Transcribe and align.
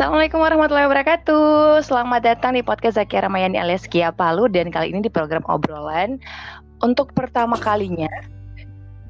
Assalamualaikum 0.00 0.40
warahmatullahi 0.40 0.88
wabarakatuh. 0.88 1.84
Selamat 1.84 2.24
datang 2.24 2.56
di 2.56 2.64
podcast 2.64 2.96
Zakia 2.96 3.28
Ramayani 3.28 3.60
alias 3.60 3.84
Kia 3.84 4.08
Palu 4.08 4.48
dan 4.48 4.72
kali 4.72 4.96
ini 4.96 5.04
di 5.04 5.12
program 5.12 5.44
obrolan 5.44 6.16
untuk 6.80 7.12
pertama 7.12 7.60
kalinya 7.60 8.08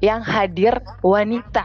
yang 0.03 0.19
hadir 0.19 0.75
wanita. 0.99 1.63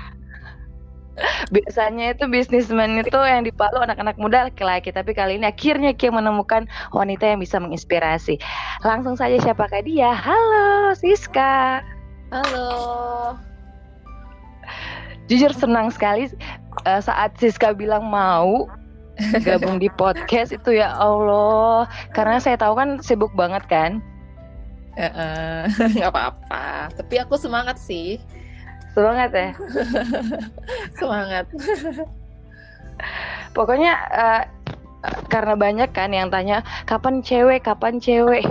Biasanya 1.51 2.15
itu 2.15 2.31
bisnismen 2.31 3.03
itu 3.03 3.19
yang 3.19 3.43
di 3.43 3.51
Palu 3.51 3.83
anak-anak 3.83 4.15
muda 4.15 4.47
laki-laki, 4.47 4.95
tapi 4.95 5.11
kali 5.11 5.43
ini 5.43 5.51
akhirnya 5.51 5.91
Kia 5.91 6.15
menemukan 6.15 6.71
wanita 6.95 7.27
yang 7.27 7.43
bisa 7.43 7.59
menginspirasi. 7.59 8.39
Langsung 8.87 9.19
saja 9.19 9.43
siapakah 9.43 9.83
dia? 9.83 10.15
Halo, 10.15 10.95
Siska. 10.95 11.83
Halo. 12.31 12.71
Jujur 15.27 15.51
senang 15.51 15.91
sekali 15.91 16.31
uh, 16.87 17.03
saat 17.03 17.35
Siska 17.43 17.75
bilang 17.75 18.07
mau 18.07 18.71
gabung 19.45 19.81
di 19.81 19.89
podcast 19.93 20.53
itu 20.53 20.77
ya 20.77 20.93
Allah. 20.97 21.89
Karena 22.13 22.37
saya 22.41 22.61
tahu 22.61 22.77
kan 22.77 23.01
sibuk 23.01 23.33
banget 23.33 23.65
kan? 23.69 24.01
Nggak 25.97 26.09
uh, 26.09 26.13
apa-apa. 26.13 26.93
Tapi 26.97 27.15
aku 27.21 27.37
semangat 27.37 27.77
sih. 27.81 28.21
Semangat 28.97 29.31
ya? 29.37 29.51
Semangat. 31.01 31.45
Pokoknya 33.53 33.93
uh, 34.09 34.43
karena 35.29 35.53
banyak 35.53 35.93
kan 35.93 36.17
yang 36.17 36.33
tanya 36.33 36.65
kapan 36.89 37.21
cewek? 37.21 37.65
Kapan 37.65 38.01
cewek? 38.01 38.49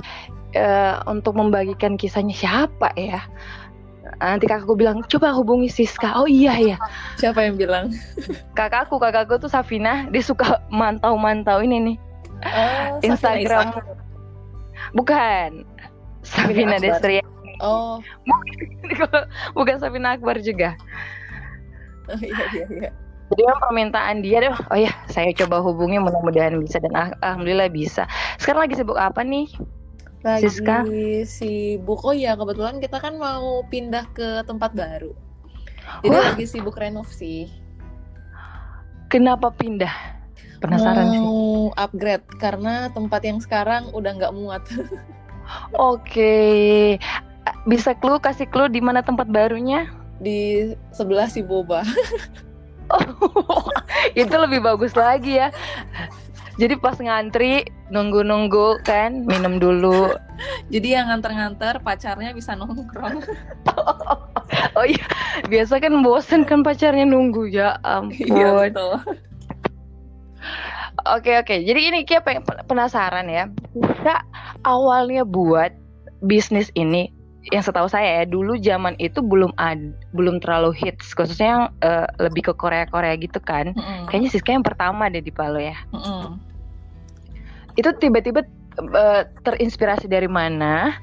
Uh, 0.55 1.03
untuk 1.11 1.35
membagikan 1.35 1.99
kisahnya 1.99 2.31
siapa 2.31 2.87
ya 2.95 3.20
nanti 4.19 4.45
kakakku 4.47 4.75
bilang 4.77 5.03
coba 5.07 5.35
hubungi 5.35 5.67
Siska. 5.67 6.15
Oh 6.15 6.27
iya 6.29 6.55
ya 6.55 6.77
siapa 7.19 7.43
yang 7.43 7.55
bilang? 7.59 7.91
Kakakku 8.57 8.99
kakakku 8.99 9.39
tuh 9.41 9.51
Safina. 9.51 10.07
Dia 10.11 10.23
suka 10.23 10.62
mantau-mantau 10.71 11.63
ini 11.63 11.93
nih. 11.93 11.98
Oh, 12.45 12.99
Instagram. 13.03 13.75
Bukan. 14.93 15.65
Safina 16.25 16.81
Desri 16.81 17.21
oh. 17.62 18.01
Bukan 19.57 19.75
Safina 19.77 20.18
Akbar 20.18 20.41
juga. 20.41 20.75
Oh 22.09 22.20
iya 22.21 22.45
iya 22.53 22.65
iya. 22.70 22.90
Jadi 23.25 23.41
kan 23.41 23.57
permintaan 23.57 24.21
dia 24.21 24.37
deh, 24.37 24.53
oh 24.53 24.77
ya 24.77 24.93
saya 25.09 25.34
coba 25.34 25.57
hubungi 25.57 25.97
mudah-mudahan 25.97 26.62
bisa 26.62 26.77
dan 26.77 26.93
alhamdulillah 26.93 27.73
bisa. 27.73 28.05
Sekarang 28.37 28.70
lagi 28.70 28.77
sibuk 28.77 29.01
apa 29.01 29.25
nih? 29.25 29.49
Lagi 30.26 30.49
Siska. 30.49 30.81
sibuk. 31.29 32.01
Oh 32.01 32.12
ya 32.12 32.34
kebetulan 32.34 32.81
kita 32.81 32.98
kan 32.98 33.15
mau 33.21 33.62
pindah 33.70 34.09
ke 34.18 34.41
tempat 34.49 34.73
baru. 34.73 35.13
Jadi 36.01 36.09
Wah. 36.09 36.34
lagi 36.34 36.45
sibuk 36.49 36.76
renov 36.76 37.05
sih. 37.13 37.45
Kenapa 39.13 39.53
pindah? 39.53 39.93
Penasaran 40.57 41.13
mau 41.21 41.70
sih 41.70 41.77
upgrade 41.77 42.26
karena 42.41 42.90
tempat 42.90 43.21
yang 43.21 43.37
sekarang 43.37 43.93
udah 43.93 44.12
nggak 44.18 44.34
muat. 44.34 44.65
Oke. 45.77 46.98
Bisa 47.70 47.93
clue 47.93 48.18
kasih 48.18 48.49
clue 48.49 48.73
di 48.73 48.81
mana 48.81 49.05
tempat 49.05 49.29
barunya? 49.29 49.85
Di 50.18 50.73
sebelah 50.90 51.29
si 51.29 51.46
boba. 51.46 51.85
Oh, 52.85 53.65
itu 54.21 54.35
lebih 54.37 54.62
bagus 54.62 54.93
lagi 54.93 55.41
ya 55.41 55.49
jadi 56.55 56.79
pas 56.79 56.95
ngantri 56.95 57.67
nunggu-nunggu 57.91 58.79
kan 58.87 59.27
minum 59.27 59.59
dulu. 59.59 60.15
Jadi 60.73 60.99
yang 60.99 61.07
nganter-nganter 61.07 61.79
pacarnya 61.79 62.35
bisa 62.35 62.59
nongkrong. 62.59 63.23
oh 64.78 64.84
iya, 64.84 65.07
biasa 65.47 65.79
kan 65.79 66.03
bosen 66.03 66.44
kan 66.44 66.59
pacarnya 66.59 67.07
nunggu 67.07 67.47
ya 67.47 67.79
ampun. 67.88 68.19
Iya 68.19 68.51
betul. 68.51 69.00
Oke 71.06 71.39
oke, 71.39 71.56
jadi 71.63 71.79
ini 71.91 72.03
Kia 72.03 72.19
penasaran 72.67 73.31
ya. 73.31 73.47
Kita 73.72 74.28
awalnya 74.68 75.24
buat 75.24 75.72
bisnis 76.19 76.68
ini 76.75 77.15
yang 77.53 77.61
setahu 77.61 77.85
saya 77.85 78.22
ya 78.22 78.25
dulu 78.25 78.57
zaman 78.57 78.97
itu 78.97 79.22
belum 79.22 79.53
ad, 79.61 79.94
belum 80.17 80.41
terlalu 80.41 80.73
hits. 80.73 81.13
Khususnya 81.13 81.47
yang 81.50 81.63
uh, 81.85 82.07
lebih 82.17 82.50
ke 82.50 82.53
Korea 82.57 82.89
Korea 82.89 83.13
gitu 83.19 83.38
kan. 83.38 83.75
Mm 83.75 83.81
-hmm. 83.81 84.01
kayaknya 84.09 84.29
Siska 84.33 84.50
yang 84.56 84.66
pertama 84.66 85.11
deh 85.11 85.22
di 85.22 85.29
Palu 85.29 85.61
ya. 85.61 85.78
Mm 85.94 86.01
-hmm. 86.01 86.25
itu 87.75 87.91
tiba-tiba 88.00 88.39
uh, 88.79 89.28
terinspirasi 89.44 90.07
dari 90.07 90.31
mana? 90.31 90.95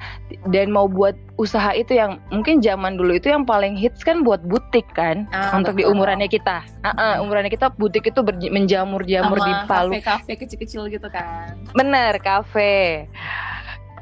Dan 0.48 0.72
mau 0.72 0.88
buat 0.88 1.12
usaha 1.36 1.76
itu 1.76 1.92
yang 1.94 2.16
mungkin 2.32 2.64
zaman 2.64 2.97
dulu 2.97 3.20
itu 3.20 3.28
yang 3.28 3.44
paling 3.44 3.76
hits 3.76 4.00
kan 4.00 4.24
buat 4.24 4.41
butik 4.48 4.88
kan? 4.97 5.28
Ah, 5.36 5.53
untuk 5.53 5.76
betul. 5.76 5.84
di 5.84 5.92
umurannya 5.92 6.28
kita. 6.32 6.64
Uh 6.80 6.91
-uh, 6.97 7.14
umurannya 7.20 7.53
kita 7.53 7.69
butik 7.76 8.09
itu 8.09 8.24
menjamur-jamur 8.48 9.36
di 9.36 9.53
Palu. 9.69 9.92
kafe-kafe 10.00 10.32
kecil-kecil 10.41 10.88
gitu 10.88 11.09
kan. 11.12 11.60
Bener 11.76 12.16
kafe 12.24 13.06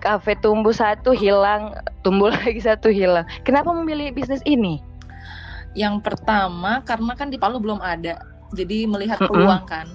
kafe 0.01 0.35
tumbuh 0.41 0.73
satu 0.73 1.13
hilang, 1.13 1.77
tumbuh 2.01 2.33
lagi 2.37 2.61
satu 2.61 2.89
hilang. 2.89 3.29
Kenapa 3.45 3.71
memilih 3.71 4.11
bisnis 4.17 4.43
ini? 4.49 4.81
Yang 5.77 6.03
pertama 6.03 6.83
karena 6.83 7.13
kan 7.15 7.31
di 7.31 7.39
Palu 7.39 7.63
belum 7.63 7.79
ada, 7.79 8.25
jadi 8.57 8.89
melihat 8.89 9.23
peluang 9.23 9.63
mm 9.63 9.69
-mm. 9.69 9.73
kan. 9.73 9.87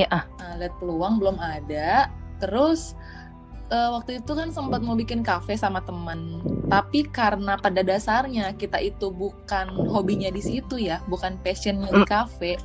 Ya. 0.00 0.24
Nah, 0.40 0.56
lihat 0.56 0.72
peluang 0.80 1.20
belum 1.20 1.36
ada. 1.36 2.08
Terus 2.40 2.96
uh, 3.68 4.00
waktu 4.00 4.24
itu 4.24 4.32
kan 4.32 4.48
sempat 4.48 4.80
mau 4.80 4.96
bikin 4.96 5.20
kafe 5.20 5.56
sama 5.60 5.84
teman, 5.84 6.40
tapi 6.72 7.04
karena 7.04 7.60
pada 7.60 7.84
dasarnya 7.84 8.56
kita 8.56 8.80
itu 8.80 9.12
bukan 9.12 9.68
hobinya 9.92 10.32
di 10.32 10.40
situ 10.40 10.80
ya, 10.80 11.04
bukan 11.12 11.36
passionnya 11.44 11.92
di 11.92 12.04
kafe, 12.08 12.56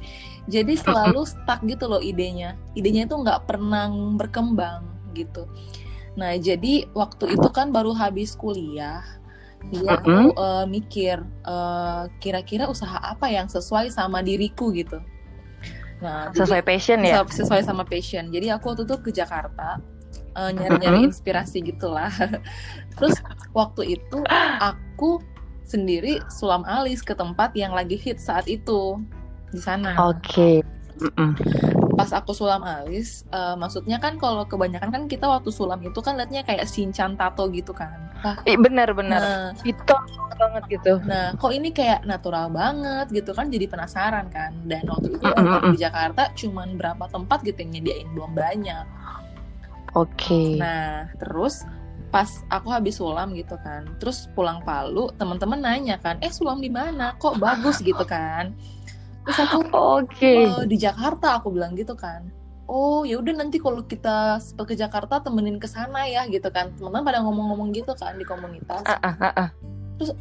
jadi 0.48 0.80
selalu 0.80 1.28
stuck 1.28 1.60
gitu 1.68 1.92
loh 1.92 2.00
idenya. 2.00 2.56
Idenya 2.76 3.04
itu 3.08 3.16
nggak 3.20 3.48
pernah 3.52 3.92
berkembang 4.16 4.88
gitu. 5.12 5.44
Nah, 6.18 6.34
jadi 6.42 6.90
waktu 6.98 7.38
itu 7.38 7.48
kan 7.54 7.70
baru 7.70 7.94
habis 7.94 8.34
kuliah, 8.34 9.06
dia 9.70 10.02
aku 10.02 10.34
uh, 10.34 10.66
mikir 10.66 11.22
uh, 11.46 12.10
kira-kira 12.18 12.66
usaha 12.66 12.98
apa 12.98 13.30
yang 13.30 13.46
sesuai 13.46 13.94
sama 13.94 14.26
diriku 14.26 14.74
gitu. 14.74 14.98
Nah, 16.02 16.34
sesuai 16.34 16.66
jadi, 16.66 16.70
passion 16.74 17.00
ya. 17.06 17.22
Sesuai 17.22 17.62
sama 17.62 17.86
passion. 17.86 18.34
Jadi 18.34 18.50
aku 18.50 18.74
waktu 18.74 18.90
itu 18.90 18.98
ke 18.98 19.10
Jakarta 19.14 19.78
uh, 20.34 20.50
nyari-nyari 20.50 21.06
inspirasi 21.06 21.62
gitulah. 21.62 22.10
Terus 22.98 23.22
waktu 23.54 24.02
itu 24.02 24.18
aku 24.58 25.22
sendiri 25.70 26.18
sulam 26.34 26.66
alis 26.66 27.06
ke 27.06 27.14
tempat 27.14 27.54
yang 27.54 27.78
lagi 27.78 27.94
hit 27.94 28.18
saat 28.18 28.50
itu 28.50 28.98
di 29.54 29.62
sana. 29.62 29.94
Oke. 30.10 30.66
Okay 30.66 30.77
pas 31.98 32.14
aku 32.14 32.30
sulam 32.30 32.62
alis 32.62 33.26
uh, 33.34 33.58
maksudnya 33.58 33.98
kan 33.98 34.22
kalau 34.22 34.46
kebanyakan 34.46 34.94
kan 34.94 35.04
kita 35.10 35.26
waktu 35.26 35.50
sulam 35.50 35.82
itu 35.82 35.98
kan 35.98 36.14
liatnya 36.14 36.46
kayak 36.46 36.70
sinchan 36.70 37.18
tato 37.18 37.50
gitu 37.50 37.74
kan. 37.74 38.14
Ah. 38.22 38.38
bener 38.46 38.94
bener. 38.94 39.18
nah, 39.18 39.50
itu 39.66 39.94
banget 40.38 40.64
gitu. 40.70 41.02
Nah 41.10 41.34
kok 41.34 41.50
ini 41.50 41.74
kayak 41.74 42.06
natural 42.06 42.54
banget 42.54 43.10
gitu 43.10 43.34
kan 43.34 43.50
jadi 43.50 43.66
penasaran 43.66 44.30
kan. 44.30 44.54
Dan 44.70 44.86
waktu 44.86 45.18
itu 45.18 45.26
mm 45.26 45.34
-hmm. 45.34 45.74
di 45.74 45.78
Jakarta 45.82 46.30
cuman 46.38 46.78
berapa 46.78 47.10
tempat 47.10 47.42
gitu 47.42 47.58
yang 47.66 47.72
nyediain 47.82 48.08
belum 48.14 48.32
banyak. 48.38 48.86
Oke. 49.98 50.30
Okay. 50.30 50.48
nah 50.62 51.10
terus 51.18 51.66
pas 52.08 52.30
aku 52.48 52.72
habis 52.72 53.02
sulam 53.02 53.36
gitu 53.36 53.60
kan 53.60 53.84
terus 54.00 54.32
pulang 54.32 54.64
Palu 54.64 55.12
teman-teman 55.20 55.60
nanya 55.60 55.98
kan 55.98 56.22
eh 56.22 56.30
sulam 56.30 56.62
di 56.62 56.70
mana? 56.70 57.18
Kok 57.18 57.42
bagus 57.42 57.82
gitu 57.82 58.06
kan 58.06 58.54
terus 59.28 59.40
aku 59.44 59.60
oke 59.76 60.08
okay. 60.08 60.48
oh, 60.48 60.64
di 60.64 60.80
Jakarta 60.80 61.44
aku 61.44 61.52
bilang 61.52 61.76
gitu 61.76 61.94
kan 62.00 62.32
oh 62.72 63.04
ya 63.04 63.20
udah 63.20 63.44
nanti 63.44 63.60
kalau 63.60 63.84
kita 63.84 64.40
ke 64.40 64.76
Jakarta 64.76 65.20
temenin 65.20 65.60
ke 65.60 65.68
sana 65.68 66.08
ya 66.08 66.24
gitu 66.32 66.48
kan 66.48 66.72
teman-teman 66.80 67.04
pada 67.04 67.20
ngomong-ngomong 67.24 67.76
gitu 67.76 67.92
kan 68.00 68.16
di 68.16 68.24
komunitas 68.24 68.88
uh, 68.88 68.96
uh, 69.04 69.16
uh, 69.20 69.28
uh. 69.36 69.50
terus 70.00 70.12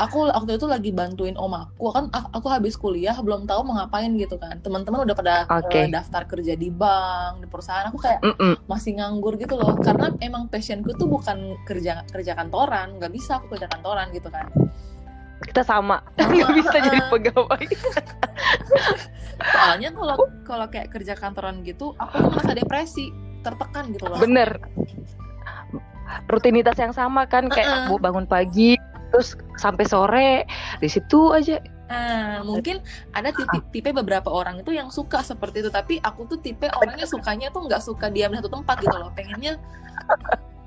aku 0.00 0.32
waktu 0.32 0.56
itu 0.56 0.66
lagi 0.68 0.90
bantuin 0.96 1.36
om 1.36 1.52
aku 1.52 1.92
kan 1.92 2.08
aku 2.12 2.48
habis 2.48 2.72
kuliah 2.80 3.12
belum 3.20 3.44
tahu 3.44 3.60
mau 3.68 3.84
ngapain 3.84 4.08
gitu 4.16 4.40
kan 4.40 4.56
teman-teman 4.64 5.04
udah 5.04 5.16
pada 5.16 5.34
okay. 5.60 5.92
uh, 5.92 6.00
daftar 6.00 6.24
kerja 6.24 6.56
di 6.56 6.72
bank 6.72 7.44
di 7.44 7.46
perusahaan 7.52 7.84
aku 7.92 8.00
kayak 8.00 8.24
mm 8.24 8.34
-mm. 8.34 8.54
masih 8.64 8.96
nganggur 8.96 9.36
gitu 9.36 9.60
loh 9.60 9.76
karena 9.76 10.08
emang 10.24 10.48
passionku 10.48 10.96
tuh 10.96 11.04
bukan 11.04 11.52
kerja 11.68 12.08
kerja 12.08 12.32
kantoran 12.32 12.96
nggak 12.96 13.12
bisa 13.12 13.36
aku 13.36 13.52
kerja 13.52 13.68
kantoran 13.68 14.08
gitu 14.16 14.32
kan 14.32 14.48
kita 15.46 15.62
sama. 15.64 16.04
Nggak 16.16 16.50
bisa 16.60 16.76
jadi 16.80 17.00
pegawai. 17.12 17.64
Soalnya 19.40 19.90
kalau 19.96 20.16
kalau 20.44 20.66
kayak 20.68 20.88
kerja 20.92 21.14
kantoran 21.16 21.64
gitu 21.64 21.96
aku 21.96 22.28
tuh 22.28 22.30
merasa 22.32 22.52
depresi 22.52 23.08
tertekan 23.40 23.92
gitu 23.96 24.04
loh. 24.08 24.20
Bener. 24.20 24.60
Rutinitas 26.28 26.76
yang 26.76 26.92
sama 26.92 27.24
kan 27.24 27.48
kayak 27.48 27.88
uh 27.88 27.96
-uh. 27.96 27.98
bangun 28.02 28.26
pagi 28.28 28.76
terus 29.10 29.34
sampai 29.58 29.84
sore 29.88 30.30
di 30.78 30.88
situ 30.90 31.32
aja. 31.32 31.58
Nah, 31.90 32.46
mungkin 32.46 32.78
ada 33.10 33.34
tipe, 33.34 33.58
tipe 33.74 33.90
beberapa 33.90 34.30
orang 34.30 34.62
itu 34.62 34.70
yang 34.70 34.94
suka 34.94 35.26
seperti 35.26 35.66
itu, 35.66 35.74
tapi 35.74 35.98
aku 35.98 36.22
tuh 36.30 36.38
tipe 36.38 36.70
orangnya 36.70 37.02
sukanya 37.02 37.50
tuh 37.50 37.66
nggak 37.66 37.82
suka 37.82 38.06
diam 38.14 38.30
di 38.30 38.38
satu 38.38 38.46
tempat 38.46 38.78
gitu 38.78 38.94
loh. 38.94 39.10
Pengennya 39.10 39.58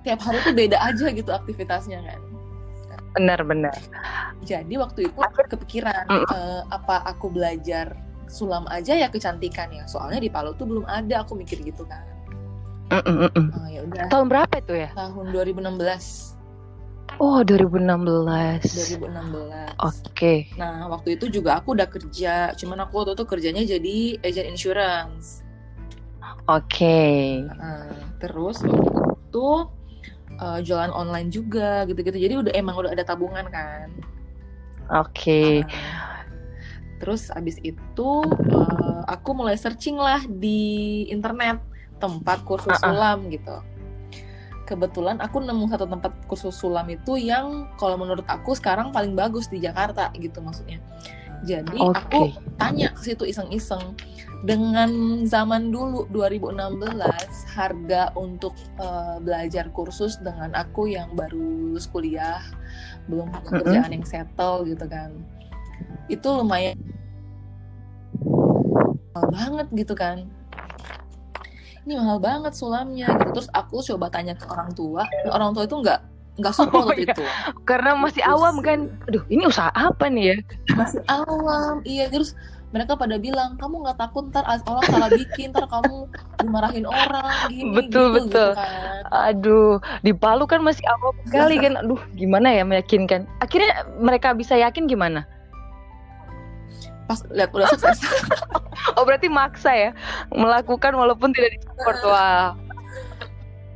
tiap 0.03 0.19
hari 0.19 0.43
tuh 0.43 0.51
beda 0.51 0.77
aja 0.83 1.07
gitu 1.15 1.31
aktivitasnya 1.31 2.03
kan 2.03 2.32
benar-benar 3.13 3.75
jadi 4.43 4.73
waktu 4.81 5.09
itu 5.09 5.19
kepikiran 5.49 6.05
mm. 6.09 6.25
uh, 6.29 6.61
apa 6.73 7.05
aku 7.09 7.29
belajar 7.29 7.93
sulam 8.27 8.65
aja 8.69 8.97
ya 8.97 9.07
kecantikan 9.07 9.69
ya 9.69 9.85
soalnya 9.85 10.19
di 10.19 10.29
Palu 10.33 10.57
tuh 10.57 10.65
belum 10.65 10.85
ada 10.89 11.21
aku 11.21 11.37
mikir 11.37 11.61
gitu 11.61 11.85
kan 11.85 12.01
Mm, 12.93 13.25
mm, 13.25 13.47
oh, 13.57 13.67
ya 13.73 13.81
udah 13.89 14.05
Tahun 14.05 14.27
berapa 14.29 14.53
itu 14.59 14.73
ya? 14.85 14.89
tahun 14.93 15.33
2016 15.33 15.65
Oh 17.17 17.41
2016. 17.41 17.89
2016 19.01 19.81
Oke. 19.81 20.53
nah 20.61 20.85
waktu 20.91 21.17
itu 21.17 21.25
juga 21.41 21.57
aku 21.57 21.73
udah 21.73 21.89
kerja 21.89 22.53
cuman 22.53 22.85
aku 22.85 23.01
waktu 23.01 23.17
itu 23.17 23.25
kerjanya 23.25 23.63
jadi 23.65 23.97
agent 24.21 24.45
insurance 24.45 25.41
Oke. 26.51 27.39
Nah, 27.47 27.87
terus 28.19 28.59
waktu 28.67 29.15
itu 29.15 29.47
eh, 30.39 30.59
jualan 30.65 30.89
online 30.93 31.29
juga 31.29 31.85
gitu-gitu 31.85 32.17
jadi 32.17 32.33
udah 32.41 32.53
emang 32.55 32.75
udah 32.79 32.91
ada 32.93 33.05
tabungan 33.05 33.45
kan 33.51 33.91
Oke. 34.91 35.63
Nah, 35.63 36.27
terus 36.99 37.31
abis 37.31 37.59
itu 37.63 38.09
eh, 38.51 39.01
aku 39.07 39.31
mulai 39.31 39.55
searching 39.55 39.95
lah 39.95 40.23
di 40.27 41.03
internet 41.07 41.59
tempat 42.03 42.43
kursus 42.43 42.75
Ah, 42.75 42.79
ah. 42.79 42.83
sulam 42.91 43.31
gitu. 43.31 43.57
Kebetulan 44.63 45.19
aku 45.19 45.43
nemu 45.43 45.67
satu 45.71 45.87
tempat 45.87 46.11
kursus 46.27 46.55
sulam 46.55 46.87
itu 46.87 47.19
yang 47.19 47.67
kalau 47.75 47.99
menurut 47.99 48.23
aku 48.27 48.55
sekarang 48.55 48.91
paling 48.95 49.15
bagus 49.15 49.47
di 49.51 49.59
Jakarta 49.59 50.11
gitu 50.15 50.39
maksudnya. 50.39 50.79
Jadi 51.43 51.75
Oke. 51.75 51.99
aku 51.99 52.21
tanya 52.55 52.95
ke 52.95 53.03
situ 53.03 53.27
iseng-iseng 53.27 53.99
dengan 54.43 54.91
zaman 55.23 55.71
dulu 55.71 56.03
2016 56.11 56.99
harga 57.49 58.11
untuk 58.13 58.51
eh, 58.75 59.17
belajar 59.19 59.71
kursus 59.71 60.19
dengan 60.19 60.51
aku 60.51 60.87
yang 60.87 61.15
baru 61.15 61.39
lulus 61.39 61.87
kuliah 61.87 62.43
belum 63.07 63.31
punya 63.31 63.39
Mm-mm. 63.39 63.51
kerjaan 63.63 63.91
yang 63.91 64.05
settle 64.05 64.67
gitu 64.67 64.83
kan 64.85 65.15
itu 66.07 66.27
lumayan 66.27 66.75
mahal 69.13 69.27
banget 69.29 69.67
gitu 69.73 69.93
kan 69.93 70.27
ini 71.83 71.95
mahal 71.95 72.19
banget 72.19 72.51
sulamnya 72.51 73.07
gitu 73.19 73.31
terus 73.33 73.49
aku 73.51 73.79
coba 73.85 74.07
tanya 74.07 74.35
ke 74.35 74.43
orang 74.47 74.71
tua 74.71 75.03
orang 75.29 75.51
tua 75.51 75.63
itu 75.63 75.75
nggak 75.79 75.99
nggak 76.33 76.49
support 76.51 76.89
Oh, 76.89 76.95
iya. 76.97 77.13
itu 77.13 77.23
Karena 77.61 77.93
masih 77.93 78.25
Terus- 78.25 78.33
awam 78.33 78.55
kan. 78.59 78.89
Aduh, 79.05 79.21
ini 79.29 79.45
usaha 79.45 79.69
apa 79.69 80.09
nih 80.09 80.33
ya? 80.33 80.37
masih 80.73 81.01
awam 81.05 81.85
iya 81.85 82.09
terus 82.09 82.33
mereka 82.73 82.97
pada 82.97 83.21
bilang 83.21 83.53
kamu 83.61 83.85
nggak 83.85 83.97
takut 84.01 84.33
ntar 84.33 84.41
orang 84.49 84.83
salah 84.89 85.09
bikin 85.13 85.53
ntar 85.53 85.69
kamu 85.69 86.09
dimarahin 86.41 86.85
orang 86.89 87.29
gini 87.47 87.69
Betul, 87.69 87.85
gitu, 87.85 88.01
betul. 88.17 88.49
gitu 88.49 88.57
kan 88.57 89.01
Aduh, 89.29 89.77
di 90.01 90.09
Palu 90.11 90.49
kan 90.49 90.65
masih 90.65 90.81
awam 90.89 91.13
sekali 91.29 91.61
kan. 91.61 91.77
Aduh, 91.77 92.01
gimana 92.17 92.49
ya 92.49 92.65
meyakinkan? 92.65 93.29
Akhirnya 93.37 93.85
mereka 94.01 94.33
bisa 94.33 94.57
yakin 94.57 94.89
gimana? 94.89 95.29
pas 97.03 97.19
lihat 97.35 97.51
udah 97.51 97.67
sukses 97.67 97.99
Oh, 98.97 99.03
berarti 99.03 99.27
maksa 99.27 99.69
ya 99.75 99.89
melakukan 100.31 100.95
walaupun 100.95 101.35
tidak 101.35 101.59
disupport. 101.59 101.99
Wah. 102.07 102.49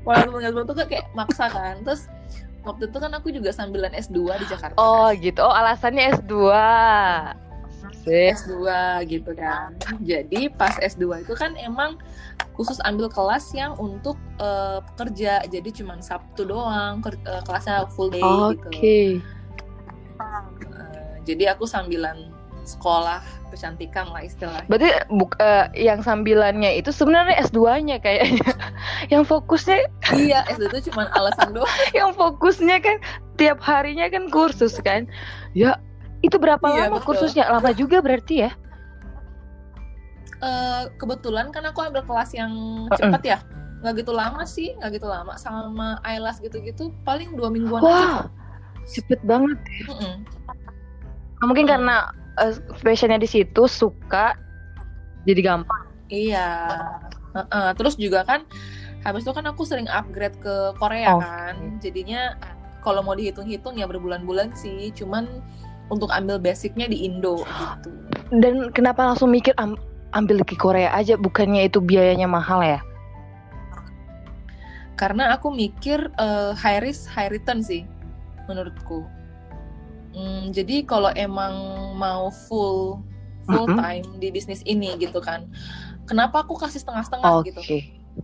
walaupun 0.07 0.39
nggak 0.39 0.63
tuh 0.63 0.75
kayak 0.87 1.05
maksa 1.11 1.51
kan 1.51 1.83
terus 1.83 2.07
waktu 2.63 2.87
itu 2.87 2.97
kan 2.97 3.11
aku 3.11 3.27
juga 3.35 3.51
sambilan 3.51 3.91
S2 3.91 4.31
di 4.39 4.45
Jakarta 4.47 4.79
Oh, 4.79 5.11
gitu. 5.11 5.43
Oh, 5.43 5.51
alasannya 5.51 6.15
S2. 6.15 6.33
Sip. 8.03 8.35
S2 8.35 8.55
gitu 9.07 9.31
kan. 9.37 9.75
Jadi 10.01 10.51
pas 10.51 10.75
S2 10.79 11.23
itu 11.23 11.33
kan 11.35 11.53
emang 11.59 11.99
khusus 12.57 12.81
ambil 12.83 13.07
kelas 13.11 13.53
yang 13.53 13.77
untuk 13.77 14.17
eh, 14.41 14.79
pekerja. 14.93 15.45
Jadi 15.45 15.69
cuma 15.83 15.99
Sabtu 16.01 16.47
doang 16.47 17.01
ker- 17.01 17.21
eh, 17.25 17.41
kelasnya 17.45 17.85
full 17.93 18.09
day 18.09 18.23
Oke. 18.23 18.57
gitu. 18.57 19.21
Eh, 20.17 21.13
jadi 21.27 21.53
aku 21.53 21.69
sambilan 21.69 22.33
sekolah 22.67 23.23
kecantikan 23.47 24.11
lah 24.11 24.27
istilahnya. 24.27 24.67
Berarti 24.67 24.89
buk, 25.07 25.39
eh, 25.39 25.71
yang 25.79 26.03
sambilannya 26.03 26.75
itu 26.75 26.91
sebenarnya 26.91 27.39
S2-nya 27.47 27.97
kayaknya. 28.03 28.51
yang 29.13 29.23
fokusnya 29.23 29.87
iya, 30.19 30.43
S2 30.51 30.67
itu 30.75 30.91
cuma 30.91 31.07
alasan 31.15 31.55
doang. 31.55 31.71
yang 31.97 32.11
fokusnya 32.11 32.83
kan 32.83 32.99
tiap 33.39 33.63
harinya 33.63 34.11
kan 34.11 34.27
kursus 34.27 34.75
kan. 34.83 35.07
Ya, 35.55 35.79
itu 36.25 36.35
berapa 36.37 36.63
Iya, 36.65 36.89
lama 36.89 36.97
betul. 36.99 37.05
kursusnya? 37.13 37.45
Lama 37.47 37.69
juga 37.73 38.01
berarti 38.01 38.35
ya? 38.47 38.51
Eh, 40.37 40.83
kebetulan 41.01 41.49
kan 41.49 41.65
aku 41.65 41.81
ambil 41.81 42.05
kelas 42.05 42.29
yang 42.37 42.53
cepat 42.93 43.21
ya. 43.25 43.37
Nggak 43.81 44.05
gitu 44.05 44.11
lama 44.13 44.41
sih, 44.45 44.77
nggak 44.77 45.01
gitu 45.01 45.07
lama. 45.09 45.33
Sama 45.37 45.97
IELTS 46.05 46.41
gitu-gitu 46.41 46.93
paling 47.01 47.33
dua 47.33 47.49
mingguan 47.49 47.81
aja. 47.81 47.89
Wah, 47.89 48.21
cepet 48.85 49.17
banget. 49.25 49.57
Mm-mm. 49.89 50.15
Nah, 51.37 51.45
Mungkin 51.45 51.65
Hmm. 51.65 51.73
karena 51.73 51.95
passionnya 52.81 53.17
di 53.17 53.29
situ 53.29 53.65
suka 53.65 54.37
jadi 55.25 55.41
gampang. 55.41 55.85
Iya. 56.09 56.49
Heeh. 57.33 57.69
Terus 57.77 57.97
juga 57.97 58.21
kan 58.25 58.45
habis 59.01 59.25
itu 59.25 59.33
kan 59.33 59.45
aku 59.49 59.65
sering 59.65 59.89
upgrade 59.89 60.37
ke 60.37 60.73
Korea 60.77 61.17
Oke. 61.17 61.25
kan. 61.25 61.55
Jadinya 61.81 62.37
kalau 62.81 63.01
mau 63.01 63.17
dihitung-hitung 63.17 63.77
ya 63.77 63.89
berbulan-bulan 63.89 64.53
sih. 64.53 64.89
Cuman 64.93 65.25
untuk 65.87 66.11
ambil 66.11 66.39
basicnya 66.39 66.87
di 66.87 67.07
Indo 67.07 67.43
gitu. 67.43 67.89
Dan 68.33 68.75
kenapa 68.75 69.07
langsung 69.07 69.31
mikir 69.31 69.55
am- 69.55 69.79
ambil 70.11 70.43
ke 70.43 70.55
Korea 70.59 70.91
aja 70.91 71.15
bukannya 71.15 71.67
itu 71.67 71.79
biayanya 71.79 72.27
mahal 72.27 72.59
ya? 72.63 72.79
Karena 74.97 75.31
aku 75.37 75.53
mikir 75.53 76.09
eh, 76.17 76.51
high 76.57 76.81
risk 76.81 77.07
high 77.13 77.29
return 77.29 77.61
sih 77.61 77.85
menurutku. 78.49 79.05
Hmm, 80.17 80.49
jadi 80.49 80.81
kalau 80.87 81.13
emang 81.13 81.53
mau 81.93 82.33
full 82.49 82.99
full 83.47 83.67
time 83.79 84.03
di 84.19 84.27
bisnis 84.33 84.65
ini 84.67 84.97
gitu 84.99 85.23
kan. 85.23 85.47
Kenapa 86.07 86.43
aku 86.43 86.55
kasih 86.55 86.83
setengah-setengah 86.83 87.31
Oke. 87.31 87.47
gitu? 87.51 87.61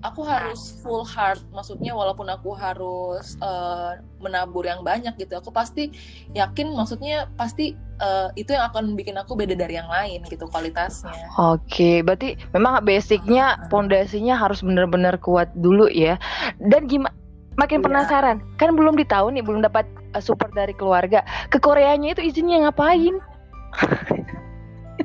Aku 0.01 0.25
harus 0.25 0.81
full 0.81 1.06
heart 1.06 1.44
maksudnya 1.54 1.94
walaupun 1.94 2.25
aku 2.31 2.57
harus 2.57 3.38
eh, 3.38 4.01
menabur 4.18 4.66
yang 4.66 4.81
banyak 4.81 5.13
gitu 5.22 5.38
aku 5.38 5.54
pasti 5.54 5.94
yakin 6.34 6.74
maksudnya 6.74 7.30
pasti 7.38 7.78
eh, 7.78 8.30
itu 8.34 8.57
yang 8.57 8.72
akan 8.74 8.98
bikin 8.98 9.13
aku 9.19 9.38
beda 9.38 9.54
dari 9.54 9.78
yang 9.78 9.90
lain 9.92 10.25
gitu 10.25 10.50
kualitasnya 10.50 11.30
Oke, 11.38 12.06
berarti 12.06 12.38
memang 12.54 12.86
basicnya, 12.86 13.57
pondasinya 13.74 14.38
harus 14.38 14.62
benar-benar 14.62 15.18
kuat 15.18 15.50
dulu 15.57 15.90
ya. 15.90 16.22
Dan 16.62 16.86
gimana? 16.86 17.10
Iya. 17.10 17.22
Makin 17.54 17.86
penasaran, 17.86 18.38
kan 18.57 18.74
belum 18.74 18.98
ditahu 18.98 19.30
nih, 19.30 19.46
belum 19.46 19.62
dapat 19.62 19.86
uh, 20.18 20.22
support 20.22 20.50
dari 20.57 20.74
keluarga. 20.74 21.22
Ke 21.54 21.62
Koreanya 21.62 22.18
itu 22.18 22.22
izinnya 22.25 22.66
ngapain? 22.66 23.22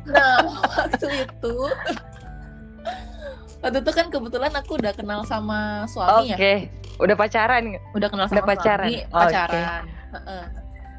nah 0.09 0.41
waktu 0.77 1.09
itu 1.29 1.55
waktu 3.59 3.79
itu 3.83 3.91
kan 3.91 4.07
kebetulan 4.09 4.53
aku 4.55 4.79
udah 4.79 4.95
kenal 4.95 5.21
sama 5.23 5.83
suami 5.87 6.31
Oke, 6.31 6.55
ya 6.71 6.71
udah 6.99 7.15
pacaran 7.15 7.65
udah 7.95 8.09
kenal 8.09 8.27
Udah 8.27 8.39
sama 8.39 8.49
pacaran? 8.49 8.87
suami 8.87 8.97
Oke. 9.03 9.13
pacaran 9.13 9.83
Heeh. 10.09 10.45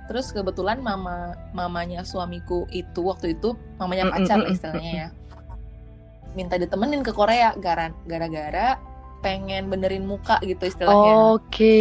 terus 0.09 0.27
kebetulan 0.29 0.77
mama 0.79 1.37
mamanya 1.51 2.01
suamiku 2.01 2.65
itu 2.69 2.99
waktu 3.01 3.37
itu 3.37 3.53
mamanya 3.77 4.09
pacar 4.09 4.37
mm, 4.37 4.43
lah 4.43 4.49
mm, 4.49 4.55
istilahnya 4.57 4.91
ya 4.91 5.07
minta 6.29 6.55
ditemenin 6.55 7.01
ke 7.01 7.09
Korea 7.09 7.53
gara- 7.57 7.95
gara-gara 8.05 8.77
pengen 9.19 9.67
benerin 9.67 10.05
muka 10.05 10.39
gitu 10.41 10.63
istilahnya 10.63 11.35
Oke. 11.35 11.79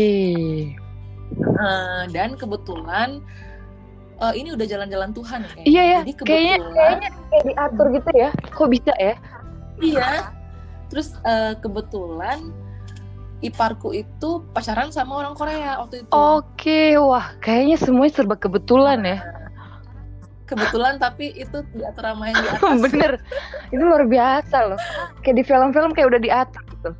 Eh, 1.38 2.02
dan 2.08 2.35
kebetulan 2.35 3.20
eh, 4.16 4.32
ini 4.35 4.56
udah 4.56 4.64
jalan-jalan 4.64 5.12
Tuhan 5.12 5.44
kayaknya. 5.44 5.68
Iya 5.68 5.82
ya, 5.85 5.99
Jadi 6.02 6.12
kayaknya 6.18 6.56
kebetulan 6.56 6.73
kayaknya 6.75 7.08
kayak 7.28 7.44
diatur 7.44 7.87
gitu 7.92 8.11
ya. 8.16 8.30
Kok 8.49 8.68
bisa 8.68 8.92
ya? 8.97 9.14
iya. 9.78 10.08
Terus 10.88 11.14
eh, 11.25 11.54
kebetulan 11.61 12.52
iparku 13.38 13.95
itu 13.95 14.42
pacaran 14.50 14.90
sama 14.90 15.23
orang 15.23 15.35
Korea 15.38 15.78
waktu 15.78 16.02
itu. 16.02 16.11
Oke, 16.11 16.99
wah, 16.99 17.38
kayaknya 17.38 17.78
semuanya 17.78 18.12
serba 18.18 18.35
kebetulan 18.35 18.99
ya. 19.07 19.18
Kebetulan 20.49 20.97
tapi 20.97 21.37
itu 21.37 21.61
sama 21.92 22.25
yang 22.33 22.40
di 22.40 22.49
atas. 22.57 22.78
Bener, 22.88 23.12
itu 23.68 23.83
luar 23.85 24.09
biasa 24.09 24.57
loh. 24.75 24.80
Kayak 25.21 25.37
di 25.38 25.45
film-film 25.45 25.90
kayak 25.92 26.09
udah 26.09 26.21
diatur 26.21 26.62
gitu. 26.73 26.90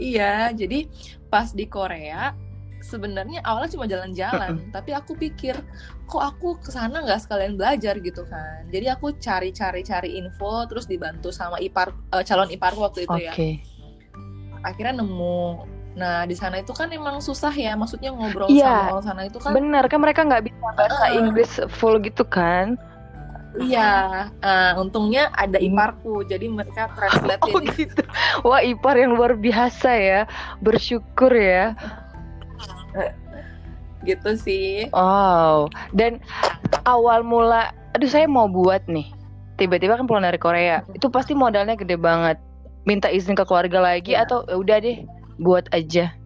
Iya, 0.00 0.52
jadi 0.56 0.88
pas 1.28 1.52
di 1.52 1.64
Korea 1.68 2.32
sebenarnya 2.80 3.44
awalnya 3.44 3.70
cuma 3.72 3.86
jalan-jalan, 3.86 4.60
tapi 4.74 4.90
aku 4.92 5.14
pikir 5.14 5.56
kok 6.04 6.22
aku 6.22 6.58
ke 6.58 6.72
sana 6.72 7.04
nggak 7.04 7.22
sekalian 7.22 7.54
belajar 7.54 7.96
gitu 8.00 8.26
kan. 8.26 8.66
Jadi 8.68 8.86
aku 8.90 9.14
cari-cari 9.16 9.80
cari 9.86 10.10
info, 10.18 10.66
terus 10.66 10.88
dibantu 10.88 11.30
sama 11.30 11.60
ipar 11.62 11.94
eh, 12.12 12.24
calon 12.26 12.50
iparku 12.50 12.80
waktu 12.82 13.06
itu 13.06 13.16
ya. 13.20 13.32
Oke. 13.32 13.62
Akhirnya 14.60 15.00
nemu. 15.00 15.64
Nah 15.90 16.22
di 16.22 16.38
sana 16.38 16.62
itu 16.62 16.70
kan 16.70 16.90
emang 16.90 17.18
susah 17.18 17.50
ya, 17.50 17.74
maksudnya 17.74 18.14
ngobrol 18.14 18.46
Iya. 18.50 18.66
sama 18.66 18.90
orang 18.94 19.04
sana 19.06 19.20
itu 19.26 19.38
kan. 19.38 19.52
Bener 19.54 19.84
kan 19.86 19.98
mereka 20.02 20.20
nggak 20.26 20.42
bisa 20.50 20.58
bahasa 20.74 21.04
Heeh. 21.06 21.18
Inggris 21.20 21.52
full 21.78 21.98
gitu 22.02 22.24
kan? 22.26 22.78
Iya, 23.58 24.30
Nah, 24.46 24.78
untungnya 24.78 25.26
ada 25.34 25.58
iparku, 25.58 26.22
jadi 26.22 26.46
mereka 26.46 26.86
translate 26.94 27.42
Oh 27.50 27.58
gitu. 27.58 28.02
Wah 28.46 28.62
ipar 28.62 28.94
yang 28.94 29.18
luar 29.18 29.34
biasa 29.34 29.90
ya. 29.90 30.20
Bersyukur 30.62 31.34
ya. 31.34 31.74
gitu 34.08 34.30
sih. 34.36 34.88
Wow. 34.90 35.68
Dan 35.92 36.20
awal 36.88 37.20
mula, 37.20 37.70
aduh 37.92 38.08
saya 38.08 38.24
mau 38.24 38.48
buat 38.48 38.84
nih. 38.88 39.12
Tiba-tiba 39.60 40.00
kan 40.00 40.08
pulang 40.08 40.24
dari 40.24 40.40
Korea. 40.40 40.80
Itu 40.96 41.12
pasti 41.12 41.36
modalnya 41.36 41.76
gede 41.76 42.00
banget. 42.00 42.40
Minta 42.88 43.12
izin 43.12 43.36
ke 43.36 43.44
keluarga 43.44 43.84
lagi 43.84 44.16
Iya. 44.16 44.24
atau 44.24 44.48
"Ya 44.48 44.56
udah 44.56 44.76
deh 44.80 45.04
buat 45.36 45.68
aja. 45.70 46.16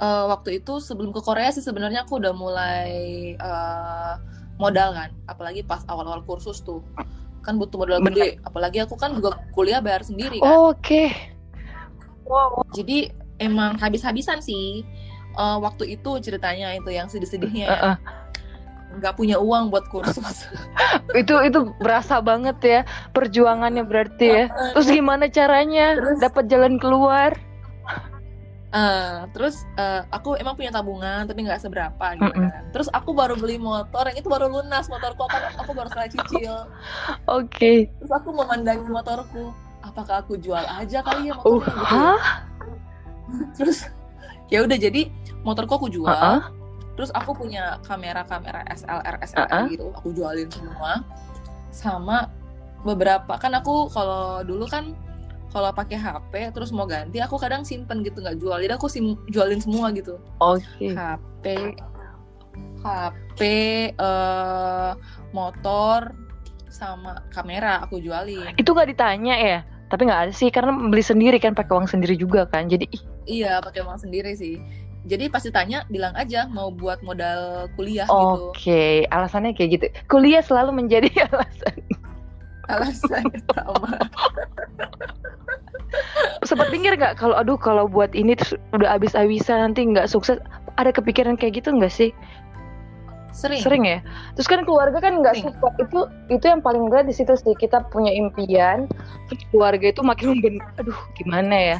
Eh, 0.00 0.24
waktu 0.32 0.64
itu 0.64 0.80
sebelum 0.80 1.12
ke 1.12 1.20
Korea 1.20 1.52
sih 1.52 1.60
sebenarnya 1.60 2.08
aku 2.08 2.16
udah 2.16 2.32
mulai 2.32 2.88
eh, 3.36 4.14
modal 4.56 4.96
kan. 4.96 5.12
Apalagi 5.28 5.60
pas 5.60 5.84
awal-awal 5.92 6.24
kursus 6.24 6.64
tuh. 6.64 6.80
Kan 7.44 7.60
butuh 7.60 7.76
modal 7.84 8.00
Bener. 8.00 8.16
gede 8.16 8.28
apalagi 8.44 8.80
aku 8.80 8.96
kan 8.96 9.12
juga 9.12 9.36
kuliah 9.52 9.84
bayar 9.84 10.00
sendiri 10.00 10.40
kan. 10.40 10.72
Oke. 10.72 11.12
Wow 12.24 12.64
jadi 12.72 13.10
emang 13.40 13.76
habis-habisan 13.76 14.38
sih 14.40 14.84
Eh, 15.30 15.58
waktu 15.62 15.94
itu 15.94 16.10
ceritanya 16.18 16.74
itu 16.74 16.90
yang 16.90 17.06
sedih-sedihnya 17.06 17.64
ya 17.66 17.70
Heeh. 17.70 17.96
nggak 18.98 19.14
punya 19.14 19.38
uang 19.38 19.70
buat 19.70 19.86
kursus 19.86 20.50
itu 21.20 21.34
itu 21.46 21.70
berasa 21.78 22.18
banget 22.18 22.58
ya 22.66 22.80
perjuangannya 23.14 23.86
berarti 23.86 24.26
ya 24.26 24.44
terus 24.74 24.90
gimana 24.90 25.30
caranya 25.30 25.94
dapat 26.18 26.50
jalan 26.50 26.76
keluar 26.82 27.38
Eh, 28.70 29.18
terus 29.34 29.66
eh, 29.74 30.06
aku 30.14 30.38
emang 30.38 30.54
punya 30.54 30.70
tabungan 30.70 31.26
tapi 31.26 31.42
nggak 31.42 31.58
seberapa 31.58 32.14
gitu 32.14 32.30
kan. 32.30 32.70
Terus 32.70 32.86
aku 32.94 33.10
baru 33.10 33.34
beli 33.34 33.58
motor 33.58 34.06
yang 34.06 34.22
itu 34.22 34.30
baru 34.30 34.46
lunas 34.46 34.86
motorku 34.86 35.26
kan 35.26 35.50
aku 35.58 35.74
baru 35.74 35.90
selesai 35.90 36.14
cicil. 36.14 36.70
oke 37.26 37.72
Terus 37.90 38.12
aku 38.14 38.30
memandangi 38.30 38.86
motorku, 38.86 39.50
apakah 39.82 40.22
aku 40.22 40.38
jual 40.38 40.62
aja 40.62 41.02
kali 41.02 41.30
ya 41.30 41.34
uh 41.34 41.42
motornya 41.42 41.66
gitu. 41.66 41.82
ya. 41.82 41.90
hah 41.90 42.20
Terus 43.58 43.90
ya 44.50 44.66
udah 44.66 44.78
jadi 44.78 45.10
motorku 45.46 45.78
aku 45.80 45.88
jual. 45.88 46.10
Heeh. 46.10 46.42
Terus 46.98 47.10
aku 47.16 47.32
punya 47.32 47.80
kamera-kamera 47.86 48.60
SLR 48.68 49.14
SLR 49.24 49.48
Heeh. 49.48 49.66
gitu, 49.78 49.88
aku 49.94 50.12
jualin 50.12 50.50
semua. 50.52 51.06
Sama 51.72 52.28
beberapa 52.84 53.36
kan 53.36 53.52
aku 53.56 53.88
kalau 53.92 54.40
dulu 54.44 54.64
kan 54.64 54.96
kalau 55.50 55.74
pakai 55.74 55.98
HP 55.98 56.54
terus 56.54 56.70
mau 56.70 56.86
ganti 56.86 57.18
aku 57.18 57.36
kadang 57.36 57.66
simpen 57.66 58.00
gitu 58.06 58.22
nggak 58.22 58.38
jual 58.40 58.56
jadi 58.56 58.78
aku 58.78 58.86
sim 58.86 59.18
jualin 59.28 59.60
semua 59.60 59.90
gitu 59.92 60.16
oke 60.40 60.62
HP 60.80 61.44
HP 62.80 63.40
eh, 63.92 64.90
motor 65.34 66.14
sama 66.70 67.20
kamera 67.34 67.84
aku 67.84 68.00
jualin 68.00 68.56
itu 68.56 68.70
nggak 68.70 68.88
ditanya 68.96 69.34
ya 69.36 69.60
tapi 69.90 70.06
nggak 70.06 70.30
ada 70.30 70.32
sih 70.32 70.48
karena 70.54 70.70
beli 70.70 71.02
sendiri 71.02 71.36
kan 71.42 71.52
pakai 71.52 71.74
uang 71.74 71.90
sendiri 71.90 72.14
juga 72.14 72.46
kan 72.46 72.70
jadi 72.70 72.86
ih, 72.86 73.02
iya 73.30 73.62
pakai 73.62 73.86
uang 73.86 74.02
sendiri 74.02 74.34
sih. 74.34 74.58
Jadi 75.08 75.32
pasti 75.32 75.48
tanya 75.48 75.88
bilang 75.88 76.12
aja 76.12 76.44
mau 76.50 76.68
buat 76.68 77.00
modal 77.00 77.72
kuliah 77.72 78.04
oke 78.10 78.52
gitu 78.52 79.08
alasannya 79.08 79.56
kayak 79.56 79.70
gitu. 79.80 79.86
Kuliah 80.10 80.44
selalu 80.44 80.84
menjadi 80.84 81.08
alasan. 81.30 81.76
Alasan 82.68 83.24
sama. 83.54 83.96
Sempat 86.46 86.68
pikir 86.68 87.00
nggak 87.00 87.16
kalau 87.16 87.34
aduh 87.34 87.56
kalau 87.56 87.88
buat 87.88 88.12
ini 88.12 88.36
terus 88.36 88.54
udah 88.76 88.98
habis-habisan 88.98 89.72
nanti 89.72 89.88
nggak 89.88 90.10
sukses. 90.10 90.36
Ada 90.76 90.92
kepikiran 90.92 91.40
kayak 91.40 91.64
gitu 91.64 91.72
nggak 91.72 91.92
sih? 91.92 92.12
Sering. 93.32 93.62
Sering 93.62 93.82
ya? 93.88 93.98
Terus 94.36 94.48
kan 94.52 94.68
keluarga 94.68 95.00
kan 95.00 95.22
nggak 95.22 95.40
support 95.40 95.74
itu 95.80 96.04
itu 96.28 96.44
yang 96.44 96.60
paling 96.60 96.92
berat 96.92 97.08
di 97.08 97.16
situ 97.16 97.32
sih. 97.40 97.56
Kita 97.56 97.88
punya 97.88 98.12
impian 98.12 98.84
terus 99.32 99.42
keluarga 99.48 99.86
itu 99.88 100.02
makin 100.04 100.36
memben 100.36 100.58
aduh 100.76 100.98
gimana 101.14 101.54
ya 101.54 101.78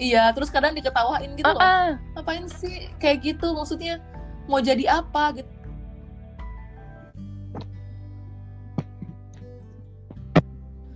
iya 0.00 0.32
terus 0.32 0.48
kadang 0.48 0.72
diketawain 0.72 1.36
gitu 1.36 1.44
loh. 1.44 1.60
Ah. 1.60 2.00
ngapain 2.16 2.48
sih 2.48 2.88
kayak 2.96 3.20
gitu? 3.20 3.52
Maksudnya 3.52 4.00
mau 4.48 4.64
jadi 4.64 5.04
apa 5.04 5.36
gitu? 5.36 5.52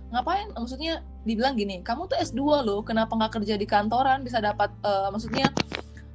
Ngapain? 0.09 0.49
Maksudnya 0.57 1.05
dibilang 1.21 1.53
gini 1.53 1.85
kamu 1.85 2.09
tuh 2.09 2.17
S2 2.17 2.65
loh 2.65 2.81
kenapa 2.81 3.13
nggak 3.13 3.37
kerja 3.37 3.55
di 3.55 3.69
kantoran? 3.69 4.25
Bisa 4.25 4.41
dapat 4.41 4.73
eh, 4.81 5.07
maksudnya 5.13 5.53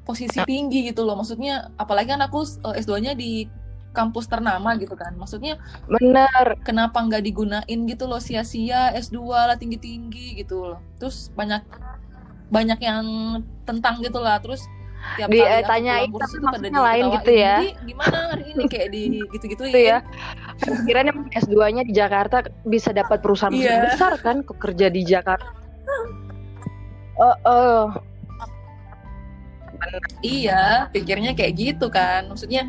posisi 0.02 0.42
tinggi 0.42 0.90
gitu 0.90 1.06
loh. 1.06 1.14
Maksudnya 1.14 1.70
apalagi 1.78 2.10
kan 2.10 2.26
aku 2.26 2.42
eh, 2.42 2.82
S2-nya 2.82 3.14
di 3.14 3.46
kampus 3.94 4.26
ternama 4.26 4.74
gitu 4.78 4.98
kan. 4.98 5.14
Maksudnya 5.14 5.62
benar 5.86 6.58
kenapa 6.66 6.98
nggak 6.98 7.22
digunain 7.22 7.80
gitu 7.86 8.04
loh? 8.10 8.18
Sia-sia 8.18 8.90
S2 8.98 9.18
lah 9.30 9.56
tinggi-tinggi 9.58 10.42
gitu 10.42 10.74
loh. 10.74 10.80
Terus 10.98 11.30
banyak 11.34 11.62
banyak 12.50 12.78
yang 12.82 13.04
tentang 13.62 14.02
gitu 14.02 14.18
lah 14.18 14.42
terus 14.42 14.66
tiap 15.16 15.32
Di- 15.32 15.40
kali 15.40 15.48
eh, 15.48 15.62
aku 15.64 15.70
pulang 15.70 16.12
kursus 16.12 16.28
tapi 16.28 16.36
itu 16.36 16.44
pada 16.44 16.50
maksudnya 16.60 16.80
lain 16.84 17.02
gitu 17.16 17.30
ya. 17.32 17.54
jadi 17.56 17.70
gimana 17.88 18.18
hari 18.28 18.44
ini 18.52 18.62
kayak 18.68 18.88
di 18.92 19.02
gitu-gitu 19.32 19.62
itu 19.64 19.78
ya 19.80 19.98
pikirannya 20.60 21.12
S2-nya 21.32 21.82
di 21.88 21.92
Jakarta 21.96 22.36
bisa 22.68 22.90
dapat 22.92 23.18
perusahaan 23.24 23.54
Iya. 23.54 23.88
besar 23.88 24.12
kan 24.20 24.44
kerja 24.44 24.86
di 24.92 25.02
Jakarta 25.02 25.48
oh, 27.16 27.36
oh. 27.48 27.84
Iya 30.20 30.86
pikirnya 30.88 31.32
kayak 31.32 31.52
gitu 31.54 31.86
kan 31.88 32.28
maksudnya 32.28 32.68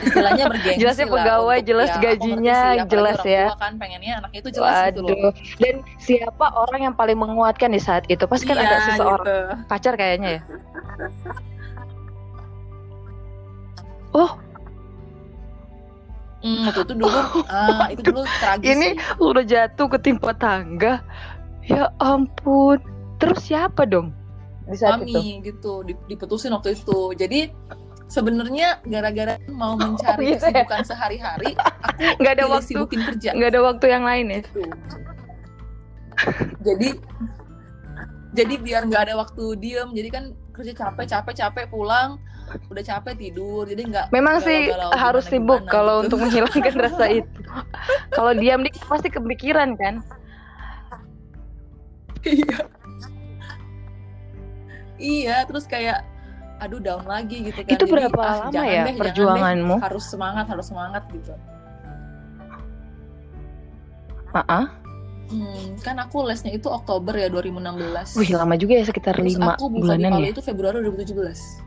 istilahnya 0.00 0.44
bergengsi 0.52 0.80
Jelasnya 0.80 1.06
lah 1.06 1.14
pegawai, 1.16 1.56
untuk- 1.56 1.68
jelas 1.68 1.88
ya, 1.88 1.98
gajinya, 1.98 2.60
sih, 2.60 2.78
jelas 2.86 3.18
ya. 3.22 3.44
kan 3.54 3.72
pengennya 3.76 4.12
anaknya 4.18 4.38
itu 4.40 4.50
jelas 4.52 4.74
gitu 4.88 5.00
loh 5.02 5.10
Waduh. 5.10 5.32
Dan 5.56 5.74
siapa 5.96 6.46
orang 6.50 6.80
yang 6.82 6.94
paling 6.94 7.16
menguatkan 7.16 7.68
di 7.68 7.78
saat 7.78 8.04
itu? 8.06 8.20
Pasti 8.22 8.44
kan 8.44 8.56
Iya, 8.56 8.66
ada 8.66 8.76
seseorang 8.86 9.24
gitu. 9.24 9.38
pacar 9.66 9.92
kayaknya 9.94 10.30
ya. 10.30 10.42
Oh, 14.10 14.30
Hmm, 16.40 16.64
waktu 16.64 16.82
itu 16.82 16.94
dulu 16.96 17.20
ah 17.46 17.84
itu 17.92 18.00
dulu 18.00 18.24
tragis 18.40 18.64
Ini 18.66 18.88
sih. 18.88 19.20
udah 19.20 19.44
jatuh 19.44 19.86
ketimpa 19.90 20.32
tangga. 20.32 21.04
Ya 21.62 21.92
ampun. 21.98 22.80
Terus 23.16 23.44
siapa 23.44 23.84
dong 23.84 24.16
di 24.70 24.76
saat 24.76 24.98
itu? 25.00 25.12
mami 25.12 25.42
gitu 25.42 25.72
di- 25.82 26.00
diputusin 26.06 26.50
waktu 26.50 26.74
itu 26.74 27.12
jadi 27.14 27.50
sebenarnya 28.06 28.82
gara-gara 28.84 29.38
mau 29.48 29.74
mencari 29.80 30.32
gitu 30.32 30.46
ya? 30.46 30.62
kesibukan 30.64 30.82
sehari-hari 30.84 31.52
aku 31.54 32.18
Nggak 32.20 32.32
ada 32.32 32.44
waktu. 32.48 32.66
sibukin 32.68 33.00
kerja 33.04 33.30
Nggak 33.32 33.50
ada 33.50 33.60
waktu 33.62 33.86
yang 33.86 34.04
lain 34.04 34.26
ya? 34.26 34.38
gitu. 34.40 34.62
jadi 36.60 36.88
jadi 38.30 38.54
biar 38.56 38.82
nggak 38.86 39.02
ada 39.04 39.14
waktu 39.16 39.44
diem 39.56 39.90
jadi 39.90 40.08
kan 40.08 40.24
kerja 40.52 40.72
capek 40.76 41.06
capek 41.08 41.34
capek 41.36 41.64
pulang 41.66 42.20
udah 42.66 42.82
capek 42.82 43.14
tidur 43.16 43.62
jadi 43.62 43.78
nggak 43.80 44.06
Memang 44.10 44.38
sih 44.40 44.68
galau-galau 44.68 44.98
harus 44.98 45.24
sibuk 45.24 45.62
kalau 45.66 46.02
gitu. 46.02 46.04
untuk 46.04 46.18
menghilangkan 46.20 46.74
rasa 46.84 47.06
itu. 47.08 47.40
Kalau 48.10 48.34
diam 48.34 48.60
di 48.60 48.70
pasti 48.82 49.06
kepikiran 49.06 49.74
kan? 49.76 50.02
iya 52.20 52.58
iya 55.00 55.42
terus 55.42 55.64
kayak 55.64 56.04
aduh 56.60 56.76
down 56.76 57.08
lagi 57.08 57.40
gitu 57.42 57.64
kan 57.64 57.72
Itu 57.72 57.84
Jadi, 57.84 57.92
berapa 57.96 58.20
ah, 58.20 58.36
lama 58.46 58.62
ya 58.62 58.84
deh, 58.84 58.94
perjuanganmu? 58.94 59.74
deh. 59.74 59.82
harus 59.82 60.04
semangat 60.06 60.44
harus 60.46 60.66
semangat 60.68 61.02
gitu 61.08 61.32
Heeh. 64.30 64.64
Hmm, 65.30 65.78
kan 65.78 65.98
aku 65.98 66.22
lesnya 66.22 66.50
itu 66.50 66.66
Oktober 66.66 67.14
ya 67.14 67.26
2016. 67.26 68.14
Wih, 68.14 68.30
lama 68.30 68.54
juga 68.54 68.78
ya 68.78 68.84
sekitar 68.84 69.14
Terus 69.14 69.34
lima 69.34 69.54
aku 69.54 69.66
buka 69.66 69.94
di 69.94 70.02
bulanan 70.02 70.10
Palu 70.12 70.22
ya. 70.22 70.30
itu 70.30 70.42
Februari 70.42 70.78
2017. 70.82 71.66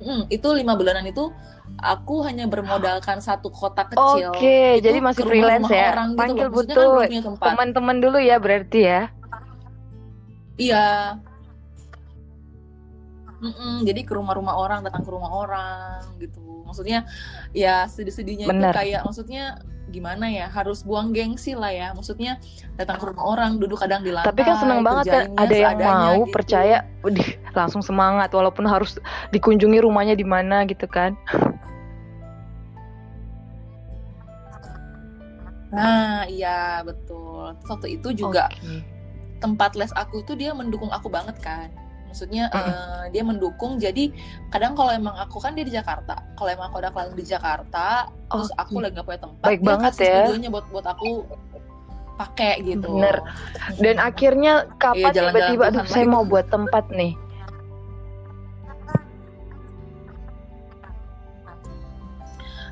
Hmm, 0.00 0.22
itu 0.26 0.48
lima 0.50 0.74
bulanan 0.74 1.04
itu 1.04 1.28
aku 1.76 2.22
hanya 2.22 2.46
bermodalkan 2.46 3.20
satu 3.20 3.52
kotak 3.52 3.92
kecil. 3.92 4.32
Oke, 4.32 4.78
Itu 4.78 4.84
jadi 4.88 4.98
masih 4.98 5.22
freelance 5.22 5.68
ya. 5.68 5.92
orang 5.92 6.08
gitu 6.10 6.20
Panggil 6.22 6.40
kan 6.40 6.54
butuh 6.54 6.92
tempat. 7.04 7.46
teman-teman 7.52 7.96
dulu 7.98 8.18
ya 8.18 8.36
berarti 8.38 8.80
ya. 8.80 9.02
Iya. 10.60 11.16
Mm-mm, 13.40 13.88
jadi 13.88 14.04
ke 14.04 14.12
rumah-rumah 14.12 14.52
orang, 14.52 14.84
datang 14.84 15.00
ke 15.00 15.10
rumah 15.10 15.32
orang 15.32 16.04
gitu. 16.20 16.60
Maksudnya 16.68 17.08
ya 17.56 17.88
sedih-sedihnya 17.88 18.44
itu 18.46 18.52
Bener. 18.52 18.74
kayak 18.76 19.00
maksudnya 19.08 19.64
gimana 19.90 20.30
ya 20.30 20.46
harus 20.46 20.86
buang 20.86 21.10
gengsi 21.10 21.58
lah 21.58 21.74
ya 21.74 21.90
maksudnya 21.90 22.38
datang 22.78 22.94
ke 23.02 23.10
rumah 23.10 23.26
orang 23.26 23.58
duduk 23.58 23.82
kadang 23.82 24.06
di 24.06 24.14
lantai 24.14 24.30
Tapi 24.30 24.40
kan 24.46 24.56
seneng 24.62 24.86
banget 24.86 25.04
kan 25.10 25.24
ada 25.34 25.56
yang 25.56 25.76
mau 25.82 26.22
gitu. 26.24 26.30
percaya, 26.30 26.86
Udih, 27.02 27.26
langsung 27.58 27.82
semangat 27.82 28.30
walaupun 28.30 28.70
harus 28.70 29.02
dikunjungi 29.34 29.82
rumahnya 29.82 30.14
di 30.14 30.22
mana 30.22 30.62
gitu 30.64 30.86
kan. 30.86 31.18
nah 35.70 36.26
iya 36.26 36.82
betul 36.82 37.54
Terus 37.62 37.70
waktu 37.70 37.88
itu 37.94 38.26
juga 38.26 38.50
Oke. 38.50 38.82
Tempat 39.40 39.74
les 39.74 39.90
aku 39.96 40.22
tuh 40.22 40.36
dia 40.36 40.52
mendukung 40.52 40.92
aku 40.92 41.08
banget 41.08 41.36
kan 41.40 41.72
maksudnya 42.10 42.50
eh, 42.50 43.04
dia 43.14 43.22
mendukung 43.22 43.78
jadi 43.78 44.10
kadang 44.50 44.74
kalau 44.74 44.90
emang 44.90 45.14
aku 45.14 45.38
kan 45.38 45.54
dia 45.54 45.62
di 45.62 45.70
Jakarta 45.70 46.18
kalau 46.34 46.50
emang 46.50 46.74
aku 46.74 46.82
ada 46.82 46.90
klien 46.90 47.14
di 47.14 47.22
Jakarta 47.22 48.10
terus 48.26 48.50
Oke. 48.50 48.60
aku 48.60 48.74
lagi 48.82 48.98
gak 48.98 49.06
punya 49.06 49.20
tempat 49.22 49.46
Baik 49.46 49.60
dia 49.62 49.68
banget 49.70 49.92
kasih 49.94 50.04
ya. 50.04 50.14
studionya 50.26 50.48
buat 50.50 50.66
buat 50.74 50.86
aku 50.90 51.10
pakai 52.20 52.54
gitu 52.66 52.88
Bener. 53.00 53.16
Dan 53.80 53.96
akhirnya 53.96 54.68
kapan 54.76 55.08
Iya, 55.08 55.32
tiba-tiba 55.32 55.64
aduh 55.72 55.80
Tuhan 55.80 55.88
saya 55.88 56.04
mau 56.04 56.20
tuh." 56.26 56.30
buat 56.36 56.46
tempat 56.52 56.84
nih. 56.92 57.12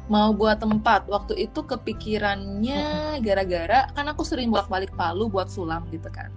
mau 0.08 0.32
buat 0.32 0.56
tempat 0.56 1.04
waktu 1.04 1.37
itu 1.37 1.60
kepikirannya 1.60 3.20
gara-gara 3.20 3.92
kan 3.92 4.08
aku 4.08 4.25
sering 4.25 4.48
bolak-balik 4.48 4.88
Palu 4.96 5.28
buat 5.28 5.52
sulam 5.52 5.84
gitu 5.92 6.08
kan 6.08 6.32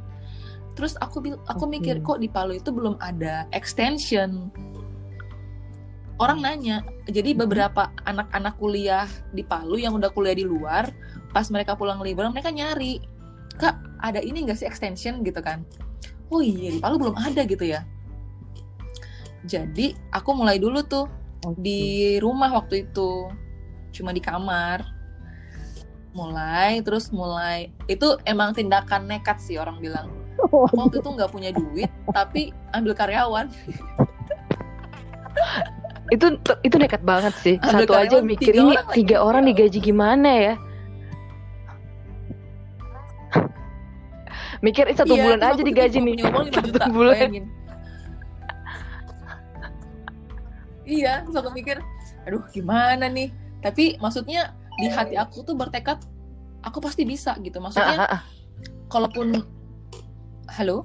terus 0.73 0.95
aku 1.03 1.19
aku 1.47 1.63
mikir 1.67 1.99
kok 1.99 2.23
di 2.23 2.31
Palu 2.31 2.57
itu 2.57 2.71
belum 2.71 2.95
ada 3.03 3.45
extension? 3.51 4.49
Orang 6.21 6.45
nanya. 6.45 6.85
Jadi 7.09 7.33
beberapa 7.33 7.89
anak-anak 8.05 8.61
kuliah 8.61 9.09
di 9.33 9.41
Palu 9.41 9.81
yang 9.81 9.97
udah 9.97 10.13
kuliah 10.13 10.37
di 10.37 10.45
luar 10.45 10.93
pas 11.31 11.47
mereka 11.47 11.73
pulang 11.79 12.03
liburan 12.03 12.35
mereka 12.35 12.51
nyari 12.51 12.99
kak 13.55 13.79
ada 14.03 14.19
ini 14.21 14.45
nggak 14.45 14.61
sih 14.61 14.67
extension? 14.69 15.25
Gitu 15.25 15.41
kan. 15.41 15.65
Oh 16.31 16.39
iya 16.39 16.77
di 16.77 16.79
Palu 16.79 17.01
belum 17.01 17.17
ada 17.17 17.43
gitu 17.43 17.65
ya. 17.65 17.83
Jadi 19.41 19.97
aku 20.13 20.37
mulai 20.37 20.61
dulu 20.61 20.85
tuh 20.85 21.09
di 21.57 22.15
rumah 22.21 22.53
waktu 22.53 22.85
itu. 22.87 23.27
Cuma 23.91 24.13
di 24.13 24.21
kamar. 24.21 24.85
Mulai 26.13 26.85
terus 26.85 27.09
mulai. 27.09 27.73
Itu 27.89 28.21
emang 28.29 28.53
tindakan 28.53 29.09
nekat 29.09 29.41
sih 29.41 29.57
orang 29.57 29.81
bilang 29.81 30.20
waktu 30.49 30.95
itu 30.99 31.09
nggak 31.13 31.29
punya 31.29 31.49
duit 31.53 31.91
tapi 32.09 32.49
ambil 32.73 32.93
karyawan. 32.97 33.45
Itu 36.11 36.35
itu 36.61 36.75
nekat 36.75 37.01
banget 37.05 37.33
sih. 37.39 37.55
Ambil 37.61 37.87
satu 37.87 37.93
aja 37.95 38.17
mikir 38.19 38.51
tiga 38.51 38.61
ini 38.61 38.73
orang 38.75 38.87
tiga 38.91 39.17
orang 39.23 39.43
digaji 39.47 39.79
gimana 39.79 40.29
ya? 40.29 40.53
Mikir 44.61 44.85
"Ih, 44.91 44.97
satu 44.97 45.17
Iya, 45.17 45.23
bulan 45.25 45.39
terus 45.41 45.51
aja 45.57 45.61
digaji 45.65 45.97
nih. 45.97 46.13
punya 46.13 46.25
uang 46.29 46.45
5 46.45 46.53
satu 46.53 46.67
juta, 46.69 46.85
bulan. 46.93 47.15
bayangin. 47.17 47.45
iya 50.81 51.23
terus 51.23 51.37
aku 51.39 51.49
mikir 51.55 51.77
aduh 52.27 52.43
gimana 52.51 53.07
nih? 53.07 53.31
Tapi 53.61 53.95
maksudnya 54.01 54.53
di 54.77 54.89
hati 54.89 55.15
aku 55.15 55.45
tuh 55.45 55.53
bertekad 55.55 56.01
aku 56.61 56.77
pasti 56.83 57.05
bisa 57.05 57.33
gitu. 57.41 57.57
Ah, 57.57 57.63
maksudnya 57.63 57.97
ah, 57.97 58.13
ah. 58.19 58.21
kalaupun 58.91 59.41
halo? 60.51 60.83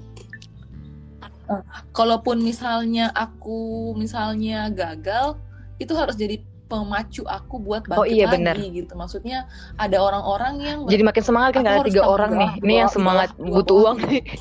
Eh, 1.46 1.62
kalaupun 1.94 2.42
misalnya 2.42 3.10
aku 3.14 3.92
misalnya 3.94 4.70
gagal 4.70 5.38
itu 5.78 5.92
harus 5.94 6.18
jadi 6.18 6.42
pemacu 6.66 7.22
aku 7.30 7.62
buat 7.62 7.86
bangkit 7.86 8.02
Oh 8.02 8.06
iya, 8.06 8.26
lagi 8.26 8.42
benar. 8.42 8.54
gitu. 8.58 8.92
Maksudnya 8.98 9.46
ada 9.78 10.02
orang-orang 10.02 10.58
yang 10.58 10.78
jadi 10.90 11.06
makin 11.06 11.22
semangat 11.22 11.50
kan 11.54 11.62
karena 11.62 11.86
tiga 11.86 12.02
orang 12.02 12.30
nih. 12.34 12.50
Ini 12.66 12.74
yang 12.82 12.90
di 12.90 12.94
semangat 12.98 13.28
di 13.38 13.50
butuh 13.50 13.76
uang 13.86 13.98
nih. 14.10 14.22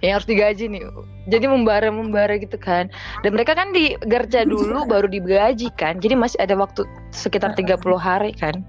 Yang 0.00 0.12
harus 0.16 0.28
digaji 0.32 0.64
nih. 0.72 0.82
Jadi 1.28 1.52
membara 1.52 1.92
membara 1.92 2.40
gitu 2.40 2.56
kan. 2.56 2.88
Dan 3.20 3.36
mereka 3.36 3.52
kan 3.52 3.76
di 3.76 3.92
kerja 4.08 4.48
dulu 4.48 4.84
baru 4.92 5.04
digaji 5.04 5.68
kan. 5.76 6.00
Jadi 6.00 6.16
masih 6.16 6.40
ada 6.40 6.56
waktu 6.56 6.88
sekitar 7.12 7.52
30 7.52 7.76
hari 8.00 8.32
kan 8.32 8.64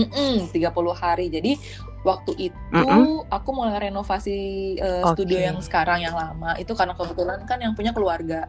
Mm-mm, 0.00 0.48
30 0.48 0.94
hari. 0.96 1.28
Jadi 1.28 1.60
waktu 2.00 2.32
itu 2.48 2.72
Mm-mm. 2.72 3.28
aku 3.28 3.48
mulai 3.52 3.90
renovasi 3.90 4.38
eh, 4.80 5.04
Oke. 5.04 5.20
studio 5.20 5.38
yang 5.38 5.58
sekarang 5.60 6.00
yang 6.00 6.16
lama. 6.16 6.56
Itu 6.56 6.72
karena 6.72 6.96
kebetulan 6.96 7.44
kan 7.44 7.60
yang 7.60 7.76
punya 7.76 7.92
keluarga. 7.92 8.48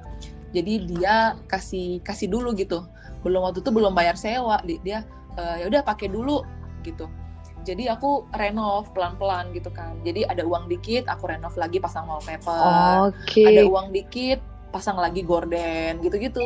Jadi 0.52 0.84
dia 0.88 1.36
kasih 1.48 2.00
kasih 2.04 2.28
dulu 2.32 2.52
gitu. 2.56 2.84
Belum 3.24 3.44
waktu 3.44 3.60
itu 3.64 3.72
belum 3.72 3.92
bayar 3.92 4.16
sewa. 4.16 4.60
Di- 4.64 4.80
Dia 4.80 5.04
eh, 5.36 5.64
ya 5.64 5.66
udah 5.68 5.82
pakai 5.84 6.08
dulu 6.08 6.44
gitu. 6.82 7.08
Jadi 7.62 7.86
aku 7.86 8.26
renov 8.34 8.90
pelan-pelan 8.90 9.54
gitu 9.54 9.70
kan. 9.70 9.94
Jadi 10.02 10.26
ada 10.26 10.42
uang 10.42 10.66
dikit, 10.66 11.06
aku 11.06 11.30
renov 11.30 11.54
lagi 11.54 11.78
pasang 11.78 12.10
wallpaper. 12.10 13.14
oke 13.14 13.46
Ada 13.46 13.62
uang 13.70 13.94
dikit, 13.94 14.42
pasang 14.74 14.98
lagi 14.98 15.22
gorden 15.22 16.02
gitu-gitu. 16.02 16.42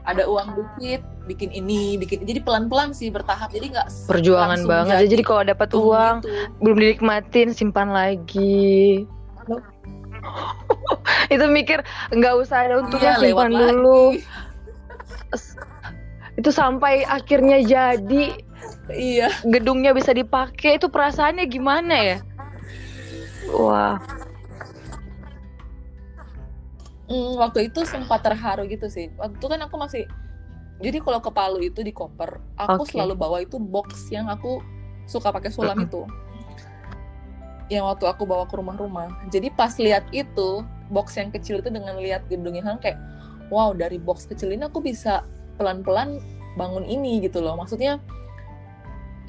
Ada 0.00 0.24
uang 0.24 0.56
dikit, 0.56 1.04
bikin 1.30 1.54
ini, 1.54 1.94
bikin 1.94 2.26
jadi 2.26 2.42
pelan-pelan 2.42 2.90
sih 2.90 3.14
bertahap. 3.14 3.54
Jadi 3.54 3.70
nggak 3.70 3.86
perjuangan 4.10 4.60
banget 4.66 5.06
jadi 5.06 5.08
jadi 5.14 5.22
kalau 5.22 5.42
dapat 5.46 5.68
uang 5.70 6.14
gitu. 6.26 6.30
belum 6.58 6.76
dinikmatin 6.82 7.48
simpan 7.54 7.88
lagi 7.94 9.06
itu 11.34 11.44
mikir 11.46 11.86
nggak 12.10 12.34
usah 12.34 12.66
ada 12.66 12.82
untungnya 12.82 13.16
lewat 13.22 13.48
simpan 13.48 13.50
dulu 13.54 14.02
itu 16.38 16.50
sampai 16.50 17.06
akhirnya 17.06 17.62
jadi 17.62 18.24
Iya. 18.90 19.30
gedungnya 19.46 19.94
bisa 19.94 20.10
dipakai 20.10 20.82
itu 20.82 20.90
perasaannya 20.90 21.46
gimana 21.46 21.94
ya 21.94 22.18
wah 23.54 23.96
Mm, 27.10 27.42
waktu 27.42 27.66
itu 27.66 27.82
sempat 27.82 28.22
terharu 28.22 28.70
gitu 28.70 28.86
sih. 28.86 29.10
Waktu 29.18 29.34
itu 29.34 29.46
kan 29.50 29.58
aku 29.66 29.74
masih 29.82 30.06
jadi 30.80 30.98
kalau 31.04 31.20
ke 31.20 31.28
Palu 31.28 31.60
itu 31.60 31.84
di 31.84 31.92
koper, 31.92 32.40
aku 32.56 32.88
Oke. 32.88 32.96
selalu 32.96 33.14
bawa 33.14 33.44
itu 33.44 33.60
box 33.60 34.08
yang 34.08 34.32
aku 34.32 34.64
suka 35.04 35.28
pakai 35.28 35.52
sulam 35.52 35.76
itu. 35.84 36.08
Yang 37.68 37.84
waktu 37.94 38.04
aku 38.08 38.22
bawa 38.24 38.48
ke 38.48 38.56
rumah-rumah. 38.56 39.28
Jadi 39.28 39.52
pas 39.52 39.76
lihat 39.76 40.08
itu, 40.10 40.64
box 40.88 41.20
yang 41.20 41.28
kecil 41.30 41.60
itu 41.60 41.68
dengan 41.68 42.00
lihat 42.00 42.24
gedungnya 42.26 42.64
kan 42.64 42.80
kayak 42.80 42.98
wow, 43.52 43.76
dari 43.76 44.00
box 44.00 44.24
kecil 44.26 44.50
ini 44.50 44.64
aku 44.66 44.80
bisa 44.80 45.22
pelan-pelan 45.60 46.18
bangun 46.56 46.82
ini 46.88 47.20
gitu 47.22 47.44
loh. 47.44 47.54
Maksudnya 47.60 48.00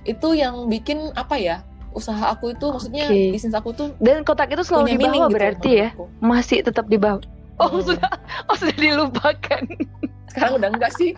itu 0.07 0.33
yang 0.33 0.65
bikin 0.71 1.11
apa 1.13 1.35
ya? 1.37 1.57
Usaha 1.91 2.31
aku 2.31 2.55
itu 2.55 2.63
maksudnya 2.71 3.11
Oke. 3.11 3.35
bisnis 3.35 3.51
aku 3.51 3.75
tuh 3.75 3.91
dan 3.99 4.23
kotak 4.23 4.47
itu 4.55 4.63
selalu 4.63 4.95
di 4.95 4.97
bawah 5.03 5.27
gitu 5.27 5.35
berarti 5.35 5.71
ya 5.75 5.89
menurutku. 5.91 6.23
masih 6.23 6.57
tetap 6.63 6.87
di 6.87 6.95
bawah 6.95 7.19
oh 7.59 7.67
Hmm. 7.67 7.83
sudah 7.83 8.11
oh 8.47 8.55
sudah 8.55 8.77
dilupakan 8.79 9.63
sekarang 10.31 10.57
udah 10.57 10.69
enggak 10.71 10.91
sih 10.95 11.11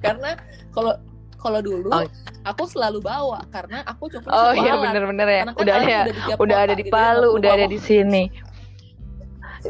karena 0.00 0.30
kalau 0.70 0.94
kalau 1.36 1.60
dulu 1.60 1.88
Oh. 1.92 2.04
aku 2.44 2.64
selalu 2.64 3.00
bawa 3.00 3.44
karena 3.50 3.84
aku 3.84 4.08
cuma 4.08 4.28
oh 4.28 4.52
iya 4.52 4.76
bener-bener 4.76 5.28
ya 5.28 5.42
Karena 5.42 5.52
kan 5.52 5.60
udah 5.60 5.74
di 6.08 6.12
tiap 6.24 6.38
udah 6.40 6.58
ada 6.58 6.74
di 6.74 6.84
gitu, 6.84 6.94
Palu 6.94 7.28
udah 7.36 7.50
ada 7.52 7.66
di 7.66 7.78
sini 7.78 8.22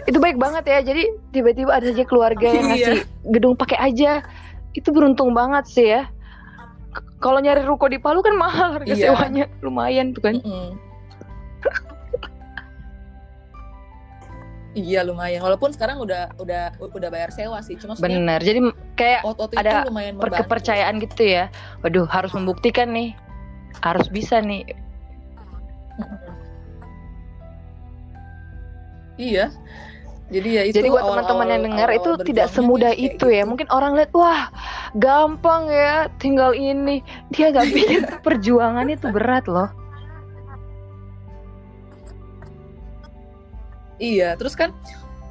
itu 0.04 0.18
baik 0.18 0.38
banget 0.38 0.64
ya 0.66 0.78
jadi 0.84 1.02
tiba-tiba 1.30 1.70
ada 1.70 1.86
saja 1.86 2.04
keluarga 2.04 2.46
yang 2.46 2.66
Iya. 2.66 2.70
ngasih 2.70 2.98
gedung 3.30 3.54
pakai 3.54 3.78
aja 3.80 4.22
itu 4.74 4.88
beruntung 4.90 5.30
banget 5.30 5.64
sih 5.66 5.86
ya 5.88 6.10
kalau 7.18 7.38
nyari 7.38 7.62
ruko 7.62 7.86
di 7.86 7.98
Palu 7.98 8.20
kan 8.20 8.34
mahal 8.34 8.78
harga 8.78 8.90
Iya. 8.90 9.10
sewanya 9.10 9.44
lumayan 9.60 10.10
tuh 10.10 10.22
kan 10.22 10.34
bawa. 10.38 10.46
Mm-mm. 10.46 10.68
Iya 14.74 15.00
lumayan 15.06 15.40
walaupun 15.40 15.70
sekarang 15.70 16.02
udah 16.02 16.34
udah 16.38 16.74
udah 16.82 17.08
bayar 17.08 17.30
sewa 17.30 17.62
sih 17.62 17.78
cuma 17.78 17.94
bener 17.98 18.42
jadi 18.42 18.60
kayak 18.98 19.22
waktu 19.22 19.54
ada 19.56 19.86
lumayan 19.86 20.18
per- 20.18 20.30
membantu. 20.30 20.42
kepercayaan 20.44 20.94
gitu 21.00 21.22
ya 21.24 21.44
waduh 21.86 22.06
harus 22.10 22.34
membuktikan 22.34 22.90
nih 22.90 23.14
harus 23.80 24.10
bisa 24.10 24.42
nih 24.42 24.66
iya 29.14 29.48
jadi 30.32 30.48
ya 30.48 30.62
itu 30.64 30.76
Jadi 30.80 30.88
buat 30.88 31.04
teman-teman 31.04 31.46
yang 31.52 31.62
dengar 31.68 31.88
itu 31.92 32.10
tidak 32.24 32.48
semudah 32.48 32.96
itu 32.96 33.28
ya. 33.28 33.44
gitu. 33.44 33.50
Mungkin 33.52 33.68
orang 33.68 33.92
lihat 33.92 34.10
wah 34.16 34.48
gampang 34.96 35.68
ya 35.68 36.08
tinggal 36.16 36.56
ini. 36.56 37.04
Dia 37.28 37.52
nggak 37.52 37.68
pikir 37.76 38.00
perjuangan 38.24 38.88
itu 38.88 39.12
berat 39.12 39.44
loh. 39.44 39.68
Iya, 43.98 44.34
terus 44.34 44.54
kan 44.54 44.74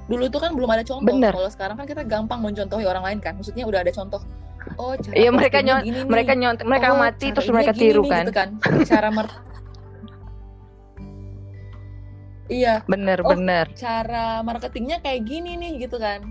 dulu 0.08 0.28
tuh 0.28 0.40
kan 0.44 0.52
belum 0.56 0.70
ada 0.72 0.84
contoh. 0.84 1.08
Bener. 1.08 1.32
Kalau 1.32 1.50
sekarang 1.52 1.76
kan 1.80 1.86
kita 1.88 2.04
gampang 2.04 2.40
mencontohi 2.40 2.84
orang 2.84 3.04
lain 3.04 3.20
kan. 3.20 3.36
Maksudnya 3.40 3.64
udah 3.64 3.84
ada 3.84 3.92
contoh. 3.92 4.22
Oh, 4.80 4.96
cara 4.96 5.12
Iya, 5.12 5.30
mereka 5.32 5.60
postingnya 5.60 5.68
nyont- 5.68 5.86
gini. 5.86 6.00
Mereka 6.08 6.32
nyont 6.40 6.60
mereka 6.64 6.88
Oh, 6.92 7.00
mati 7.00 7.28
terus 7.32 7.50
mereka 7.52 7.72
tiru 7.76 8.02
kan. 8.08 8.24
Gitu 8.24 8.34
kan. 8.36 8.50
Cara 8.88 9.10
mer- 9.12 9.42
Iya, 12.52 12.84
Bener 12.86 13.24
Oh, 13.24 13.32
bener. 13.34 13.72
cara 13.74 14.44
marketingnya 14.44 15.00
kayak 15.00 15.24
gini 15.24 15.56
nih 15.56 15.88
gitu 15.88 15.96
kan. 15.96 16.22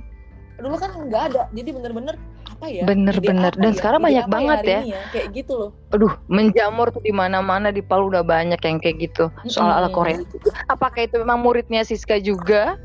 Dulu 0.61 0.77
kan 0.77 0.93
nggak 0.93 1.23
ada. 1.33 1.43
Jadi 1.51 1.71
bener-bener 1.73 2.15
apa 2.63 2.71
ya? 2.71 2.87
Bener, 2.87 3.19
ide 3.19 3.27
bener. 3.27 3.51
apa 3.51 3.59
Dan 3.59 3.73
ya? 3.75 3.77
sekarang 3.83 4.01
Ide 4.01 4.07
banyak 4.07 4.25
apa 4.25 4.35
banget 4.39 4.59
ya. 4.63 4.81
ini 4.87 4.93
Kayak 5.11 5.27
gitu 5.35 5.53
loh. 5.59 5.71
Aduh, 5.91 6.13
menjamur 6.31 6.95
tuh 6.95 7.03
di 7.03 7.11
mana-mana 7.11 7.75
di 7.75 7.83
Palu 7.83 8.15
udah 8.15 8.23
banyak 8.23 8.63
yang 8.63 8.79
kayak 8.79 8.97
gitu. 9.03 9.27
Soal 9.51 9.83
ala. 9.83 9.91
Korea. 9.91 10.23
Apakah 10.71 11.03
itu 11.03 11.19
memang 11.19 11.43
muridnya 11.43 11.83
Siska 11.83 12.23
juga? 12.23 12.79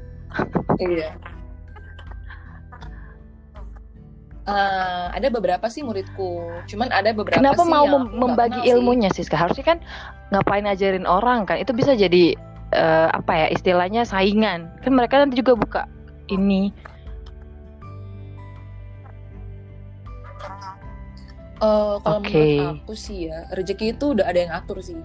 Iya. 0.82 1.13
Eh, 4.48 5.06
ada 5.13 5.28
beberapa 5.28 5.68
sih 5.68 5.84
muridku, 5.84 6.40
cuman 6.72 6.88
ada 6.90 7.12
beberapa 7.12 7.36
Kenapa 7.36 7.62
sih 7.62 7.70
mau 7.70 7.84
yang 7.84 8.08
mem- 8.08 8.16
membagi 8.16 8.58
kenal 8.58 8.66
sih. 8.66 8.72
ilmunya 8.74 9.10
Siska? 9.12 9.36
Harusnya 9.36 9.76
kan 9.76 9.78
ngapain 10.34 10.66
ajarin 10.66 11.06
orang 11.06 11.46
kan? 11.46 11.60
Itu 11.60 11.76
bisa 11.76 11.94
jadi 11.94 12.34
eh, 12.74 13.08
apa 13.12 13.46
ya 13.46 13.48
istilahnya 13.54 14.08
saingan. 14.08 14.72
Kan 14.82 14.96
mereka 14.98 15.22
nanti 15.22 15.38
juga 15.38 15.54
buka 15.54 15.82
ini. 16.34 16.72
Eh, 21.58 21.96
kalau 22.00 22.20
Oke. 22.22 22.30
menurut 22.30 22.78
aku 22.80 22.93
sih 22.93 23.28
ya 23.28 23.50
rezeki 23.50 23.86
itu 23.91 24.13
udah 24.13 24.26
ada 24.26 24.39
yang 24.39 24.54
atur 24.54 24.78
sih. 24.80 24.98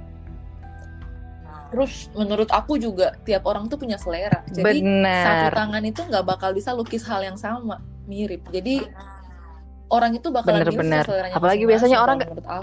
terus 1.69 2.13
menurut 2.13 2.53
aku 2.53 2.77
juga 2.77 3.17
tiap 3.25 3.49
orang 3.49 3.65
tuh 3.65 3.81
punya 3.81 3.97
selera 3.97 4.45
jadi 4.47 4.77
satu 4.77 4.85
Benar. 4.85 5.51
tangan 5.57 5.81
itu 5.83 6.05
nggak 6.05 6.21
bakal 6.23 6.53
bisa 6.53 6.77
lukis 6.77 7.01
hal 7.03 7.25
yang 7.25 7.41
sama 7.41 7.81
mirip 8.05 8.45
jadi 8.53 8.93
orang 9.89 10.13
itu 10.13 10.29
bakalan 10.29 10.61
milih 10.61 10.77
Bener-bener. 10.77 11.05
seleranya 11.05 11.33
Apalagi 11.33 11.65
biasanya 11.65 11.99
orang 11.99 12.19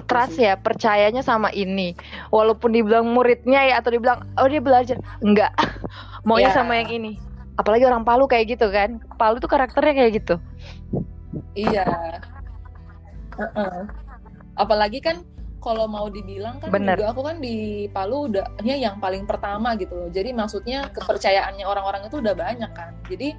Trust 0.05 0.37
sih. 0.37 0.45
ya, 0.45 0.57
percayanya 0.57 1.21
sama 1.21 1.49
ini. 1.49 1.93
Walaupun 2.29 2.69
dibilang 2.69 3.05
muridnya 3.05 3.65
ya 3.65 3.77
atau 3.77 3.89
dibilang 3.89 4.29
oh 4.33 4.45
dia 4.45 4.57
belajar, 4.57 4.97
enggak. 5.21 5.53
Maunya 6.25 6.49
Ya. 6.49 6.57
sama 6.57 6.77
yang 6.77 6.89
ini. 6.89 7.17
Apalagi 7.53 7.85
orang 7.85 8.01
Palu 8.01 8.25
kayak 8.25 8.45
gitu 8.51 8.69
kan. 8.69 8.97
Palu 9.15 9.37
tuh 9.37 9.45
karakternya 9.45 9.93
kayak 9.95 10.11
gitu. 10.17 10.35
iya 11.53 11.85
Heeh. 13.39 13.79
apalagi 14.55 14.99
kan 14.99 15.23
kalau 15.59 15.87
mau 15.87 16.07
dibilang 16.07 16.59
kan 16.59 16.71
Bener. 16.71 16.95
juga 16.95 17.11
aku 17.11 17.21
kan 17.23 17.39
di 17.39 17.55
Palu 17.89 18.31
udah 18.31 18.59
ya 18.61 18.75
yang 18.75 18.99
paling 18.99 19.23
pertama 19.23 19.75
gitu 19.75 19.95
loh 19.95 20.09
jadi 20.09 20.31
maksudnya 20.31 20.87
kepercayaannya 20.91 21.63
orang-orang 21.63 22.07
itu 22.07 22.19
udah 22.19 22.35
banyak 22.35 22.71
kan 22.71 22.95
jadi 23.07 23.35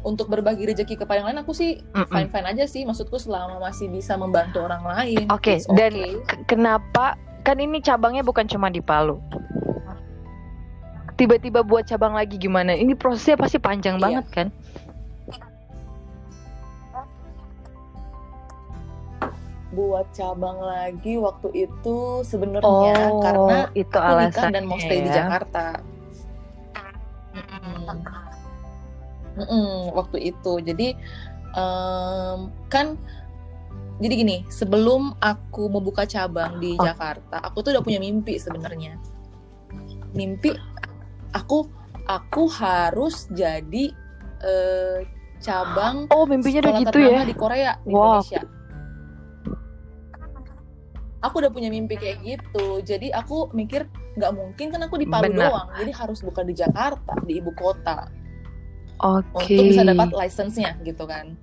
untuk 0.00 0.28
berbagi 0.28 0.70
rezeki 0.70 1.02
kepada 1.02 1.18
yang 1.20 1.28
lain 1.32 1.40
aku 1.40 1.50
sih 1.50 1.80
Mm-mm. 1.92 2.06
fine 2.06 2.28
fine 2.28 2.46
aja 2.46 2.64
sih 2.64 2.84
maksudku 2.84 3.16
selama 3.16 3.58
masih 3.58 3.88
bisa 3.88 4.14
membantu 4.14 4.60
orang 4.60 4.84
lain 4.84 5.24
Oke, 5.28 5.60
dan 5.72 5.92
okay. 5.92 6.12
K- 6.22 6.44
kenapa 6.46 7.16
kan 7.42 7.56
ini 7.58 7.78
cabangnya 7.78 8.20
bukan 8.20 8.44
cuma 8.44 8.66
di 8.68 8.78
Palu. 8.80 9.22
Tiba-tiba 11.16 11.64
buat 11.64 11.88
cabang 11.88 12.12
lagi 12.12 12.36
gimana? 12.36 12.76
Ini 12.76 12.92
prosesnya 12.92 13.40
pasti 13.40 13.56
panjang 13.56 13.96
Iya. 13.96 14.02
banget 14.02 14.26
kan? 14.28 14.46
Buat 19.66 20.06
cabang 20.14 20.62
lagi 20.62 21.18
waktu 21.18 21.66
itu 21.66 21.98
sebenarnya 22.22 22.94
karena 23.18 23.58
Oh, 23.66 23.74
itu 23.74 23.96
aku 23.98 24.14
nikah 24.22 24.46
dan 24.54 24.64
mau 24.64 24.78
stay 24.78 25.02
di 25.02 25.10
ya. 25.10 25.26
Jakarta. 25.26 25.82
Mm-mm. 27.34 27.98
Mm-mm, 29.36 29.92
waktu 29.92 30.32
itu, 30.32 30.52
jadi 30.64 30.96
em, 31.52 32.38
kan, 32.72 32.96
jadi 34.00 34.14
gini, 34.16 34.36
sebelum 34.48 35.12
aku 35.20 35.68
mau 35.68 35.84
buka 35.84 36.08
cabang 36.08 36.56
di 36.56 36.72
Oh. 36.80 36.84
Jakarta, 36.86 37.44
aku 37.44 37.60
tuh 37.60 37.76
udah 37.76 37.84
punya 37.84 38.00
mimpi 38.00 38.40
sebenarnya. 38.40 38.96
Mimpi 40.16 40.56
aku 41.36 41.68
aku 42.08 42.48
harus 42.48 43.28
jadi 43.28 43.92
eh, 44.40 44.98
cabang 45.44 46.08
Oh, 46.08 46.24
mimpinya 46.24 46.64
udah 46.64 46.74
gitu 46.80 46.96
ya. 46.96 47.20
di 47.26 47.34
Korea 47.36 47.72
di 47.84 47.92
Wow. 47.92 48.24
Indonesia. 48.24 48.40
Aku 51.26 51.42
udah 51.42 51.50
punya 51.50 51.66
mimpi 51.66 51.98
kayak 51.98 52.22
gitu, 52.22 52.80
jadi 52.86 53.10
aku 53.18 53.50
mikir 53.50 53.90
nggak 54.14 54.32
mungkin 54.32 54.70
kan 54.70 54.80
aku 54.86 54.96
di 54.96 55.06
Palu 55.10 55.34
Benar. 55.34 55.50
doang, 55.50 55.68
jadi 55.74 55.90
harus 55.92 56.22
buka 56.22 56.46
di 56.46 56.54
Jakarta 56.54 57.18
di 57.26 57.42
ibu 57.42 57.50
kota 57.52 58.06
Oke. 59.02 59.52
untuk 59.58 59.64
bisa 59.66 59.82
dapat 59.82 60.14
license-nya 60.14 60.78
gitu 60.86 61.04
kan. 61.04 61.34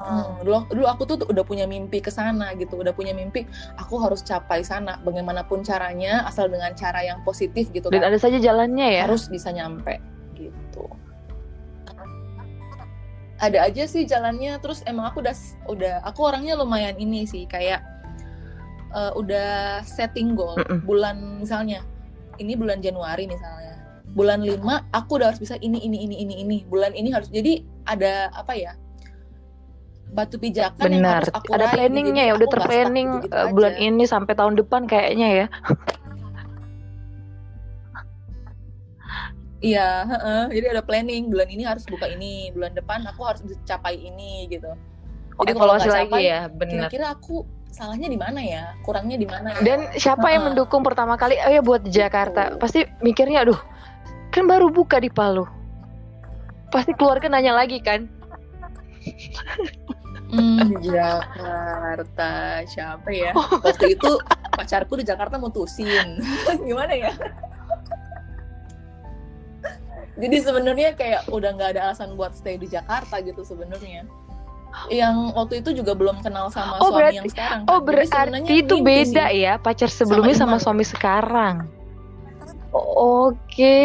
Hmm, 0.00 0.40
dulu, 0.40 0.64
dulu 0.72 0.86
aku 0.88 1.02
tuh 1.04 1.16
udah 1.28 1.44
punya 1.44 1.68
mimpi 1.68 2.00
ke 2.00 2.08
sana 2.08 2.56
gitu, 2.56 2.80
udah 2.80 2.96
punya 2.96 3.12
mimpi 3.12 3.44
aku 3.76 4.00
harus 4.00 4.24
capai 4.24 4.64
sana 4.64 4.96
bagaimanapun 5.04 5.60
caranya 5.60 6.24
asal 6.24 6.48
dengan 6.48 6.72
cara 6.72 7.04
yang 7.04 7.20
positif 7.20 7.68
gitu 7.68 7.92
Dan 7.92 8.00
kan. 8.00 8.08
ada 8.08 8.16
saja 8.16 8.40
jalannya 8.40 8.96
ya. 8.96 9.04
Harus 9.04 9.28
bisa 9.28 9.52
nyampe 9.52 10.00
gitu. 10.40 10.88
Ada 13.40 13.72
aja 13.72 13.88
sih 13.88 14.04
jalannya 14.04 14.60
terus 14.60 14.84
emang 14.84 15.08
aku 15.08 15.24
udah 15.24 15.32
udah 15.66 15.94
aku 16.04 16.28
orangnya 16.28 16.60
lumayan 16.60 16.94
ini 17.00 17.24
sih 17.24 17.48
kayak 17.48 17.80
eh, 18.92 19.12
udah 19.16 19.80
setting 19.82 20.36
goal 20.36 20.60
Mm-mm. 20.60 20.84
bulan 20.84 21.40
misalnya 21.40 21.80
ini 22.36 22.56
bulan 22.56 22.80
Januari 22.80 23.24
misalnya. 23.28 23.80
Bulan 24.10 24.42
5 24.42 24.58
aku 24.90 25.10
udah 25.22 25.30
harus 25.30 25.38
bisa 25.38 25.54
ini 25.62 25.78
ini 25.80 26.02
ini 26.02 26.16
ini 26.20 26.34
ini. 26.42 26.56
Bulan 26.66 26.92
ini 26.92 27.14
harus 27.14 27.30
jadi 27.30 27.62
ada 27.84 28.28
apa 28.34 28.52
ya? 28.52 28.72
batu 30.10 30.42
pijakan 30.42 30.90
yang 30.90 31.06
Benar. 31.06 31.22
harus 31.22 31.30
aku 31.30 31.54
Ada 31.54 31.70
raih. 31.70 31.74
planningnya 31.86 32.24
ya, 32.26 32.32
udah 32.34 32.48
terplanning 32.50 33.08
gitu-gitu 33.22 33.30
eh, 33.30 33.44
aja. 33.46 33.52
bulan 33.54 33.74
ini 33.78 34.04
sampai 34.10 34.34
tahun 34.34 34.54
depan 34.58 34.82
kayaknya 34.90 35.28
ya. 35.30 35.46
Iya, 39.60 40.08
heeh. 40.08 40.42
jadi 40.56 40.66
ada 40.72 40.82
planning 40.82 41.28
bulan 41.28 41.48
ini 41.52 41.68
harus 41.68 41.84
buka 41.84 42.08
ini, 42.08 42.48
bulan 42.56 42.72
depan 42.72 43.04
aku 43.04 43.28
harus 43.28 43.44
capai 43.68 44.00
ini 44.00 44.48
gitu. 44.48 44.72
Jadi 45.40 45.52
kalau 45.56 45.76
nggak 45.76 45.88
lagi 45.88 46.08
capai, 46.08 46.22
ya, 46.24 46.40
kira-kira 46.48 47.06
aku 47.12 47.44
salahnya 47.68 48.08
di 48.08 48.16
mana 48.16 48.40
ya, 48.40 48.72
kurangnya 48.84 49.16
di 49.20 49.28
mana 49.28 49.52
ya? 49.56 49.60
Dan 49.60 49.78
siapa 49.96 50.32
yang 50.32 50.48
Heeh. 50.48 50.56
mendukung 50.56 50.80
pertama 50.80 51.20
kali? 51.20 51.36
Oh 51.44 51.52
ya 51.52 51.60
buat 51.60 51.84
Jakarta. 51.84 52.56
Gitu. 52.56 52.58
Pasti 52.60 52.80
mikirnya, 53.04 53.44
aduh, 53.44 53.60
kan 54.32 54.48
baru 54.48 54.72
buka 54.72 54.96
di 54.96 55.12
Palu. 55.12 55.44
Pasti 56.72 56.96
keluarga 56.96 57.28
nanya 57.28 57.52
lagi 57.52 57.78
kan? 57.84 58.08
Hmm, 60.30 60.62
di 60.70 60.76
Jakarta 60.94 62.62
siapa 62.64 63.10
ya? 63.10 63.34
Waktu 63.34 63.98
itu 63.98 64.10
pacarku 64.54 64.94
di 65.00 65.04
Jakarta 65.04 65.36
mutusin. 65.36 66.22
Gimana 66.68 66.94
ya? 66.94 67.12
Jadi 70.16 70.36
sebenarnya 70.40 70.90
kayak 70.94 71.30
udah 71.30 71.50
nggak 71.54 71.70
ada 71.74 71.80
alasan 71.90 72.14
buat 72.14 72.34
stay 72.34 72.56
di 72.56 72.66
Jakarta 72.66 73.20
gitu 73.20 73.42
sebenarnya. 73.42 74.04
Yang 74.86 75.16
waktu 75.34 75.54
itu 75.60 75.70
juga 75.76 75.94
belum 75.94 76.22
kenal 76.22 76.46
sama 76.48 76.78
Oh, 76.78 76.90
suami 76.90 76.98
berarti- 77.02 77.18
yang 77.18 77.26
sekarang. 77.28 77.60
Oh 77.66 77.78
kan. 77.78 77.86
Jadi 77.86 78.30
berarti 78.30 78.54
itu 78.56 78.74
beda 78.80 79.24
sih. 79.28 79.42
ya 79.42 79.52
pacar 79.56 79.90
sebelumnya 79.90 80.34
sama, 80.34 80.56
Iman. 80.56 80.62
suami 80.62 80.84
sekarang. 80.84 81.56
Oke, 82.70 83.82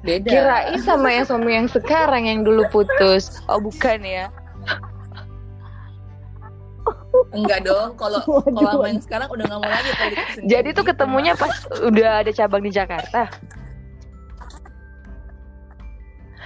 Beda. 0.00 0.24
kirain 0.24 0.80
sama 0.80 1.12
yang 1.12 1.28
suami 1.28 1.52
yang 1.52 1.68
sekarang 1.68 2.24
yang 2.24 2.40
dulu 2.40 2.64
putus. 2.72 3.44
Oh 3.44 3.60
bukan 3.60 4.00
ya? 4.00 4.32
Enggak 7.36 7.68
dong. 7.68 7.92
Kalau 8.00 8.24
kalau 8.56 8.70
sama 8.72 8.86
yang 8.88 9.02
sekarang 9.02 9.28
udah 9.28 9.44
nggak 9.44 9.60
mau 9.60 9.68
lagi. 9.68 9.90
Jadi 10.48 10.68
tuh 10.72 10.84
ketemunya 10.86 11.36
pas 11.36 11.52
udah 11.84 12.24
ada 12.24 12.30
cabang 12.32 12.64
di 12.64 12.72
Jakarta. 12.72 13.28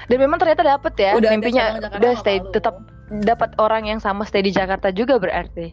Dan 0.05 0.19
memang 0.19 0.37
ternyata 0.37 0.63
dapet 0.63 0.93
ya 0.95 1.11
Udah 1.15 1.31
mimpinya 1.31 1.65
udah 1.91 2.13
stay 2.15 2.37
Palu. 2.39 2.53
tetap 2.53 2.75
dapat 3.21 3.51
orang 3.57 3.87
yang 3.87 3.99
sama 3.99 4.23
stay 4.23 4.41
di 4.41 4.51
Jakarta 4.51 4.89
juga 4.91 5.17
berarti. 5.17 5.73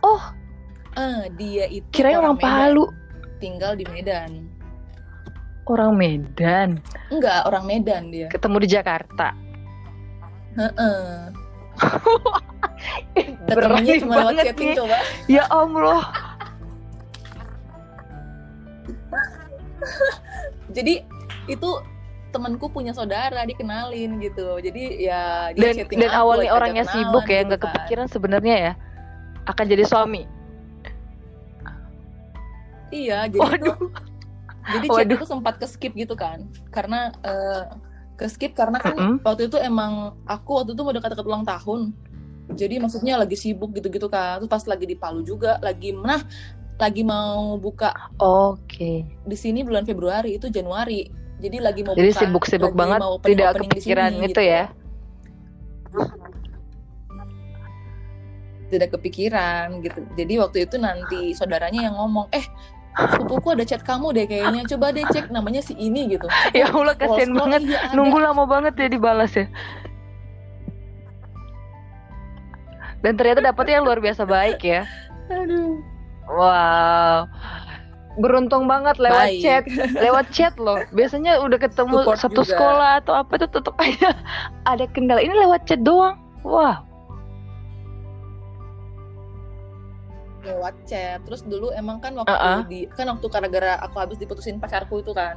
Oh, 0.00 0.22
Eh, 0.94 1.28
dia 1.36 1.68
itu 1.68 1.84
kirain 1.90 2.16
orang, 2.16 2.34
Medan, 2.34 2.48
Palu, 2.72 2.84
tinggal 3.36 3.76
di 3.76 3.84
Medan. 3.86 4.48
orang 5.66 5.92
Medan, 5.92 6.80
Enggak, 7.08 7.44
orang 7.44 7.64
Medan 7.64 8.08
dia. 8.08 8.26
ketemu 8.26 8.56
di 8.58 8.68
Jakarta. 8.70 9.36
Heeh. 10.56 11.28
Berani 13.44 13.84
Ketemunya 13.84 13.94
cuma 14.00 14.14
lewat 14.24 14.34
chatting 14.40 14.70
nih. 14.72 14.76
coba. 14.78 14.96
Ya 15.28 15.44
Allah. 15.46 16.02
Jadi 20.76 21.00
itu 21.48 21.70
temanku 22.36 22.68
punya 22.68 22.92
saudara 22.92 23.48
dikenalin 23.48 24.20
gitu. 24.20 24.60
Jadi 24.60 25.08
ya 25.08 25.56
dia 25.56 25.72
Dan 25.72 25.74
chatting 25.80 25.98
dan 26.04 26.12
aku, 26.12 26.20
awalnya 26.20 26.50
orangnya 26.52 26.84
sibuk 26.92 27.24
ya, 27.24 27.40
gitu 27.40 27.48
nggak 27.48 27.60
kan. 27.64 27.66
kepikiran 27.72 28.06
sebenarnya 28.12 28.56
ya 28.60 28.72
akan 29.48 29.64
jadi 29.64 29.84
suami. 29.88 30.22
Iya, 32.92 33.26
jadi 33.26 33.40
itu 33.40 33.72
Waduh. 33.72 33.76
jadi 34.76 34.86
chat 34.86 35.06
Waduh. 35.08 35.16
itu 35.18 35.26
sempat 35.26 35.54
ke 35.56 35.66
skip 35.66 35.92
gitu 35.96 36.12
kan. 36.12 36.44
Karena 36.68 37.10
eh, 37.24 37.62
ke 38.20 38.28
skip 38.28 38.52
karena 38.52 38.78
kan 38.78 38.94
Mm-mm. 38.94 39.16
waktu 39.24 39.48
itu 39.48 39.56
emang 39.56 40.14
aku 40.28 40.60
waktu 40.60 40.76
itu 40.76 40.82
mau 40.84 40.92
dekat-dekat 40.92 41.26
ulang 41.26 41.46
tahun. 41.48 41.96
Jadi 42.54 42.78
maksudnya 42.78 43.18
lagi 43.18 43.34
sibuk 43.34 43.74
gitu-gitu 43.74 44.06
kan. 44.06 44.38
Terus 44.44 44.50
pas 44.50 44.64
lagi 44.70 44.86
di 44.86 44.94
Palu 44.94 45.24
juga 45.26 45.58
lagi 45.58 45.90
nah 45.96 46.22
lagi 46.76 47.02
mau 47.02 47.56
buka 47.56 47.92
Oke. 48.20 49.08
di 49.08 49.36
sini 49.36 49.64
bulan 49.64 49.88
Februari 49.88 50.36
itu 50.36 50.52
Januari. 50.52 51.08
Jadi 51.36 51.56
lagi 51.60 51.80
mau 51.84 51.92
Jadi 51.92 52.12
buka 52.12 52.20
sibuk-sibuk 52.20 52.72
banget, 52.72 53.00
mau 53.00 53.16
opening- 53.16 53.28
tidak 53.32 53.46
opening 53.52 53.70
kepikiran 53.72 54.10
sini, 54.12 54.20
itu 54.20 54.28
gitu. 54.28 54.40
ya. 54.44 54.62
Tidak 58.66 58.88
kepikiran 58.90 59.66
gitu. 59.80 60.00
Jadi 60.16 60.34
waktu 60.36 60.58
itu 60.66 60.76
nanti 60.76 61.20
saudaranya 61.32 61.86
yang 61.86 61.94
ngomong, 61.94 62.26
"Eh, 62.34 62.42
sepupuku 62.96 63.52
ada 63.54 63.62
chat 63.62 63.84
kamu 63.84 64.10
deh 64.12 64.26
kayaknya. 64.26 64.64
Coba 64.66 64.90
deh 64.90 65.04
cek 65.06 65.30
namanya 65.30 65.60
si 65.62 65.76
ini 65.76 66.08
gitu." 66.10 66.26
Ya 66.56 66.66
Allah 66.68 66.96
kasihan 66.96 67.30
banget. 67.32 67.68
iya. 67.68 67.94
Nunggu 67.94 68.18
lama 68.18 68.44
banget 68.44 68.74
ya 68.76 68.88
dibalas 68.90 69.32
ya. 69.32 69.46
Dan 73.00 73.14
ternyata 73.14 73.44
dapetnya 73.44 73.78
yang 73.78 73.86
luar 73.86 74.00
biasa 74.00 74.26
baik 74.26 74.60
ya. 74.60 74.82
Aduh. 75.30 75.95
Wow. 76.26 77.30
Beruntung 78.16 78.64
banget 78.64 78.96
lewat 78.96 79.28
Baik. 79.28 79.40
chat, 79.40 79.64
lewat 79.94 80.26
chat 80.30 80.54
loh. 80.56 80.80
Biasanya 80.90 81.36
udah 81.38 81.58
ketemu 81.58 82.00
Support 82.00 82.18
satu 82.18 82.40
juga. 82.40 82.50
sekolah 82.50 82.90
atau 82.98 83.14
apa 83.14 83.32
itu 83.34 83.46
tetap 83.46 83.74
aja 83.76 84.10
ada 84.72 84.84
kendala. 84.88 85.20
Ini 85.20 85.34
lewat 85.38 85.64
chat 85.64 85.80
doang. 85.80 86.16
Wah. 86.40 86.80
lewat 90.42 90.78
chat 90.86 91.18
terus 91.26 91.42
dulu 91.42 91.74
emang 91.74 91.98
kan 91.98 92.14
waktu 92.14 92.30
Uh-uh. 92.30 92.62
di 92.70 92.86
kan 92.94 93.10
waktu 93.10 93.26
gara-gara 93.26 93.82
aku 93.82 93.98
habis 93.98 94.14
diputusin 94.14 94.62
pacarku 94.62 95.02
itu 95.02 95.10
kan 95.10 95.34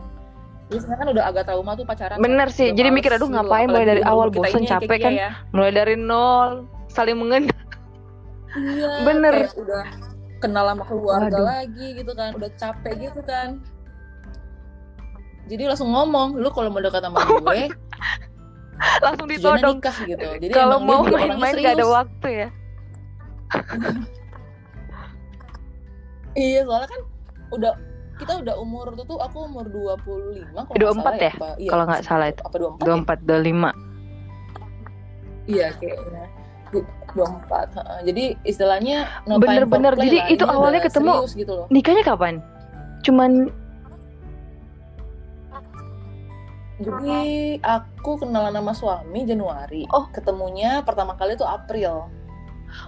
Terus 0.70 0.86
kan 0.86 1.02
udah 1.02 1.26
agak 1.26 1.50
trauma 1.50 1.74
tuh 1.74 1.82
pacaran 1.82 2.22
Bener 2.22 2.46
kan. 2.46 2.54
sih, 2.54 2.70
Udah 2.70 2.78
jadi 2.78 2.90
mikir, 2.94 3.10
aduh, 3.10 3.26
loh. 3.26 3.42
ngapain, 3.42 3.66
mulai 3.66 3.90
dari 3.90 4.06
awal 4.06 4.30
bosen, 4.30 4.62
ya, 4.62 4.78
capek 4.78 5.02
kan. 5.02 5.14
ya. 5.18 5.30
mulai 5.50 5.74
dari 5.74 5.98
nol 5.98 6.70
saling 6.88 7.18
mengenal 7.18 7.50
Iya, 8.54 8.90
Bener. 9.02 9.34
kayak 9.50 9.58
udah 9.58 9.84
kenal 10.40 10.66
sama 10.72 10.84
keluarga 10.88 11.36
Waduh. 11.36 11.46
lagi 11.46 11.88
gitu 12.00 12.12
kan, 12.16 12.36
udah 12.36 12.50
capek 12.56 12.94
gitu 13.12 13.22
kan. 13.24 13.60
Jadi 15.50 15.64
langsung 15.66 15.90
ngomong, 15.92 16.38
lu 16.38 16.50
kalau 16.54 16.70
mau 16.70 16.80
dekat 16.80 17.02
sama 17.04 17.20
Oh 17.28 17.42
gue, 17.42 17.68
langsung 19.02 19.28
ditodong 19.28 19.78
nikah 19.82 19.98
gitu. 20.08 20.28
Jadi 20.40 20.54
kalau 20.54 20.78
mau 20.80 21.04
main-main 21.04 21.56
gak 21.60 21.76
ada 21.76 21.88
waktu 21.90 22.30
ya 22.32 22.50
Iya, 26.38 26.62
soalnya 26.64 26.88
kan 26.88 27.02
udah 27.50 27.74
kita 28.20 28.34
udah 28.44 28.56
umur 28.60 28.92
tuh 29.00 29.06
tuh 29.08 29.18
aku 29.24 29.48
umur 29.48 29.66
25 29.72 30.52
kalau 30.54 30.76
nggak 30.76 30.76
24 30.76 31.00
salah 31.00 31.16
ya? 31.16 31.32
Apa, 31.34 31.50
iya, 31.56 31.70
Kalau 31.72 31.84
nggak 31.88 32.04
salah 32.04 32.28
itu. 32.30 32.42
Apa 32.44 32.56
24? 32.60 32.84
24 32.84 33.24
25 33.26 33.48
ya? 33.48 33.74
Iya, 35.50 35.68
kayaknya. 35.82 36.26
24. 36.72 37.74
heeh. 37.74 38.00
Jadi 38.06 38.24
istilahnya 38.44 38.98
no 39.26 39.38
Bener-bener. 39.38 39.94
Jadi 39.96 40.18
lah. 40.20 40.28
itu 40.30 40.44
Ini 40.44 40.54
awalnya 40.54 40.82
ketemu 40.86 41.14
serius 41.22 41.34
gitu 41.36 41.52
loh. 41.56 41.66
nikahnya 41.70 42.04
kapan 42.04 42.36
cuman 43.00 43.50
Jadi 46.80 47.20
aku 47.60 48.24
kenalan 48.24 48.56
sama 48.56 48.72
suami 48.72 49.28
Januari. 49.28 49.84
Oh. 49.92 50.08
Ketemunya 50.10 50.80
pertama 50.80 51.12
kali 51.12 51.36
tuh 51.36 51.44
April. 51.44 52.08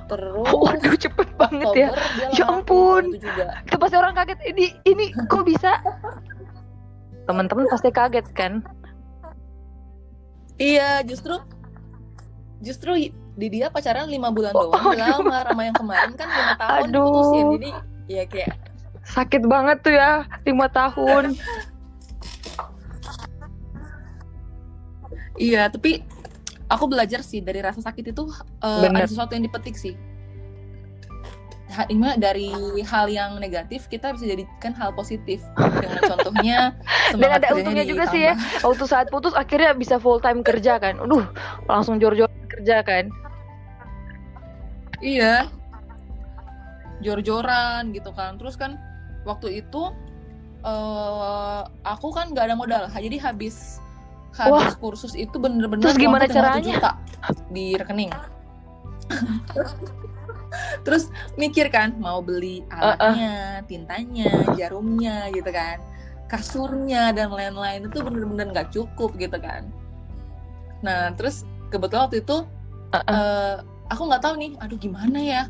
Terus 0.08 0.48
waduh 0.48 0.96
cepet 0.96 1.28
banget 1.36 1.67
ya 1.74 1.89
Oktober 1.89 2.00
Ya 2.32 2.46
lamaran 2.46 2.54
ampun. 2.56 3.04
itu 3.12 3.20
juga. 3.20 3.46
itu 3.65 3.76
pasti 3.76 3.96
orang 3.98 4.13
kaget 4.13 4.39
ini 4.46 4.65
ini 4.86 5.06
kok 5.26 5.41
bisa 5.41 5.74
teman-teman 7.26 7.65
pasti 7.65 7.89
kaget 7.89 8.28
kan 8.32 8.62
Iya, 10.56 11.02
justru 11.02 11.41
justru 12.62 13.10
di 13.32 13.48
dia 13.48 13.72
pacaran 13.72 14.12
lima 14.12 14.28
bulan 14.30 14.52
Oh, 14.52 14.67
doang, 14.70 14.91
aduh. 14.91 15.24
lama. 15.24 15.38
Sama 15.48 15.62
yang 15.63 15.78
kemarin 15.78 16.12
kan 16.13 16.28
lima 16.28 16.54
tahun 16.60 16.84
Aduh. 16.88 17.00
diputusin. 17.08 17.46
Jadi 17.56 17.70
ya 18.12 18.24
kayak 18.28 18.52
sakit 19.02 19.44
banget 19.48 19.78
tuh 19.82 19.94
ya 19.96 20.12
lima 20.46 20.67
tahun 20.70 21.34
iya, 25.41 25.72
tapi 25.72 26.04
aku 26.70 26.86
belajar 26.88 27.26
sih 27.26 27.41
dari 27.41 27.60
rasa 27.60 27.82
sakit 27.82 28.13
itu 28.13 28.24
Bener. 28.62 29.04
ada 29.04 29.08
sesuatu 29.10 29.34
yang 29.34 29.48
dipetik 29.48 29.76
sih. 29.76 29.96
Ini 31.72 32.20
dari 32.20 32.52
hal 32.84 33.08
yang 33.08 33.39
negatif 33.39 33.88
kita 33.88 34.12
bisa 34.12 34.28
jadikan 34.28 34.76
hal 34.76 34.91
positif 34.91 35.39
dengan 35.56 36.04
contohnya 36.12 36.60
dan 37.15 37.32
ada 37.39 37.56
untungnya 37.56 37.88
juga 37.88 38.12
sih 38.12 38.28
ya 38.28 38.36
waktu 38.60 38.84
saat 38.84 39.08
putus 39.08 39.32
akhirnya 39.32 39.72
bisa 39.72 39.96
full 39.96 40.20
time 40.20 40.44
kerja 40.44 40.76
kan 40.84 41.00
aduh 41.00 41.24
langsung 41.72 41.96
jor-jor 41.96 42.28
kerja 42.62 42.86
kan 42.86 43.10
Iya. 45.02 45.50
Jor-joran 47.02 47.89
gitu 47.89 48.13
kan. 48.13 48.38
Terus 48.38 48.54
kan 48.54 48.78
waktu 49.26 49.65
itu 49.65 49.89
eh 50.62 51.62
aku 51.82 52.13
kan 52.13 52.30
nggak 52.30 52.45
ada 52.45 52.56
modal. 52.56 52.86
Jadi 52.93 53.17
habis 53.17 53.82
habis 54.38 54.78
kursus 54.78 55.17
itu 55.17 55.34
bener-bener 55.41 55.89
Terus 55.89 55.97
gimana 55.97 56.30
caranya? 56.30 56.62
juta 56.62 56.91
di 57.50 57.74
rekening. 57.74 58.13
Terus 60.86 61.10
mikir 61.34 61.74
kan 61.74 61.97
mau 61.97 62.21
beli 62.21 62.62
alatnya, 62.69 63.65
tintanya, 63.65 64.54
jarumnya 64.54 65.34
gitu 65.34 65.50
kan. 65.50 65.82
Kasurnya 66.30 67.10
dan 67.10 67.34
lain-lain 67.34 67.89
itu 67.89 67.97
bener-bener 68.06 68.54
nggak 68.54 68.69
cukup 68.69 69.17
gitu 69.17 69.41
kan. 69.41 69.65
Nah, 70.86 71.10
terus 71.17 71.41
kebetulan 71.72 72.04
waktu 72.06 72.20
itu 72.22 72.38
Uh-uh. 72.92 73.08
eh, 73.16 73.56
aku 73.88 74.02
nggak 74.04 74.20
tahu 74.22 74.36
nih, 74.36 74.52
aduh 74.60 74.76
gimana 74.76 75.20
ya. 75.24 75.44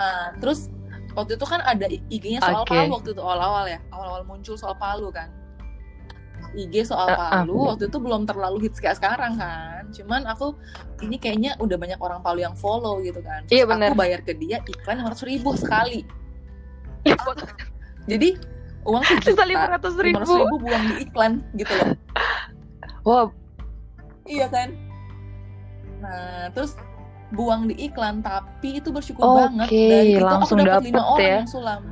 Ah, 0.00 0.32
terus 0.40 0.72
waktu 1.12 1.36
itu 1.36 1.44
kan 1.44 1.60
ada 1.60 1.84
IG-nya 1.84 2.40
soal 2.40 2.64
Oke. 2.64 2.72
Palu 2.72 2.96
waktu 2.96 3.10
itu 3.12 3.20
awal-awal 3.20 3.68
ya, 3.68 3.78
awal-awal 3.92 4.24
muncul 4.24 4.56
soal 4.56 4.72
Palu 4.80 5.12
kan. 5.12 5.28
IG 6.56 6.88
soal 6.88 7.12
Uh-uh. 7.12 7.44
Palu 7.44 7.56
waktu 7.76 7.84
itu 7.92 7.98
belum 8.00 8.24
terlalu 8.24 8.64
hits 8.66 8.80
kayak 8.80 8.96
sekarang 8.96 9.36
kan. 9.36 9.84
Cuman 9.92 10.24
aku 10.24 10.56
ini 11.04 11.20
kayaknya 11.20 11.54
udah 11.60 11.76
banyak 11.76 12.00
orang 12.00 12.24
Palu 12.24 12.40
yang 12.40 12.56
follow 12.56 13.04
gitu 13.04 13.20
kan. 13.20 13.44
Terus 13.44 13.60
Iya, 13.60 13.64
bener. 13.68 13.92
aku 13.92 13.96
bayar 14.00 14.20
ke 14.24 14.32
dia 14.34 14.64
iklan 14.64 15.04
500 15.04 15.28
ribu 15.28 15.52
sekali. 15.54 16.08
Jadi 18.08 18.36
uang 18.88 19.04
sejuta, 19.04 19.44
lima 19.44 19.76
ratus 19.76 19.92
500 19.92 20.04
ribu 20.08 20.18
ribu 20.24 20.56
buang 20.64 20.84
di 20.88 20.94
iklan 21.04 21.32
gitu 21.52 21.72
loh. 21.76 21.92
wah 23.04 23.28
Iya 24.24 24.48
kan? 24.48 24.72
Nah, 26.00 26.48
terus 26.56 26.74
buang 27.30 27.70
di 27.70 27.76
iklan 27.86 28.24
tapi 28.26 28.82
itu 28.82 28.90
bersyukur 28.90 29.22
Oke, 29.22 29.38
banget 29.46 29.68
dari 29.70 30.10
itu 30.18 30.24
langsung 30.26 30.58
aku 30.58 30.66
dapat 30.66 30.82
lima 30.90 31.02
orang 31.06 31.22
ya. 31.22 31.36
yang 31.38 31.50
sulam. 31.50 31.82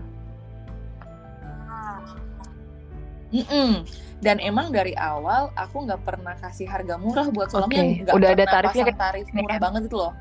Mm-mm. 3.29 3.85
Dan 4.19 4.43
emang 4.43 4.75
dari 4.75 4.97
awal 4.99 5.53
aku 5.55 5.87
nggak 5.87 6.03
pernah 6.03 6.35
kasih 6.43 6.67
harga 6.67 6.99
murah 6.99 7.29
buat 7.31 7.53
sulamnya, 7.53 7.85
Oke, 7.87 8.03
nggak 8.03 8.17
udah 8.19 8.31
ada 8.35 8.45
pernah 8.45 8.55
tarifnya 8.59 8.85
pasang 8.89 8.99
tarif 8.99 9.27
murah 9.31 9.57
ya? 9.57 9.63
banget 9.63 9.83
itu 9.87 9.97
loh. 9.97 10.13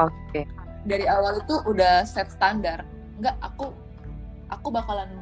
oke 0.00 0.40
Dari 0.88 1.04
awal 1.06 1.32
itu 1.44 1.54
udah 1.68 1.94
set 2.08 2.32
standar. 2.32 2.82
Nggak, 3.20 3.36
aku 3.44 3.70
aku 4.50 4.68
bakalan 4.72 5.12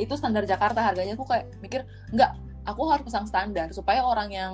itu 0.00 0.16
standar 0.16 0.42
Jakarta 0.48 0.80
harganya 0.82 1.14
aku 1.14 1.28
kayak 1.28 1.52
mikir 1.62 1.84
nggak, 2.10 2.34
aku 2.66 2.82
harus 2.90 3.04
pasang 3.06 3.28
standar 3.28 3.70
supaya 3.70 4.02
orang 4.02 4.32
yang 4.32 4.52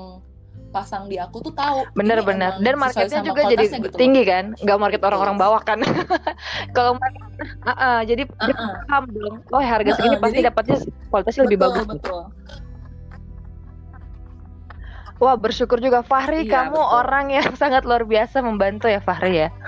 pasang 0.68 1.08
di 1.08 1.16
aku 1.16 1.40
tuh 1.40 1.52
tahu. 1.52 1.80
Ini 1.82 1.96
bener-bener 1.96 2.52
emang 2.54 2.64
dan 2.64 2.74
marketnya 2.76 3.20
juga 3.24 3.42
jadi 3.46 3.64
gitu 3.66 3.88
loh. 3.88 3.96
tinggi 3.96 4.22
kan? 4.22 4.44
Nggak 4.58 4.78
market 4.78 5.00
orang-orang 5.02 5.36
bawah 5.36 5.60
kan? 5.60 5.78
Kalau 6.76 6.92
market 6.94 7.24
Ah, 7.62 7.70
ah, 7.70 7.98
jadi 8.02 8.26
Uh-uh. 8.26 8.72
paham 8.84 9.04
dong. 9.08 9.36
Oh 9.48 9.62
harga 9.62 9.94
segini 9.94 10.18
Uh-uh, 10.18 10.22
pasti 10.22 10.38
jadi- 10.42 10.48
dapatnya 10.50 10.76
kualitasnya 11.08 11.42
lebih 11.46 11.58
bagus. 11.58 11.86
betul. 11.86 12.22
wah 15.18 15.34
bersyukur 15.34 15.78
juga 15.78 16.06
Fahri. 16.06 16.46
Iya, 16.46 16.52
kamu 16.66 16.78
betul. 16.78 16.94
orang 16.94 17.26
yang 17.30 17.50
sangat 17.60 17.82
luar 17.82 18.06
biasa 18.06 18.38
membantu 18.38 18.86
ya 18.86 19.02
Fahri 19.02 19.46
ya. 19.46 19.50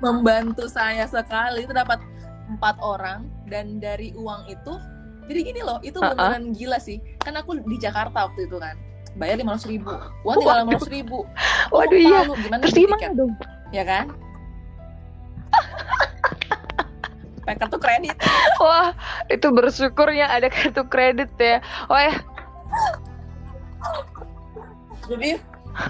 Membantu 0.00 0.66
saya 0.66 1.04
sekali. 1.04 1.64
Itu 1.64 1.72
dapat 1.72 2.00
empat 2.48 2.76
orang. 2.80 3.28
Dan 3.44 3.78
dari 3.78 4.16
uang 4.16 4.48
itu 4.48 4.72
jadi 5.28 5.40
gini 5.42 5.60
loh 5.62 5.78
itu 5.82 5.98
Uh-uh. 5.98 6.14
beneran 6.14 6.52
gila 6.52 6.78
sih. 6.82 6.98
Kan 7.22 7.38
aku 7.38 7.58
di 7.62 7.76
Jakarta 7.78 8.26
waktu 8.26 8.46
itu 8.50 8.58
kan 8.58 8.74
bayar 9.12 9.36
lima 9.36 9.54
ratus 9.54 9.68
ribu. 9.68 9.92
Uang 10.24 10.36
tinggal 10.40 10.64
lima 10.64 10.72
ratus 10.76 10.90
ribu. 10.90 11.18
Aku 11.68 11.76
Waduh, 11.76 11.98
iya. 12.00 12.20
Gimana 12.26 12.60
terus 12.64 12.74
gimana 12.74 12.98
tiket 13.00 13.12
dong? 13.14 13.32
Ya 13.72 13.84
kan? 13.84 14.06
Pakai 17.44 17.58
kartu 17.58 17.78
kredit. 17.82 18.16
Wah 18.62 18.94
itu 19.28 19.46
bersyukurnya 19.50 20.30
ada 20.30 20.46
kartu 20.48 20.82
kredit 20.86 21.30
ya. 21.36 21.58
Wah 21.90 22.02
ya. 22.08 22.14
Jadi 25.10 25.30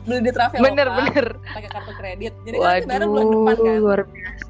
beli 0.06 0.18
di 0.24 0.30
Traveloka 0.32 0.62
bener 0.64 0.88
bener. 0.94 1.26
pakai 1.52 1.70
kartu 1.70 1.92
kredit. 2.00 2.32
Jadi 2.48 2.56
kan 2.56 2.66
nanti 2.72 2.86
bayarnya 2.88 3.08
bulan 3.08 3.26
waduh 3.26 3.36
depan 3.36 3.56
kan? 3.60 3.76
luar 3.84 4.00
biasa. 4.08 4.46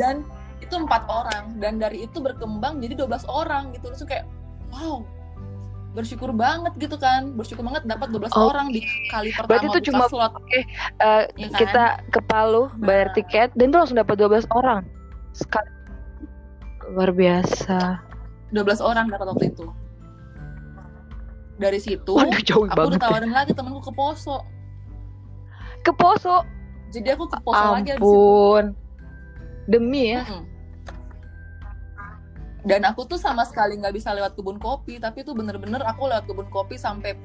Dan 0.00 0.14
itu 0.72 0.80
empat 0.80 1.04
orang 1.04 1.60
dan 1.60 1.76
dari 1.76 2.08
itu 2.08 2.16
berkembang 2.16 2.80
jadi 2.80 2.96
12 2.96 3.28
orang 3.28 3.76
gitu. 3.76 3.92
Terus 3.92 4.08
kayak 4.08 4.24
wow 4.72 5.04
bersyukur 5.92 6.32
banget 6.32 6.72
gitu 6.78 6.96
kan. 6.96 7.36
Bersyukur 7.36 7.60
banget 7.62 7.84
dapat 7.84 8.08
12 8.08 8.32
Oh. 8.32 8.48
orang 8.48 8.72
di 8.72 8.80
kali 9.06 9.28
pertama 9.30 9.52
Berarti 9.52 9.66
itu 9.68 9.80
cuma- 9.92 10.08
slot. 10.08 10.32
Eh, 10.48 10.64
ya 11.36 11.46
kan? 11.46 11.58
kita 11.60 11.84
ke 12.08 12.20
Palu 12.24 12.72
bayar 12.78 13.12
Nah. 13.12 13.14
tiket 13.14 13.52
dan 13.52 13.68
itu 13.68 13.76
langsung 13.76 14.00
dapat 14.00 14.16
12 14.16 14.48
orang. 14.50 14.88
Sekali. 15.30 15.68
Luar 16.88 17.12
biasa. 17.12 18.00
12 18.48 18.80
orang 18.80 19.06
dapat 19.06 19.26
waktu 19.28 19.44
itu. 19.46 19.68
Dari 21.54 21.78
situ 21.78 22.10
waduh 22.10 22.40
jauh 22.42 22.64
aku 22.64 22.72
banget. 22.74 22.90
ya. 22.90 22.98
ditawarin 22.98 23.30
lagi 23.30 23.52
temanku 23.52 23.80
ke 23.82 23.92
Poso. 23.92 24.40
Ke 25.82 25.92
Poso? 25.92 26.40
Jadi 26.88 27.08
aku 27.10 27.28
ke 27.28 27.36
Poso 27.38 27.64
lagi 27.70 27.92
abis 27.92 28.00
itu. 28.00 28.08
Ampun. 28.08 28.64
Demi 29.64 30.10
ya. 30.10 30.24
Mm-mm. 30.24 30.42
Dan 32.62 32.86
aku 32.86 33.06
tuh 33.10 33.18
sama 33.18 33.42
sekali 33.42 33.74
nggak 33.78 33.94
bisa 33.94 34.14
lewat 34.14 34.38
kebun 34.38 34.58
kopi 34.62 35.02
tapi 35.02 35.26
tuh 35.26 35.34
bener-bener 35.34 35.82
aku 35.82 36.06
lewat 36.06 36.24
kebun 36.30 36.46
kopi 36.46 36.78
sampai 36.78 37.18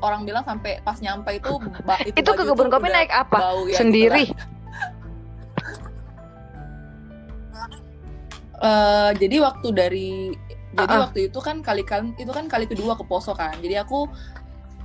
orang 0.00 0.24
bilang 0.24 0.40
sampai 0.48 0.80
pas 0.80 0.96
nyampe 0.98 1.36
itu 1.36 1.52
ba- 1.88 2.00
itu 2.00 2.30
ke 2.32 2.42
kebun 2.48 2.72
kopi 2.72 2.88
naik 2.88 3.12
apa 3.12 3.36
bau 3.36 3.68
ya, 3.68 3.76
sendiri 3.76 4.32
gitu 4.32 4.36
kan. 4.40 4.58
Eh, 8.60 9.10
jadi 9.16 9.40
waktu 9.40 9.68
dari 9.72 10.08
jadi 10.76 10.94
Ah-ah. 11.00 11.08
waktu 11.08 11.32
itu 11.32 11.38
kan 11.40 11.64
kali 11.64 11.80
kan 11.80 12.12
itu 12.20 12.28
kan 12.28 12.44
kali 12.44 12.68
kedua 12.68 12.92
ke 12.92 13.02
Poso 13.08 13.32
kan 13.32 13.56
jadi 13.58 13.82
aku 13.82 14.04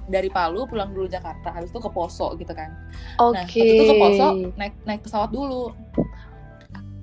dari 0.07 0.31
Palu 0.31 0.63
pulang 0.63 0.95
dulu 0.95 1.11
Jakarta 1.11 1.51
habis 1.51 1.75
itu 1.75 1.83
ke 1.83 1.91
Poso 1.91 2.39
gitu 2.39 2.55
kan 2.55 2.71
Oke. 3.19 3.35
nah 3.35 3.43
waktu 3.43 3.67
itu 3.75 3.83
ke 3.83 3.95
Poso 3.99 4.27
naik 4.55 4.73
naik 4.87 5.01
pesawat 5.03 5.27
dulu 5.27 5.75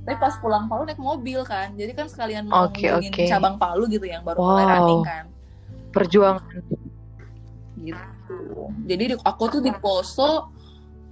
tapi 0.03 0.17
pas 0.17 0.35
pulang 0.37 0.67
Palu 0.67 0.83
naik 0.85 0.99
mobil 0.99 1.41
kan 1.43 1.71
jadi 1.73 1.93
kan 1.93 2.07
sekalian 2.07 2.45
mau 2.45 2.67
ngunjungin 2.67 3.13
oke. 3.13 3.25
cabang 3.25 3.55
Palu 3.55 3.87
gitu 3.87 4.03
yang 4.05 4.21
baru 4.21 4.39
mulai 4.39 4.65
Wow. 4.65 4.73
running 4.73 5.03
kan 5.03 5.25
Perjuangan. 5.91 6.43
gitu 7.77 8.41
jadi 8.85 9.05
di- 9.11 9.23
aku 9.23 9.45
tuh 9.49 9.61
di 9.61 9.71
Poso 9.73 10.51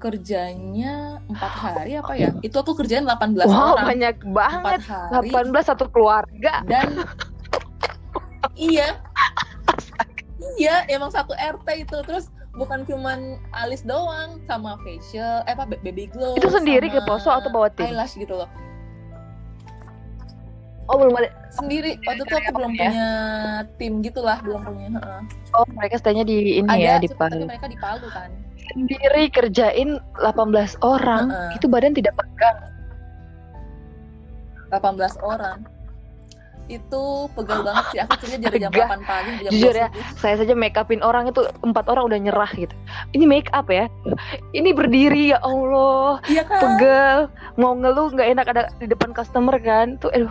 kerjanya 0.01 1.21
empat 1.23 1.53
hari 1.53 1.93
apa 1.95 2.13
ya 2.15 2.33
itu 2.41 2.57
aku 2.57 2.73
kerjain 2.75 3.05
18 3.05 3.37
Wow, 3.45 3.77
orang 3.77 3.87
banyak 3.91 4.17
banget. 4.27 4.81
empat 4.81 4.83
hari 5.13 5.29
18 5.29 5.61
satu 5.63 5.85
keluarga. 5.87 6.65
dan 6.65 7.05
iya 8.57 8.97
iya 10.57 10.89
emang 10.89 11.11
satu 11.11 11.31
RT 11.33 11.69
itu 11.79 11.97
terus 12.03 12.27
bukan 12.51 12.83
cuman 12.83 13.19
alis 13.55 13.83
doang 13.83 14.41
sama 14.43 14.75
facial 14.81 15.45
eh 15.45 15.53
apa 15.53 15.69
baby 15.69 16.09
glow 16.09 16.35
Itu 16.35 16.49
sendiri 16.49 16.89
ke 16.89 17.05
Poso 17.05 17.29
atau 17.29 17.47
bawa 17.47 17.69
tim? 17.69 17.87
eyelash 17.87 18.17
gitu 18.17 18.35
loh 18.35 18.49
Oh, 20.91 20.99
belum 20.99 21.15
ada. 21.23 21.31
sendiri 21.55 22.03
waktu 22.03 22.27
itu 22.27 22.35
aku 22.35 22.51
belum 22.51 22.73
ya? 22.75 22.91
punya 22.91 23.09
tim 23.79 23.93
gitulah 24.03 24.39
belum 24.43 24.61
punya 24.67 24.89
heeh. 24.99 25.21
Oh, 25.55 25.67
mereka 25.79 26.03
staynya 26.03 26.27
di 26.27 26.59
ini 26.59 26.67
ada 26.67 26.83
ya, 26.83 26.95
di 26.99 27.07
Palu. 27.15 27.47
mereka 27.47 27.71
di 27.71 27.79
Palu 27.79 28.07
kan 28.11 28.31
Sendiri 28.71 29.27
kerjain 29.35 29.99
18 30.23 30.79
orang. 30.83 31.31
Heeh. 31.31 31.59
Itu 31.59 31.67
badan 31.67 31.95
tidak 31.95 32.15
pegang. 32.19 32.59
18 34.71 35.19
orang 35.27 35.67
itu 36.71 37.27
pegal 37.35 37.67
banget 37.67 37.85
sih 37.91 37.99
aku 37.99 38.15
kerja 38.23 38.37
dari 38.39 38.59
jam 38.63 38.71
Tegah. 38.71 39.03
8 39.03 39.03
pagi 39.11 39.31
jam 39.43 39.51
Jujur 39.51 39.75
2 39.75 39.83
ya, 39.83 39.89
subuh. 39.91 40.15
saya 40.23 40.35
saja 40.39 40.55
make 40.55 40.79
upin 40.79 41.03
orang 41.03 41.27
itu 41.27 41.43
empat 41.67 41.91
orang 41.91 42.07
udah 42.07 42.19
nyerah 42.23 42.51
gitu. 42.55 42.71
Ini 43.11 43.27
make 43.27 43.51
up 43.51 43.67
ya. 43.67 43.91
Ini 44.55 44.71
berdiri 44.71 45.35
ya 45.35 45.43
Allah, 45.43 46.23
iya 46.31 46.47
kan 46.47 46.63
pegel, 46.63 47.19
mau 47.59 47.75
ngeluh 47.75 48.15
nggak 48.15 48.29
enak 48.39 48.47
ada 48.55 48.63
di 48.79 48.87
depan 48.87 49.11
customer 49.11 49.59
kan. 49.59 49.99
Tuh, 49.99 50.15
aduh, 50.15 50.31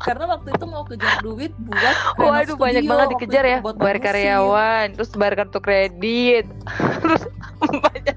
karena 0.00 0.24
waktu 0.32 0.48
itu 0.54 0.64
mau 0.64 0.84
kejar 0.88 1.20
duit 1.20 1.52
buat 1.60 1.96
waduh 2.16 2.56
banyak 2.56 2.82
studio 2.84 2.90
banget 2.94 3.08
waktu 3.08 3.14
dikejar 3.20 3.44
ya. 3.44 3.58
buat 3.60 3.76
Bayar 3.76 3.98
karyawan, 4.00 4.86
terus 4.96 5.10
bayar 5.12 5.34
kartu 5.44 5.58
kredit, 5.60 6.44
terus 7.04 7.22
banyak 7.60 8.16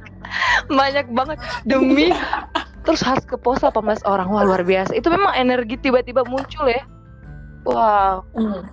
banyak 0.72 1.06
banget. 1.12 1.38
Demi 1.67 2.15
terus 2.88 3.04
harus 3.04 3.26
ke 3.28 3.36
pos 3.36 3.60
18 3.60 4.06
orang. 4.08 4.28
Wah 4.32 4.43
luar 4.48 4.63
biasa. 4.63 4.95
Itu 4.95 5.12
memang 5.12 5.36
energi 5.36 5.76
tiba-tiba 5.82 6.24
muncul 6.24 6.72
ya. 6.72 6.84
Wow. 7.67 8.24
Hmm. 8.38 8.63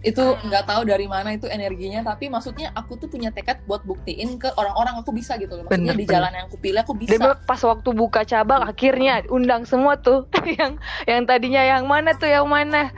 Itu 0.00 0.24
nggak 0.48 0.64
tahu 0.64 0.88
dari 0.88 1.04
mana 1.04 1.36
itu 1.36 1.44
energinya 1.44 2.00
tapi 2.00 2.32
maksudnya 2.32 2.72
aku 2.72 2.96
tuh 2.96 3.04
punya 3.12 3.28
tekad 3.28 3.60
buat 3.68 3.84
buktiin 3.84 4.40
ke 4.40 4.48
orang-orang 4.56 4.96
aku 4.96 5.12
bisa 5.12 5.36
gitu 5.36 5.60
loh. 5.60 5.68
Maksudnya 5.68 5.92
Bener, 5.92 6.00
di 6.00 6.04
bener. 6.08 6.14
jalan 6.16 6.32
yang 6.32 6.44
aku 6.48 6.56
pilih 6.56 6.80
aku 6.80 6.94
bisa. 6.96 7.10
memang 7.20 7.36
pas 7.44 7.60
waktu 7.60 7.90
buka 7.92 8.20
cabang 8.24 8.64
akhirnya 8.64 9.20
undang 9.28 9.68
semua 9.68 10.00
tuh. 10.00 10.24
Yang 10.56 10.80
yang 11.04 11.22
tadinya 11.28 11.62
yang 11.62 11.84
mana 11.84 12.16
tuh 12.16 12.32
yang 12.32 12.48
mana? 12.48 12.88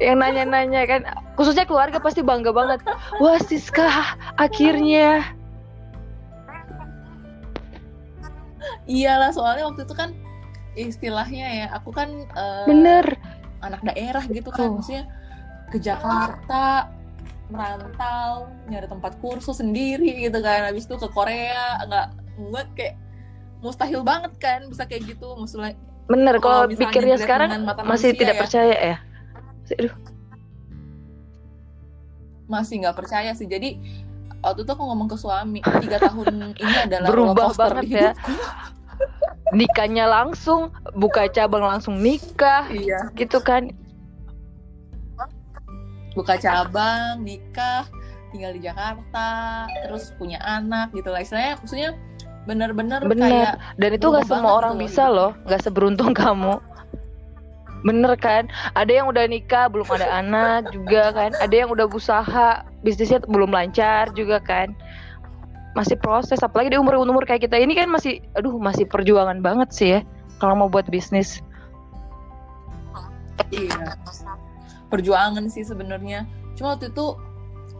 Yang 0.00 0.16
nanya-nanya 0.16 0.82
kan. 0.88 1.00
Khususnya 1.36 1.68
keluarga 1.68 2.00
pasti 2.00 2.24
bangga 2.24 2.56
banget. 2.56 2.80
Wah 3.20 3.36
Siska 3.44 4.16
akhirnya. 4.40 5.28
Iyalah 8.88 9.28
soalnya 9.32 9.68
waktu 9.68 9.84
itu 9.84 9.94
kan 9.96 10.10
istilahnya 10.74 11.46
ya 11.64 11.66
aku 11.76 11.92
kan 11.92 12.08
eh, 12.32 12.64
bener. 12.64 13.06
anak 13.60 13.80
daerah 13.84 14.24
gitu 14.28 14.48
kan. 14.48 14.72
Tuh. 14.72 14.80
maksudnya 14.80 15.04
ke 15.72 15.78
Jakarta 15.80 16.90
merantau 17.52 18.48
nyari 18.72 18.88
tempat 18.88 19.20
kursus 19.20 19.60
sendiri 19.60 20.28
gitu 20.28 20.38
kan. 20.40 20.68
Habis 20.68 20.88
itu 20.88 20.96
ke 20.96 21.08
Korea 21.12 21.84
nggak 21.84 22.06
nggak 22.50 22.66
kayak 22.74 22.94
mustahil 23.60 24.00
banget 24.04 24.32
kan 24.40 24.68
bisa 24.68 24.84
kayak 24.88 25.08
gitu. 25.08 25.36
Maksudnya 25.36 25.76
bener 26.04 26.36
kalau 26.40 26.68
pikirnya 26.68 27.16
sekarang 27.16 27.64
masih 27.88 28.12
tidak 28.12 28.36
ya. 28.36 28.40
percaya 28.40 28.76
ya? 28.76 28.96
Aduh, 29.80 29.94
masih 32.48 32.84
nggak 32.84 32.96
percaya 32.96 33.32
sih. 33.32 33.48
Jadi 33.48 33.80
waktu 34.44 34.60
itu 34.64 34.70
aku 34.76 34.84
ngomong 34.84 35.08
ke 35.08 35.16
suami 35.16 35.60
tiga 35.80 35.96
tahun 36.08 36.52
ini 36.52 36.76
adalah 36.84 37.08
Berubah 37.08 37.48
banget 37.56 37.84
ya. 37.88 38.12
nikahnya 39.52 40.08
langsung 40.08 40.72
buka 40.96 41.28
cabang 41.28 41.64
langsung 41.64 42.00
nikah 42.00 42.64
iya. 42.72 43.12
gitu 43.14 43.40
kan 43.44 43.68
buka 46.14 46.38
cabang 46.38 47.22
nikah 47.22 47.86
tinggal 48.34 48.50
di 48.50 48.66
Jakarta 48.66 49.66
terus 49.86 50.10
punya 50.18 50.42
anak 50.42 50.90
gitu 50.94 51.10
lah. 51.14 51.22
Istilahnya 51.22 51.54
maksudnya 51.62 51.90
bener-bener 52.44 53.00
Bener. 53.06 53.24
kayak 53.24 53.52
dan 53.80 53.90
itu 53.96 54.06
gak 54.12 54.28
semua 54.28 54.60
orang 54.60 54.76
gitu 54.76 54.82
bisa 54.90 55.04
loh 55.08 55.30
gak 55.46 55.62
seberuntung 55.62 56.12
kamu. 56.22 56.58
Bener 57.84 58.16
kan? 58.16 58.48
Ada 58.72 59.04
yang 59.04 59.06
udah 59.12 59.28
nikah 59.28 59.68
belum 59.68 59.84
ada 59.92 60.08
anak 60.08 60.72
juga 60.72 61.12
kan? 61.12 61.30
Ada 61.36 61.54
yang 61.64 61.68
udah 61.68 61.84
usaha 61.92 62.64
bisnisnya 62.80 63.20
belum 63.28 63.52
lancar 63.52 64.08
juga 64.16 64.40
kan? 64.40 64.72
Masih 65.76 66.00
proses 66.00 66.40
apalagi 66.40 66.72
di 66.72 66.78
umur 66.80 66.96
umur 66.96 67.28
kayak 67.28 67.44
kita 67.44 67.60
ini 67.60 67.76
kan 67.76 67.92
masih 67.92 68.24
aduh 68.40 68.56
masih 68.56 68.88
perjuangan 68.88 69.44
banget 69.44 69.68
sih 69.74 69.88
ya 69.98 70.00
kalau 70.40 70.56
mau 70.56 70.68
buat 70.72 70.88
bisnis. 70.88 71.44
Iya. 73.52 73.94
Perjuangan 74.88 75.46
sih 75.48 75.62
sebenarnya. 75.62 76.24
Cuma 76.54 76.74
waktu 76.74 76.90
itu 76.90 77.16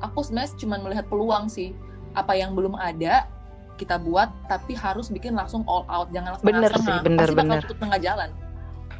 aku 0.00 0.18
sebenarnya 0.22 0.52
cuma 0.56 0.76
melihat 0.78 1.06
peluang 1.06 1.46
sih. 1.46 1.72
Apa 2.14 2.34
yang 2.34 2.54
belum 2.54 2.74
ada 2.74 3.26
kita 3.74 3.98
buat 3.98 4.30
tapi 4.46 4.70
harus 4.72 5.10
bikin 5.10 5.34
langsung 5.34 5.66
all 5.66 5.82
out 5.90 6.06
jangan 6.14 6.38
langsung 6.38 6.46
Bener 6.46 6.70
setengah-setengah. 6.70 6.94
sih, 6.94 7.06
bener, 7.10 7.26
Pasti 7.26 7.38
bener. 7.42 7.62
tengah 7.82 7.98
jalan 7.98 8.30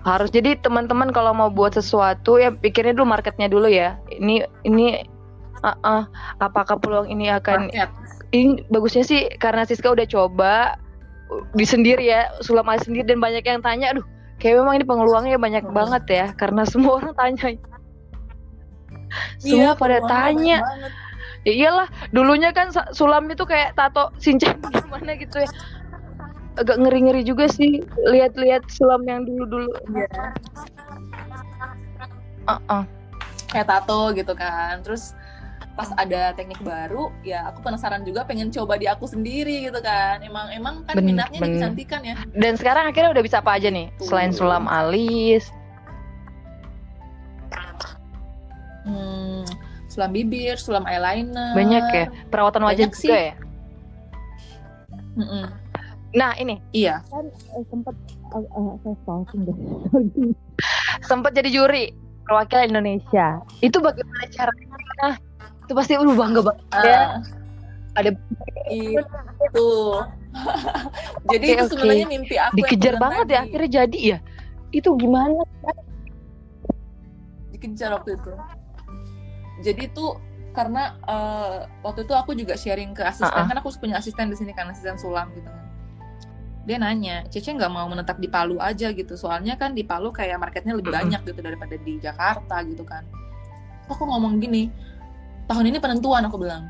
harus 0.04 0.28
jadi 0.28 0.50
teman-teman 0.60 1.08
kalau 1.14 1.32
mau 1.32 1.48
buat 1.48 1.72
sesuatu 1.72 2.36
ya 2.36 2.52
pikirnya 2.52 2.92
dulu 2.92 3.08
marketnya 3.08 3.48
dulu 3.48 3.70
ya 3.70 3.96
ini 4.12 4.44
ini 4.60 5.00
ah, 5.62 5.72
ah, 5.80 6.02
apakah 6.42 6.76
peluang 6.76 7.08
ini 7.08 7.32
akan 7.32 7.72
Market. 7.72 7.88
ini 8.34 8.60
bagusnya 8.68 9.00
sih 9.00 9.32
karena 9.40 9.64
Siska 9.64 9.88
udah 9.88 10.04
coba 10.04 10.76
di 11.56 11.64
sendiri 11.64 12.04
ya 12.04 12.28
sulap 12.42 12.68
aja 12.68 12.84
sendiri 12.84 13.08
dan 13.08 13.16
banyak 13.16 13.46
yang 13.46 13.64
tanya 13.64 13.96
aduh 13.96 14.04
kayak 14.36 14.60
memang 14.60 14.76
ini 14.76 14.84
peluangnya 14.84 15.38
banyak 15.40 15.64
Hmm. 15.64 15.72
banget 15.72 16.04
ya 16.10 16.26
karena 16.36 16.66
semua 16.68 17.00
orang 17.00 17.14
tanya 17.16 17.56
Iya, 19.40 19.72
semua 19.72 19.72
pada 19.74 19.98
peluangnya 20.00 20.08
tanya. 20.08 20.58
banget. 20.60 20.92
ya 21.44 21.52
iyalah 21.52 21.88
dulunya 22.08 22.50
kan 22.56 22.72
sulam 22.90 23.28
itu 23.28 23.44
kayak 23.44 23.76
tato 23.76 24.08
sinchan 24.16 24.56
gimana 24.64 25.12
gitu 25.22 25.44
ya. 25.44 25.48
Agak 26.54 26.78
ngeri-ngeri 26.78 27.26
juga 27.26 27.50
sih 27.50 27.82
lihat-lihat 28.06 28.64
sulam 28.70 29.02
yang 29.04 29.26
dulu-dulu. 29.26 29.74
Iya. 29.90 30.08
uh 32.48 32.84
kayak 33.50 33.66
tato 33.70 34.10
gitu 34.14 34.32
kan. 34.34 34.82
Terus 34.82 35.14
pas 35.74 35.90
ada 35.98 36.30
teknik 36.38 36.62
baru 36.62 37.10
ya 37.26 37.50
aku 37.50 37.58
penasaran 37.66 38.06
juga 38.06 38.22
pengen 38.22 38.46
coba 38.54 38.78
di 38.78 38.86
aku 38.86 39.06
sendiri 39.06 39.66
gitu 39.66 39.82
kan. 39.82 40.22
Emang 40.22 40.46
emang 40.54 40.74
kan 40.86 40.94
Bener, 40.94 41.26
minatnya 41.26 41.38
di 41.38 41.42
bener. 41.42 41.54
kecantikan 41.58 42.00
ya. 42.06 42.14
Dan 42.34 42.54
sekarang 42.54 42.84
akhirnya 42.88 43.10
udah 43.10 43.24
bisa 43.26 43.42
apa 43.42 43.58
aja 43.58 43.68
nih? 43.68 43.90
Selain 43.98 44.30
sulam 44.30 44.70
alis 44.70 45.50
hmm, 48.84 49.44
sulam 49.88 50.10
bibir 50.12 50.56
sulam 50.56 50.84
eyeliner. 50.84 51.52
Banyak 51.56 51.84
ya? 51.90 52.06
Perawatan 52.28 52.62
wajah 52.64 52.88
Banyak 52.88 52.96
sih. 52.96 53.08
juga 53.08 53.20
ya? 53.20 53.34
Mm-mm. 55.14 55.44
nah 56.14 56.34
ini. 56.38 56.62
Iya. 56.70 57.02
Kan 57.10 57.26
sempat 57.70 57.94
saya 58.82 58.94
stalking 59.02 59.46
deh 59.46 59.58
sempat 61.06 61.34
jadi 61.34 61.50
juri 61.50 61.94
perwakilan 62.26 62.70
Indonesia. 62.70 63.38
Itu 63.60 63.78
bagaimana 63.78 64.24
caranya 64.30 65.18
itu 65.64 65.72
pasti 65.72 65.92
udah 65.96 66.16
bangga 66.16 66.40
banget 66.44 66.66
ya. 66.82 66.98
Ah, 66.98 67.10
ada 67.94 68.10
itu. 68.70 69.68
Jadi 71.30 71.46
Oke, 71.46 71.54
itu 71.54 71.64
sebenarnya 71.70 72.06
mimpi 72.10 72.34
aku 72.34 72.58
yang 72.58 72.58
dikejar 72.58 72.94
banget 72.98 73.26
ya 73.26 73.30
tadi. 73.30 73.42
akhirnya 73.46 73.70
jadi 73.70 73.98
ya? 74.02 74.18
Itu 74.74 74.88
gimana? 74.98 75.46
Dikejar 77.54 77.94
waktu 77.94 78.18
itu 78.18 78.30
jadi 79.62 79.86
itu 79.86 80.18
karena 80.54 80.94
eh, 81.02 81.58
waktu 81.82 82.06
itu 82.06 82.14
aku 82.14 82.30
juga 82.38 82.54
sharing 82.54 82.94
ke 82.94 83.02
asisten 83.02 83.26
Ah, 83.26 83.42
ah. 83.42 83.46
kan 83.50 83.58
aku 83.58 83.74
punya 83.74 83.98
asisten 83.98 84.30
di 84.30 84.38
sini 84.38 84.54
kan 84.54 84.70
asisten 84.70 84.94
sulam 84.94 85.26
gitu 85.34 85.50
kan. 85.50 85.66
Dia 86.64 86.80
nanya 86.80 87.26
Cece 87.28 87.52
nggak 87.52 87.68
mau 87.68 87.84
menetap 87.90 88.16
di 88.22 88.30
Palu 88.30 88.56
aja 88.56 88.88
gitu 88.94 89.18
soalnya 89.18 89.58
kan 89.58 89.74
di 89.76 89.84
Palu 89.84 90.08
kayak 90.14 90.40
marketnya 90.40 90.72
lebih 90.78 90.94
banyak 90.94 91.20
gitu 91.26 91.42
daripada 91.42 91.74
di 91.76 91.98
Jakarta 92.00 92.62
gitu 92.64 92.86
kan. 92.86 93.04
Aku 93.90 94.06
ngomong 94.08 94.40
gini 94.40 94.70
tahun 95.50 95.74
ini 95.74 95.78
penentuan 95.82 96.24
aku 96.24 96.40
bilang. 96.40 96.64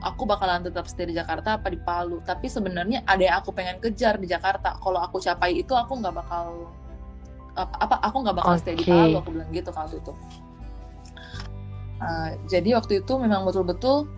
Aku 0.00 0.24
bakalan 0.24 0.64
tetap 0.64 0.88
stay 0.88 1.12
di 1.12 1.16
Jakarta 1.16 1.60
apa 1.60 1.68
di 1.68 1.76
Palu 1.80 2.24
tapi 2.24 2.48
sebenarnya 2.48 3.04
ada 3.04 3.20
yang 3.20 3.36
aku 3.40 3.52
pengen 3.52 3.80
kejar 3.80 4.16
di 4.20 4.28
Jakarta. 4.28 4.76
Kalau 4.76 5.00
aku 5.00 5.20
capai 5.20 5.60
itu 5.60 5.72
aku 5.76 6.00
nggak 6.00 6.14
bakal 6.20 6.68
apa, 7.56 8.00
aku 8.00 8.16
nggak 8.24 8.36
bakal 8.36 8.54
stay 8.60 8.76
di. 8.76 8.84
Palu 8.84 9.20
aku 9.20 9.28
bilang 9.32 9.48
gitu 9.52 9.68
kalau 9.72 9.92
itu 9.92 10.12
Uh, 12.00 12.32
jadi 12.48 12.80
waktu 12.80 13.04
itu 13.04 13.12
memang 13.20 13.44
betul-betul 13.44 14.08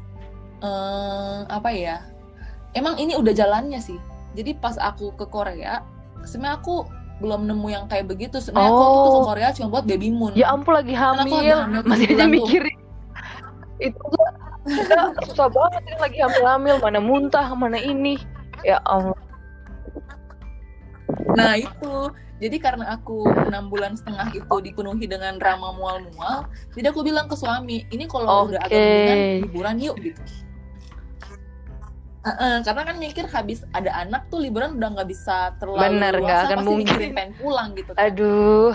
uh, 0.62 1.42
apa 1.50 1.74
ya? 1.74 2.06
Emang 2.78 2.96
ini 2.96 3.18
udah 3.18 3.34
jalannya 3.34 3.82
sih. 3.82 3.98
Jadi 4.32 4.56
pas 4.56 4.80
aku 4.80 5.12
ke 5.18 5.26
Korea, 5.28 5.84
sebenarnya 6.24 6.62
aku 6.62 6.88
belum 7.20 7.44
nemu 7.44 7.68
yang 7.68 7.84
kayak 7.90 8.08
begitu. 8.08 8.40
Sebenarnya 8.40 8.70
oh. 8.70 8.80
aku 8.80 8.96
tuh 8.96 9.12
ke 9.12 9.22
Korea 9.28 9.48
cuma 9.52 9.68
buat 9.68 9.84
baby 9.84 10.08
moon. 10.08 10.32
Ya 10.38 10.48
ampun 10.54 10.78
lagi 10.78 10.94
hamil, 10.96 11.58
masih 11.84 12.06
aja 12.16 12.24
mikirin. 12.30 12.78
Itu 13.82 13.98
kita 14.62 15.10
susah 15.26 15.50
banget 15.50 15.82
ini 15.90 15.98
lagi 15.98 16.18
hamil-hamil, 16.22 16.76
mana 16.78 16.98
muntah, 17.02 17.50
mana 17.58 17.76
ini. 17.82 18.16
Ya 18.62 18.78
Allah. 18.86 19.18
Nah 21.34 21.58
itu, 21.58 21.94
jadi 22.42 22.56
karena 22.58 22.98
aku 22.98 23.22
enam 23.46 23.70
bulan 23.70 23.94
setengah 23.94 24.34
itu 24.34 24.50
dipenuhi 24.50 25.06
dengan 25.06 25.38
drama 25.38 25.70
mual-mual, 25.78 26.50
jadi 26.74 26.90
aku 26.90 27.06
bilang 27.06 27.30
ke 27.30 27.38
suami, 27.38 27.86
ini 27.94 28.10
kalau 28.10 28.50
okay. 28.50 28.58
udah 28.58 28.60
agak 28.66 28.78
mendingan 28.82 29.18
liburan 29.46 29.76
yuk 29.78 29.96
gitu. 30.02 30.18
Uh, 32.22 32.30
uh, 32.38 32.54
karena 32.62 32.82
kan 32.86 32.96
mikir 32.98 33.26
habis 33.30 33.62
ada 33.74 33.90
anak 33.94 34.26
tuh 34.30 34.42
liburan 34.42 34.78
udah 34.78 34.94
nggak 34.94 35.10
bisa 35.10 35.54
terlalu 35.62 35.86
Bener, 35.86 36.14
nggak 36.18 36.38
akan 36.38 36.58
pasti 36.58 36.66
mungkin. 36.66 36.86
mikirin 36.86 37.10
pengen 37.14 37.32
pulang 37.38 37.68
gitu. 37.78 37.90
Kan. 37.94 38.02
Aduh, 38.10 38.74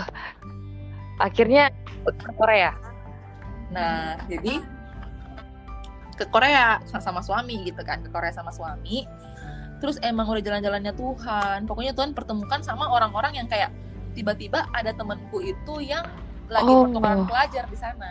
akhirnya 1.20 1.64
ke 2.08 2.30
Korea. 2.40 2.72
Nah, 3.68 4.16
jadi 4.32 4.64
ke 6.16 6.24
Korea 6.32 6.80
sama 6.88 7.20
suami 7.20 7.68
gitu 7.68 7.84
kan, 7.84 8.00
ke 8.00 8.08
Korea 8.08 8.32
sama 8.32 8.48
suami 8.48 9.04
terus 9.78 9.96
emang 10.02 10.26
udah 10.26 10.42
jalan-jalannya 10.42 10.92
Tuhan. 10.94 11.58
Pokoknya 11.66 11.92
Tuhan 11.94 12.12
pertemukan 12.12 12.60
sama 12.62 12.90
orang-orang 12.90 13.38
yang 13.38 13.46
kayak 13.46 13.70
tiba-tiba 14.12 14.66
ada 14.74 14.90
temenku 14.90 15.38
itu 15.38 15.74
yang 15.82 16.04
lagi 16.50 16.66
oh. 16.66 16.90
pertukaran 16.90 17.24
pelajar 17.26 17.64
di 17.70 17.78
sana. 17.78 18.10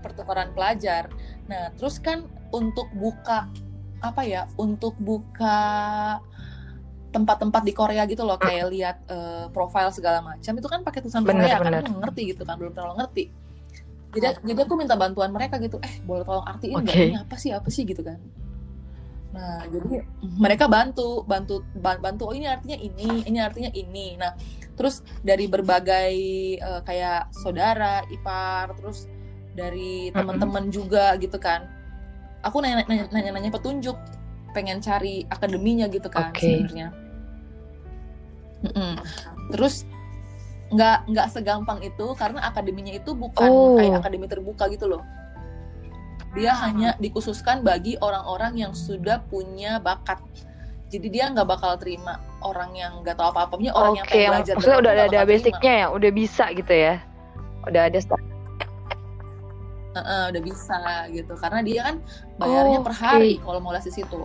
Pertukaran 0.00 0.50
pelajar. 0.56 1.12
Nah 1.46 1.70
terus 1.76 2.00
kan 2.00 2.24
untuk 2.52 2.88
buka 2.96 3.48
apa 4.02 4.22
ya 4.26 4.50
untuk 4.58 4.98
buka 4.98 5.58
tempat-tempat 7.12 7.62
di 7.62 7.72
Korea 7.76 8.02
gitu 8.08 8.24
loh 8.24 8.40
kayak 8.40 8.66
lihat 8.72 8.96
uh, 9.12 9.46
profile 9.52 9.92
segala 9.92 10.24
macam 10.24 10.52
itu 10.56 10.66
kan 10.66 10.80
pakai 10.80 11.04
tulisan 11.04 11.22
Korea 11.22 11.60
kan? 11.60 11.84
aku 11.84 12.00
ngerti 12.00 12.22
gitu 12.32 12.42
kan 12.48 12.56
belum 12.56 12.72
terlalu 12.72 13.04
ngerti. 13.04 13.24
Jadi 14.12 14.26
jadi 14.44 14.60
aku 14.64 14.74
minta 14.76 14.96
bantuan 14.96 15.32
mereka 15.32 15.60
gitu 15.60 15.76
eh 15.84 16.00
boleh 16.04 16.24
tolong 16.24 16.44
artiin 16.44 16.80
okay. 16.80 17.12
ini 17.12 17.16
apa 17.20 17.36
sih 17.36 17.52
apa 17.52 17.68
sih? 17.68 17.84
gitu 17.84 18.04
kan 18.04 18.20
Nah, 19.32 19.64
jadi 19.64 20.04
mereka 20.20 20.68
bantu, 20.68 21.24
bantu, 21.24 21.64
bantu. 21.80 22.28
Oh 22.28 22.36
ini 22.36 22.44
artinya 22.44 22.76
ini, 22.76 23.24
ini 23.24 23.38
artinya 23.40 23.72
ini. 23.72 24.20
Nah, 24.20 24.36
terus 24.76 25.00
dari 25.24 25.48
berbagai 25.48 26.14
uh, 26.60 26.80
kayak 26.84 27.32
saudara, 27.32 28.04
ipar, 28.12 28.76
terus 28.76 29.08
dari 29.56 30.12
teman-teman 30.12 30.68
juga 30.68 31.16
gitu 31.16 31.40
kan. 31.40 31.64
Aku 32.44 32.60
nanya-nanya 32.60 33.48
petunjuk, 33.48 33.96
pengen 34.52 34.84
cari 34.84 35.24
akademinya 35.32 35.88
gitu 35.88 36.12
kan 36.12 36.28
okay. 36.32 36.60
sebenarnya. 36.60 36.88
Terus 39.48 39.88
nggak 40.72 40.98
nggak 41.12 41.28
segampang 41.28 41.84
itu 41.84 42.16
karena 42.16 42.48
akademinya 42.48 42.96
itu 42.96 43.12
bukan 43.12 43.48
oh. 43.52 43.76
kayak 43.76 44.00
akademi 44.00 44.24
terbuka 44.24 44.72
gitu 44.72 44.88
loh 44.88 45.04
dia 46.32 46.52
hanya 46.64 46.96
dikhususkan 46.96 47.60
bagi 47.60 48.00
orang-orang 48.00 48.56
yang 48.56 48.72
sudah 48.72 49.20
punya 49.28 49.76
bakat. 49.78 50.20
Jadi 50.88 51.08
dia 51.08 51.28
nggak 51.32 51.48
bakal 51.48 51.76
terima 51.80 52.20
orang 52.44 52.72
yang 52.76 53.00
nggak 53.00 53.16
tahu 53.16 53.32
apa 53.32 53.48
apanya 53.48 53.72
orang 53.72 53.96
yang 53.96 54.06
pengen 54.08 54.28
belajar 54.28 54.54
maksudnya 54.56 54.80
udah 54.84 54.92
ada, 54.92 55.04
ada 55.08 55.20
basicnya 55.24 55.72
ya 55.72 55.86
udah 55.88 56.10
bisa 56.12 56.44
gitu 56.52 56.72
ya. 56.72 56.94
Udah 57.68 57.82
ada 57.88 57.98
start 58.00 58.20
uh, 59.92 60.00
uh, 60.00 60.22
udah 60.32 60.42
bisa 60.44 60.80
gitu. 61.12 61.32
Karena 61.36 61.60
dia 61.64 61.80
kan 61.88 61.96
bayarnya 62.40 62.78
oh, 62.80 62.84
per 62.84 62.94
hari 62.96 63.36
okay. 63.36 63.44
kalau 63.44 63.60
mau 63.60 63.72
les 63.72 63.84
di 63.84 63.92
situ. 63.92 64.20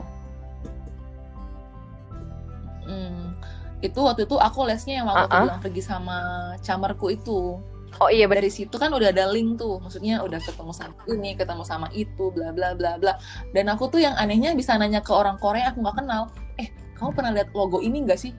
Hmm. 2.87 3.35
itu 3.83 3.99
waktu 3.99 4.23
itu 4.23 4.39
aku 4.39 4.63
lesnya 4.63 5.03
yang 5.03 5.11
waktu 5.11 5.27
uh 5.27 5.29
-uh. 5.29 5.43
bilang 5.43 5.59
pergi 5.59 5.83
sama 5.83 6.17
camarku 6.63 7.11
itu 7.11 7.59
Oh 7.97 8.11
iya 8.13 8.29
dari 8.29 8.51
situ 8.51 8.75
kan 8.77 8.93
udah 8.93 9.09
ada 9.09 9.25
link 9.31 9.57
tuh, 9.57 9.81
maksudnya 9.81 10.21
udah 10.21 10.37
ketemu 10.43 10.69
sama 10.75 10.93
ini, 11.09 11.33
ketemu 11.33 11.63
sama 11.65 11.87
itu, 11.95 12.29
bla 12.29 12.53
bla 12.53 12.77
bla 12.77 12.99
bla. 13.01 13.17
Dan 13.55 13.71
aku 13.73 13.89
tuh 13.89 14.03
yang 14.03 14.13
anehnya 14.19 14.53
bisa 14.53 14.77
nanya 14.77 15.01
ke 15.01 15.09
orang 15.09 15.39
Korea 15.41 15.73
aku 15.73 15.81
nggak 15.81 15.97
kenal, 16.05 16.29
eh 16.61 16.69
kamu 16.99 17.09
pernah 17.17 17.31
lihat 17.33 17.49
logo 17.57 17.81
ini 17.81 18.05
nggak 18.05 18.19
sih 18.19 18.35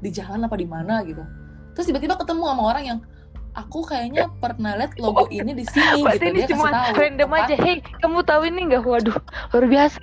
di 0.00 0.10
jalan 0.14 0.48
apa 0.48 0.56
di 0.56 0.64
mana 0.64 1.04
gitu. 1.04 1.20
Terus 1.76 1.92
tiba-tiba 1.92 2.16
ketemu 2.16 2.48
sama 2.48 2.62
orang 2.72 2.84
yang 2.88 2.98
aku 3.56 3.84
kayaknya 3.84 4.28
pernah 4.40 4.76
lihat 4.80 4.96
logo 4.96 5.28
ini 5.44 5.52
di 5.52 5.64
sini 5.68 6.00
gitu. 6.04 6.24
Ini 6.32 6.40
Dia 6.44 6.48
cuma 6.56 6.68
tahu, 6.72 6.92
random 6.96 7.30
apa? 7.32 7.38
aja, 7.44 7.54
hei 7.60 7.76
kamu 8.00 8.18
tahu 8.24 8.42
ini 8.48 8.60
nggak? 8.72 8.82
Waduh 8.84 9.18
luar 9.52 9.64
biasa. 9.68 9.98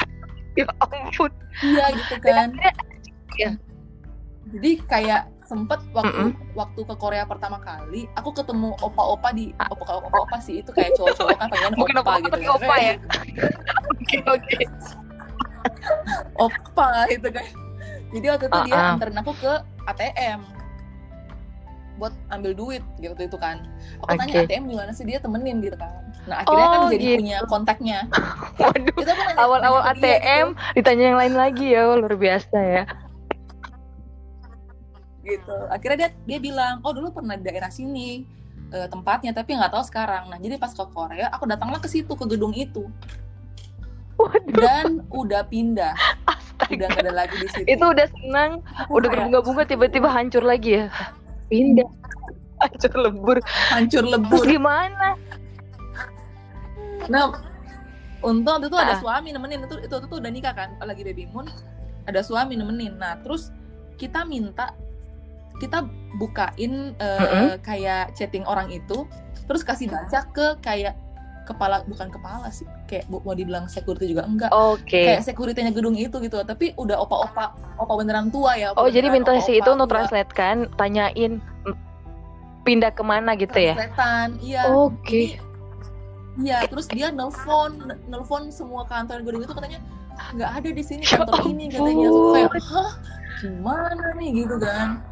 ya 0.58 0.64
ampun. 0.80 1.30
Iya 1.60 1.86
gitu 1.92 2.14
kan. 2.24 2.50
Ya. 3.38 3.56
Jadi 4.52 4.84
kayak 4.84 5.32
sempet 5.50 5.82
waktu 5.90 6.14
mm 6.14 6.30
-hmm. 6.30 6.54
waktu 6.54 6.80
ke 6.86 6.94
Korea 6.94 7.26
pertama 7.26 7.58
kali 7.58 8.06
aku 8.14 8.30
ketemu 8.30 8.70
opa-opa 8.78 9.34
di 9.34 9.50
opa 9.58 9.98
opa-opa 9.98 10.38
sih 10.38 10.62
itu 10.62 10.70
kayak 10.70 10.94
cowok-cowok 10.94 11.34
kan 11.42 11.48
pengen 11.50 11.72
opa, 11.74 11.98
opa 11.98 12.12
gitu 12.22 12.38
kan. 12.38 12.50
opa 12.54 12.74
ya 12.78 12.94
oke 13.90 14.16
oke 14.30 14.58
opa 16.38 16.88
gitu 17.10 17.28
kan 17.34 17.46
jadi 18.14 18.26
waktu 18.30 18.44
itu 18.46 18.54
uh 18.54 18.62
-uh. 18.62 18.66
dia 18.70 18.78
anterin 18.94 19.18
aku 19.18 19.32
ke 19.42 19.52
ATM 19.90 20.40
buat 21.98 22.14
ambil 22.30 22.52
duit 22.54 22.82
gitu 23.02 23.12
itu 23.18 23.36
kan 23.36 23.66
aku 24.06 24.14
okay. 24.14 24.18
tanya 24.22 24.34
ATM 24.46 24.64
di 24.70 24.74
mana 24.78 24.92
sih 24.94 25.02
dia 25.02 25.18
temenin 25.18 25.58
gitu 25.58 25.74
kan 25.74 25.90
nah 26.30 26.46
akhirnya 26.46 26.66
kan 26.70 26.78
oh, 26.78 26.82
kan 26.86 26.94
jadi 26.94 27.04
gitu. 27.04 27.18
punya 27.26 27.38
kontaknya 27.50 27.98
waduh 28.62 29.02
awal-awal 29.34 29.82
ATM 29.90 30.54
gitu. 30.54 30.74
ditanya 30.78 31.04
yang 31.10 31.18
lain 31.18 31.34
lagi 31.34 31.66
ya 31.74 31.90
luar 31.90 32.14
biasa 32.14 32.58
ya 32.62 32.82
gitu. 35.30 35.56
Akhirnya 35.70 35.96
dia 36.06 36.10
dia 36.26 36.38
bilang 36.42 36.82
oh 36.82 36.90
dulu 36.90 37.14
pernah 37.14 37.38
di 37.38 37.46
daerah 37.46 37.70
sini 37.70 38.26
uh, 38.74 38.90
tempatnya 38.90 39.30
tapi 39.30 39.54
nggak 39.54 39.70
tahu 39.70 39.84
sekarang. 39.86 40.26
Nah 40.26 40.38
jadi 40.42 40.58
pas 40.58 40.74
ke 40.74 40.84
Korea 40.90 41.30
aku 41.30 41.46
datanglah 41.46 41.78
ke 41.78 41.86
situ 41.86 42.10
ke 42.10 42.24
gedung 42.26 42.54
itu. 42.54 42.90
Waduh. 44.20 44.52
dan 44.52 45.00
udah 45.08 45.42
pindah. 45.48 45.96
Astaga. 46.28 46.76
udah 46.76 46.88
gak 46.92 47.02
ada 47.08 47.12
lagi 47.24 47.36
di 47.40 47.48
situ. 47.48 47.64
Itu 47.64 47.84
udah 47.88 48.04
senang 48.04 48.60
udah 48.92 49.08
berbunga-bunga 49.08 49.64
tiba-tiba 49.64 50.12
hancur 50.12 50.44
lagi 50.44 50.84
ya? 50.84 50.86
Pindah. 51.48 51.88
Hancur 52.60 52.92
lebur. 52.92 53.40
Hancur 53.72 54.04
lebur. 54.04 54.44
Terus 54.44 54.60
gimana 54.60 55.16
nah 57.08 57.32
untung 58.20 58.60
itu 58.60 58.76
ada 58.76 58.94
ah. 58.94 59.00
suami 59.00 59.32
nemenin 59.32 59.64
itu, 59.64 59.76
itu 59.80 59.94
itu 59.96 60.06
tuh 60.06 60.18
udah 60.20 60.30
nikah 60.30 60.52
kan 60.52 60.76
lagi 60.84 61.02
baby 61.02 61.24
moon 61.26 61.48
ada 62.04 62.20
suami 62.20 62.58
nemenin. 62.58 62.96
Nah 62.96 63.18
terus 63.20 63.54
kita 63.96 64.24
minta 64.24 64.72
kita 65.60 65.84
bukain 66.16 66.96
uh, 66.96 67.20
mm 67.20 67.28
-hmm. 67.28 67.48
kayak 67.60 68.16
chatting 68.16 68.42
orang 68.48 68.72
itu 68.72 69.04
terus 69.44 69.62
kasih 69.62 69.92
baca 69.92 70.24
ke 70.32 70.46
kayak 70.64 70.96
kepala 71.50 71.82
bukan 71.90 72.06
kepala 72.14 72.46
sih 72.54 72.62
kayak 72.86 73.10
mau 73.10 73.34
dibilang 73.34 73.66
security 73.66 74.14
juga 74.14 74.22
enggak. 74.22 74.50
Okay. 74.54 75.18
kayak 75.18 75.26
securitynya 75.26 75.74
gedung 75.74 75.98
itu 75.98 76.14
gitu 76.22 76.38
tapi 76.46 76.70
udah 76.78 77.02
opa-opa 77.02 77.58
opa 77.74 77.92
beneran 77.98 78.30
tua 78.30 78.54
ya 78.54 78.70
oh 78.78 78.86
jadi 78.86 79.10
minta 79.10 79.34
si 79.42 79.58
itu 79.58 79.66
untuk 79.66 79.90
translate 79.90 80.30
kan? 80.30 80.70
Tanyain 80.78 81.42
pindah 82.62 82.94
ke 82.94 83.02
mana? 83.02 83.34
gitu 83.34 83.58
ya? 83.58 83.74
Iya. 84.38 84.62
Oke. 84.70 84.94
Okay. 85.02 85.26
iya 86.38 86.62
terus 86.70 86.86
dia 86.86 87.10
nelfon 87.10 87.90
nelfon 88.06 88.54
semua 88.54 88.86
kantor 88.86 89.26
gedung 89.26 89.42
itu 89.42 89.50
katanya 89.50 89.82
nggak 90.38 90.50
ada 90.62 90.68
di 90.70 90.82
sini 90.86 91.02
kantor 91.02 91.42
ini 91.50 91.66
katanya. 91.66 92.08
Kayak 92.14 92.50
hah? 92.70 92.92
Gimana 93.42 94.06
nih? 94.14 94.46
Gitu 94.46 94.56
kan 94.62 95.09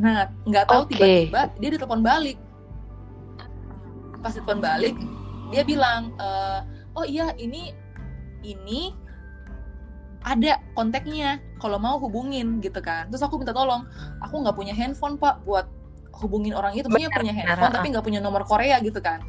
Nah, 0.00 0.28
nggak 0.48 0.64
tahu 0.68 0.82
okay. 0.88 0.92
tiba-tiba 0.96 1.40
dia 1.60 1.70
ditelepon 1.76 2.02
balik. 2.04 2.38
Pas 4.24 4.32
ditelepon 4.32 4.60
balik, 4.62 4.96
dia 5.52 5.62
bilang, 5.66 6.14
e, 6.16 6.28
oh 6.96 7.04
iya 7.04 7.34
ini 7.36 7.74
ini 8.46 8.94
ada 10.22 10.62
kontaknya. 10.78 11.42
Kalau 11.58 11.78
mau 11.78 11.98
hubungin 11.98 12.58
gitu 12.58 12.82
kan. 12.82 13.06
Terus 13.10 13.22
aku 13.22 13.38
minta 13.38 13.54
tolong, 13.54 13.86
aku 14.18 14.42
nggak 14.42 14.56
punya 14.56 14.74
handphone 14.74 15.14
pak 15.14 15.42
buat 15.46 15.66
hubungin 16.22 16.54
orang 16.54 16.74
itu. 16.74 16.90
Punya 16.90 17.10
punya 17.12 17.34
handphone 17.34 17.74
tapi 17.74 17.86
nggak 17.92 18.04
punya 18.06 18.20
nomor 18.22 18.42
Korea 18.46 18.82
gitu 18.82 18.98
kan. 18.98 19.22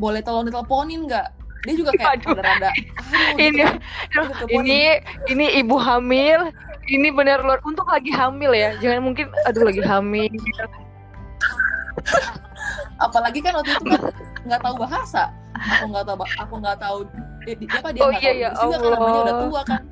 Boleh 0.00 0.24
tolong 0.24 0.48
diteleponin 0.48 1.04
nggak? 1.04 1.28
Dia 1.68 1.74
juga 1.76 1.92
kayak 1.92 2.24
rada-rada. 2.24 2.72
Ini, 3.36 3.52
gitu, 3.52 4.44
ini, 4.48 4.80
ini 5.28 5.46
ibu 5.60 5.76
hamil 5.76 6.48
ini 6.90 7.08
benar 7.14 7.46
luar 7.46 7.62
untuk 7.62 7.86
lagi 7.86 8.10
hamil 8.10 8.50
ya. 8.50 8.74
Jangan 8.82 9.00
mungkin 9.06 9.30
aduh 9.46 9.62
lagi 9.62 9.82
hamil. 9.86 10.30
Apalagi 13.00 13.38
kan 13.40 13.56
waktu 13.56 13.70
itu 13.78 13.84
kan 13.86 14.02
nggak 14.44 14.60
tahu 14.60 14.74
bahasa. 14.76 15.30
Aku 15.56 15.84
nggak 15.94 16.04
tahu 16.04 16.16
aku 16.26 16.54
nggak 16.58 16.78
tahu 16.82 16.98
dia, 17.46 17.54
dia 17.56 17.68
apa 17.80 17.88
dia 17.94 18.02
oh 18.04 18.12
iya 18.18 18.30
ya 18.36 18.48
Allah. 18.58 18.76
kan 18.76 18.90
namanya 18.92 19.20
udah 19.22 19.36
tua 19.46 19.62
kan. 19.64 19.82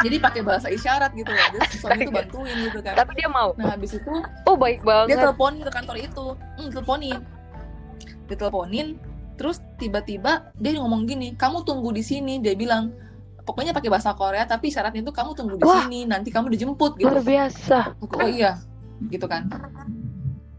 Jadi 0.00 0.16
pakai 0.16 0.40
bahasa 0.40 0.68
isyarat 0.72 1.12
gitu 1.12 1.28
loh. 1.28 1.46
Jadi 1.60 1.76
suami 1.76 2.02
itu 2.08 2.12
bantuin 2.18 2.56
gitu 2.66 2.78
kan. 2.80 2.94
Tapi 2.96 3.12
dia 3.16 3.28
mau. 3.28 3.52
nah 3.56 3.76
habis 3.76 3.96
itu 3.96 4.12
Oh 4.48 4.56
baik 4.56 4.82
dia 4.82 4.88
banget. 4.88 5.16
teleponin 5.20 5.60
ke 5.62 5.70
kantor 5.72 5.96
itu. 6.00 6.26
Hmm, 6.58 6.68
teleponin. 6.72 7.18
Dia 8.28 8.36
teleponin 8.36 8.88
terus 9.40 9.64
tiba-tiba 9.80 10.52
dia 10.60 10.76
ngomong 10.76 11.08
gini 11.08 11.32
kamu 11.32 11.64
tunggu 11.64 11.96
di 11.96 12.04
sini 12.04 12.44
dia 12.44 12.52
bilang 12.52 12.92
pokoknya 13.44 13.72
pakai 13.72 13.90
bahasa 13.90 14.12
Korea 14.14 14.44
tapi 14.44 14.68
syaratnya 14.68 15.04
itu 15.04 15.12
kamu 15.12 15.30
tunggu 15.34 15.56
di 15.56 15.64
Wah. 15.64 15.84
sini 15.84 16.04
nanti 16.06 16.28
kamu 16.28 16.52
dijemput 16.52 16.96
gitu 17.00 17.10
Luar 17.10 17.24
biasa. 17.24 17.78
Aku, 18.00 18.14
oh 18.20 18.28
iya 18.28 18.60
gitu 19.08 19.24
kan 19.24 19.48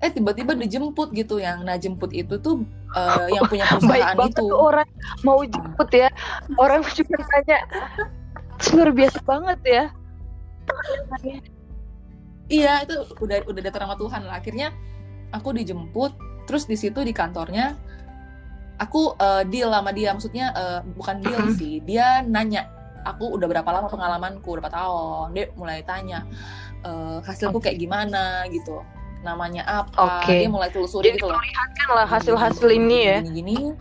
eh 0.02 0.10
tiba-tiba 0.10 0.58
dijemput 0.58 1.14
gitu 1.14 1.38
yang 1.38 1.62
nah 1.62 1.78
jemput 1.78 2.10
itu 2.10 2.42
tuh 2.42 2.66
eh, 2.98 3.28
yang 3.38 3.46
punya 3.46 3.70
Baik 3.86 3.86
perusahaan 3.86 4.18
banget 4.18 4.34
itu 4.34 4.42
tuh 4.42 4.58
orang 4.58 4.90
mau 5.22 5.40
jemput 5.46 5.90
ya. 5.94 6.10
Orang 6.58 6.82
cuma 6.82 7.18
tanya. 7.22 7.60
Luar 8.74 8.90
biasa 8.90 9.20
banget 9.22 9.60
ya. 9.62 9.84
Iya 12.50 12.74
itu 12.84 12.96
udah 13.22 13.38
udah 13.46 13.62
datang 13.62 13.86
sama 13.86 13.96
Tuhan 13.96 14.22
lah. 14.26 14.36
Akhirnya 14.42 14.74
aku 15.30 15.54
dijemput, 15.54 16.18
terus 16.50 16.66
di 16.66 16.76
situ 16.76 17.06
di 17.06 17.14
kantornya 17.14 17.78
aku 18.82 19.14
eh, 19.16 19.44
deal 19.46 19.70
sama 19.70 19.94
dia. 19.94 20.10
Maksudnya 20.18 20.46
eh, 20.58 20.80
bukan 20.98 21.22
deal 21.22 21.46
Mhm. 21.46 21.54
sih, 21.54 21.78
dia 21.86 22.26
nanya 22.26 22.66
aku 23.06 23.38
udah 23.38 23.48
berapa 23.50 23.70
lama 23.70 23.88
pengalamanku, 23.88 24.58
berapa 24.58 24.74
tahun. 24.74 25.38
Dia 25.38 25.46
mulai 25.54 25.86
tanya 25.86 26.26
eh, 26.82 27.18
hasilku 27.22 27.62
kayak 27.62 27.78
gimana 27.78 28.50
gitu, 28.50 28.82
namanya 29.22 29.86
apa. 29.86 30.26
Oke. 30.26 30.42
Dia 30.42 30.50
mulai 30.50 30.74
telusuri 30.74 31.14
gitu 31.14 31.30
loh. 31.30 31.38
Kan 31.78 31.90
lah 31.94 32.10
hasil-hasil 32.10 32.66
ini 32.74 32.98
ya. 33.06 33.18
Gini-gini. 33.22 33.78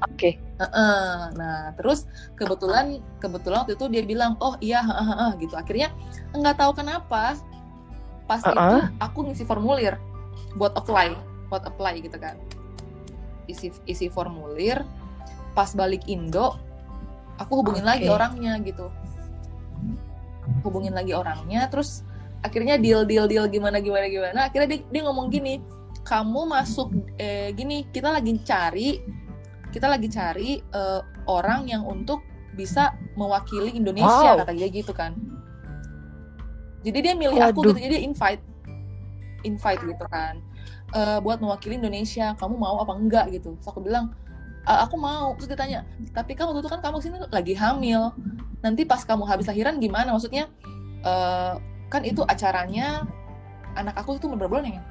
Oke. 0.00 0.38
Heeh. 0.60 1.12
Nah, 1.36 1.72
terus 1.76 2.08
kebetulan 2.36 3.00
kebetulan 3.20 3.64
waktu 3.64 3.74
itu 3.76 3.86
dia 3.88 4.02
bilang, 4.04 4.36
"Oh 4.40 4.56
iya, 4.60 4.80
heeh, 4.80 5.06
heeh," 5.12 5.30
gitu. 5.44 5.54
Akhirnya 5.56 5.92
nggak 6.32 6.56
tahu 6.56 6.72
kenapa 6.76 7.36
pas 8.30 8.40
itu 8.40 8.54
Heeh. 8.54 8.84
aku 9.02 9.18
ngisi 9.26 9.42
formulir 9.42 9.98
buat 10.54 10.72
apply, 10.78 11.18
buat 11.50 11.66
apply 11.66 11.98
gitu 12.00 12.16
kan. 12.16 12.38
Isi 13.48 13.72
isi 13.88 14.06
formulir, 14.12 14.82
pas 15.54 15.70
balik 15.72 16.04
Indo, 16.10 16.58
aku 17.38 17.62
hubungin 17.64 17.84
lagi 17.86 18.08
Oke. 18.08 18.16
orangnya 18.16 18.58
gitu. 18.60 18.88
Hubungin 20.66 20.92
lagi 20.92 21.14
orangnya, 21.14 21.70
terus 21.70 22.02
akhirnya 22.44 22.80
deal 22.80 23.04
deal 23.04 23.28
deal 23.28 23.46
gimana 23.48 23.78
gimana 23.80 24.06
gimana. 24.08 24.38
Akhirnya 24.48 24.76
dia, 24.76 24.80
dia 24.88 25.02
ngomong 25.08 25.28
gini, 25.32 25.60
"Kamu 26.04 26.48
masuk 26.48 26.92
eh 27.16 27.52
gini, 27.56 27.86
kita 27.88 28.12
lagi 28.12 28.36
cari 28.44 29.00
kita 29.70 29.86
lagi 29.86 30.10
cari 30.10 30.58
eh, 30.58 31.00
orang 31.30 31.70
yang 31.70 31.86
untuk 31.86 32.20
bisa 32.58 32.98
mewakili 33.14 33.78
Indonesia 33.78 34.34
Wow. 34.34 34.42
kata 34.42 34.52
dia 34.52 34.66
gitu 34.66 34.90
kan 34.90 35.14
jadi 36.82 36.98
dia 36.98 37.14
milih 37.14 37.38
aku 37.38 37.62
Waduh. 37.62 37.78
gitu 37.78 37.86
jadi 37.86 37.94
dia 37.94 38.02
invite 38.02 38.42
invite 39.46 39.82
gitu 39.86 40.04
kan 40.10 40.42
eh, 40.92 41.18
buat 41.20 41.38
mewakili 41.38 41.76
Indonesia 41.76 42.34
kamu 42.34 42.54
mau 42.56 42.78
apa 42.78 42.92
enggak 42.94 43.26
gitu 43.30 43.54
terus 43.56 43.68
aku 43.68 43.80
bilang 43.80 44.10
"Ah, 44.62 44.84
aku 44.84 44.94
mau 44.94 45.32
terus 45.38 45.48
dia 45.48 45.58
tanya 45.58 45.80
tapi 46.12 46.34
kamu 46.34 46.52
waktu 46.52 46.60
itu 46.62 46.70
kan 46.70 46.80
kamu 46.80 46.96
sini 47.00 47.16
lagi 47.30 47.54
hamil 47.54 48.12
nanti 48.60 48.84
pas 48.84 49.00
kamu 49.02 49.24
habis 49.24 49.48
lahiran 49.48 49.80
gimana 49.80 50.12
maksudnya 50.12 50.50
eh, 51.00 51.54
kan 51.88 52.02
itu 52.04 52.22
acaranya 52.24 53.06
anak 53.74 53.94
aku 53.96 54.18
itu 54.18 54.26
berapa 54.28 54.50
bulan 54.50 54.66
ya 54.68 54.82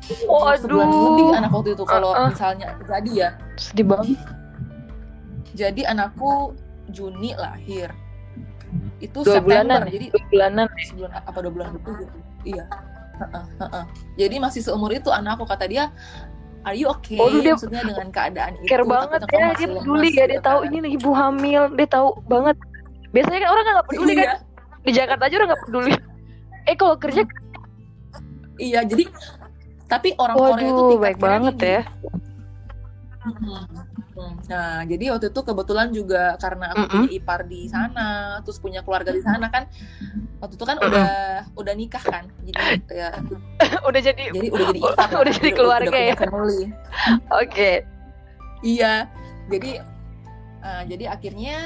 sebulan 0.00 0.88
lebih 0.88 1.24
Waduh. 1.28 1.38
anak 1.40 1.50
waktu 1.52 1.70
itu 1.76 1.84
kalau 1.84 2.10
Uh-uh. 2.16 2.32
misalnya 2.32 2.68
jadi 2.88 3.10
ya 3.12 3.30
Sedih 3.60 3.84
banget. 3.84 4.16
Jadi 5.52 5.82
anakku 5.84 6.56
Juni 6.88 7.36
lahir. 7.36 7.92
Itu 8.96 9.20
Dua 9.20 9.36
September. 9.36 9.60
bulanan. 9.66 9.80
ya? 9.84 9.92
Jadi 9.92 10.06
Dua 10.08 10.24
bulanan. 10.32 10.66
sebulan 10.88 11.10
apa 11.20 11.38
dua 11.38 11.52
bulan 11.52 11.68
itu 11.76 11.90
gitu. 12.00 12.16
Iya. 12.46 12.64
Jadi 14.20 14.36
masih 14.40 14.60
seumur 14.64 14.90
itu 14.92 15.08
anakku 15.12 15.44
kata 15.44 15.64
dia, 15.68 15.84
"Are 16.64 16.76
you 16.76 16.88
okay?" 16.88 17.20
Waduh, 17.20 17.40
dia 17.40 17.54
Maksudnya 17.56 17.82
dengan 17.84 18.08
keadaan 18.12 18.52
itu. 18.60 18.68
Care 18.68 18.86
banget 18.86 19.20
ya. 19.28 19.48
Dia 19.56 19.68
peduli 19.68 20.10
ya. 20.12 20.24
Dia 20.26 20.38
gitu 20.38 20.44
tahu 20.44 20.60
kan. 20.64 20.76
ini 20.76 20.88
ibu 20.96 21.10
hamil. 21.12 21.62
Dia 21.76 21.88
tahu 21.88 22.08
banget. 22.26 22.56
Biasanya 23.10 23.38
kan 23.42 23.50
orang 23.50 23.64
nggak 23.66 23.88
peduli 23.88 24.12
Iya, 24.12 24.24
kan. 24.24 24.38
Di 24.80 24.92
Jakarta 24.96 25.22
aja 25.28 25.34
orang 25.36 25.48
nggak 25.52 25.64
peduli. 25.68 25.92
Eh 26.68 26.74
kalau 26.76 26.94
kerja, 27.00 27.22
iya. 28.60 28.80
Jadi 28.84 29.04
tapi 29.90 30.14
orang 30.16 30.36
Korea 30.38 30.68
itu 30.70 30.82
tingkat 30.86 31.02
baik 31.02 31.18
banget 31.18 31.56
ya. 31.58 31.80
Hmm. 33.20 33.89
Hmm. 34.20 34.36
Nah, 34.52 34.84
jadi 34.84 35.16
waktu 35.16 35.32
itu 35.32 35.40
kebetulan 35.40 35.88
juga 35.96 36.36
karena 36.36 36.76
aku 36.76 36.84
Mm-mm. 36.84 36.92
punya 36.92 37.10
ipar 37.16 37.40
di 37.48 37.64
sana, 37.72 38.36
terus 38.44 38.60
punya 38.60 38.84
keluarga 38.84 39.16
di 39.16 39.24
sana 39.24 39.48
kan, 39.48 39.64
waktu 40.44 40.60
itu 40.60 40.64
kan 40.68 40.76
udah 40.76 41.10
udah 41.56 41.72
nikah 41.72 42.04
kan, 42.04 42.28
jadi 42.44 42.60
ya, 42.92 43.10
Udah 43.88 44.00
jadi. 44.04 44.28
jadi 44.28 44.48
udah 44.52 44.66
jadi 44.68 44.80
ipar, 44.84 45.08
lah, 45.08 45.18
Udah 45.24 45.32
jadi 45.32 45.50
keluarga 45.56 45.88
punya 45.88 46.04
ya? 46.04 46.16
Oke. 47.32 47.70
Iya, 48.60 48.92
jadi 49.48 49.70
eh, 50.60 50.82
jadi 50.84 51.04
akhirnya 51.16 51.56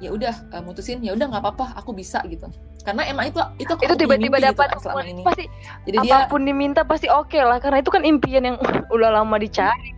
ya 0.00 0.08
udah 0.14 0.34
eh, 0.56 0.62
mutusin 0.64 1.04
ya 1.04 1.12
udah 1.12 1.28
nggak 1.28 1.44
apa-apa, 1.44 1.76
aku 1.76 1.92
bisa 1.92 2.24
gitu. 2.24 2.48
Karena 2.88 3.04
emang 3.04 3.28
itu 3.28 3.36
itu 3.60 3.68
aku 3.68 3.84
Itu 3.84 3.94
tiba-tiba 4.00 4.40
gitu 4.40 4.48
dapat 4.48 4.72
kan 4.72 4.80
selama 4.80 5.04
ini. 5.04 5.20
pasti 5.28 5.44
Jadi 5.84 5.96
dia 6.08 6.24
apa 6.24 6.32
pun 6.32 6.40
diminta 6.48 6.80
pasti 6.88 7.04
oke 7.12 7.36
lah 7.36 7.60
karena 7.60 7.84
itu 7.84 7.92
kan 7.92 8.00
impian 8.00 8.48
yang 8.48 8.56
udah 8.96 9.12
lama 9.12 9.36
dicari. 9.36 9.92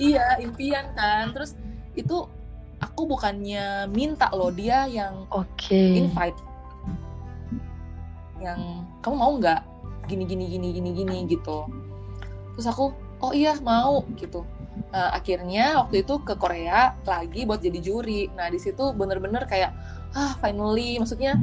Iya 0.00 0.40
impian 0.40 0.96
kan, 0.96 1.36
terus 1.36 1.52
itu 1.92 2.24
aku 2.80 3.04
bukannya 3.04 3.86
minta 3.92 4.32
loh 4.32 4.48
dia 4.48 4.88
yang 4.88 5.28
Oke. 5.28 6.00
invite. 6.00 6.40
Yang 8.40 8.60
kamu 9.04 9.14
mau 9.20 9.32
nggak? 9.36 9.60
Gini 10.08 10.24
gini 10.24 10.48
gini 10.48 10.68
gini 10.72 10.90
gini 10.96 11.18
gitu. 11.28 11.68
Terus 12.56 12.66
aku 12.66 12.96
oh 13.20 13.32
iya 13.36 13.54
mau 13.60 14.02
gitu. 14.16 14.42
Nah, 14.90 15.12
akhirnya 15.12 15.76
waktu 15.84 16.02
itu 16.02 16.24
ke 16.24 16.34
Korea 16.40 16.96
lagi 17.04 17.44
buat 17.44 17.60
jadi 17.60 17.78
juri. 17.84 18.32
Nah 18.32 18.48
di 18.48 18.56
situ 18.56 18.96
bener-bener 18.96 19.44
kayak 19.44 19.76
ah 20.16 20.34
finally 20.40 20.98
maksudnya 20.98 21.36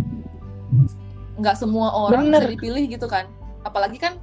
nggak 1.37 1.55
semua 1.55 1.93
orang 1.93 2.27
Bener. 2.27 2.41
bisa 2.43 2.53
dipilih 2.57 2.83
gitu 2.89 3.05
kan. 3.05 3.29
Apalagi 3.61 4.01
kan 4.01 4.17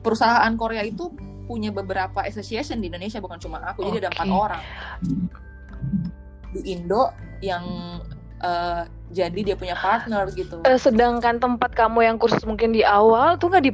perusahaan 0.00 0.52
Korea 0.54 0.86
itu 0.86 1.10
punya 1.44 1.70
beberapa 1.70 2.24
association 2.24 2.80
di 2.80 2.88
Indonesia 2.88 3.20
bukan 3.20 3.38
cuma 3.38 3.60
aku 3.62 3.84
jadi 3.86 4.08
ada 4.08 4.10
empat 4.12 4.28
orang. 4.28 4.62
Di 6.54 6.60
Indo 6.70 7.10
yang 7.42 7.64
eh, 8.40 8.82
jadi 9.10 9.40
dia 9.52 9.56
punya 9.56 9.76
partner 9.76 10.26
gitu. 10.32 10.60
Eh, 10.64 10.78
sedangkan 10.78 11.38
tempat 11.38 11.74
kamu 11.74 12.04
yang 12.04 12.16
kursus 12.16 12.42
mungkin 12.44 12.72
di 12.72 12.82
awal 12.82 13.36
tuh 13.36 13.50
nggak 13.52 13.64
di 13.64 13.72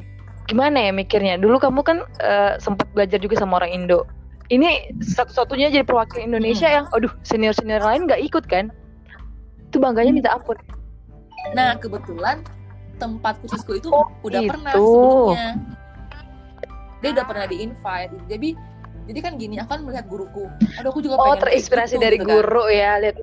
gimana 0.49 0.91
ya 0.91 0.93
mikirnya? 0.93 1.39
Dulu 1.39 1.57
kamu 1.63 1.81
kan 1.87 2.03
eh, 2.19 2.59
sempat 2.59 2.91
belajar 2.93 3.23
juga 3.23 3.39
sama 3.39 3.63
orang 3.63 3.71
Indo. 3.73 4.03
Ini 4.51 4.99
satu-satunya 4.99 5.71
jadi 5.71 5.87
perwakilan 5.87 6.27
Indonesia 6.35 6.67
Hmm. 6.67 6.77
yang 6.83 6.87
aduh 6.91 7.13
senior 7.23 7.55
senior 7.55 7.79
lain 7.79 8.11
nggak 8.11 8.19
ikut 8.27 8.45
kan? 8.51 8.75
Itu 9.71 9.79
bangganya 9.79 10.11
minta 10.11 10.35
ampun. 10.35 10.59
Nah, 11.55 11.79
kebetulan 11.79 12.43
tempat 12.99 13.39
kursusku 13.41 13.79
itu 13.79 13.89
Oh, 13.89 14.11
udah 14.27 14.43
gitu. 14.43 14.51
pernah 14.53 14.73
sebelumnya. 14.75 15.49
Dia 17.01 17.11
udah 17.17 17.25
pernah 17.25 17.47
di-invite. 17.49 18.13
Jadi 18.29 18.49
jadi 19.09 19.21
kan 19.27 19.33
gini, 19.41 19.59
aku 19.59 19.75
kan 19.75 19.83
melihat 19.83 20.07
guruku. 20.07 20.47
Aduh, 20.79 20.95
aku 20.95 21.01
juga 21.03 21.19
oh 21.19 21.35
pengen 21.35 21.51
terinspirasi 21.51 21.99
gitu, 21.99 22.05
dari 22.05 22.17
gitu 22.21 22.31
kan. 22.31 22.35
guru 22.39 22.65
ya 22.71 23.01
lihat 23.03 23.17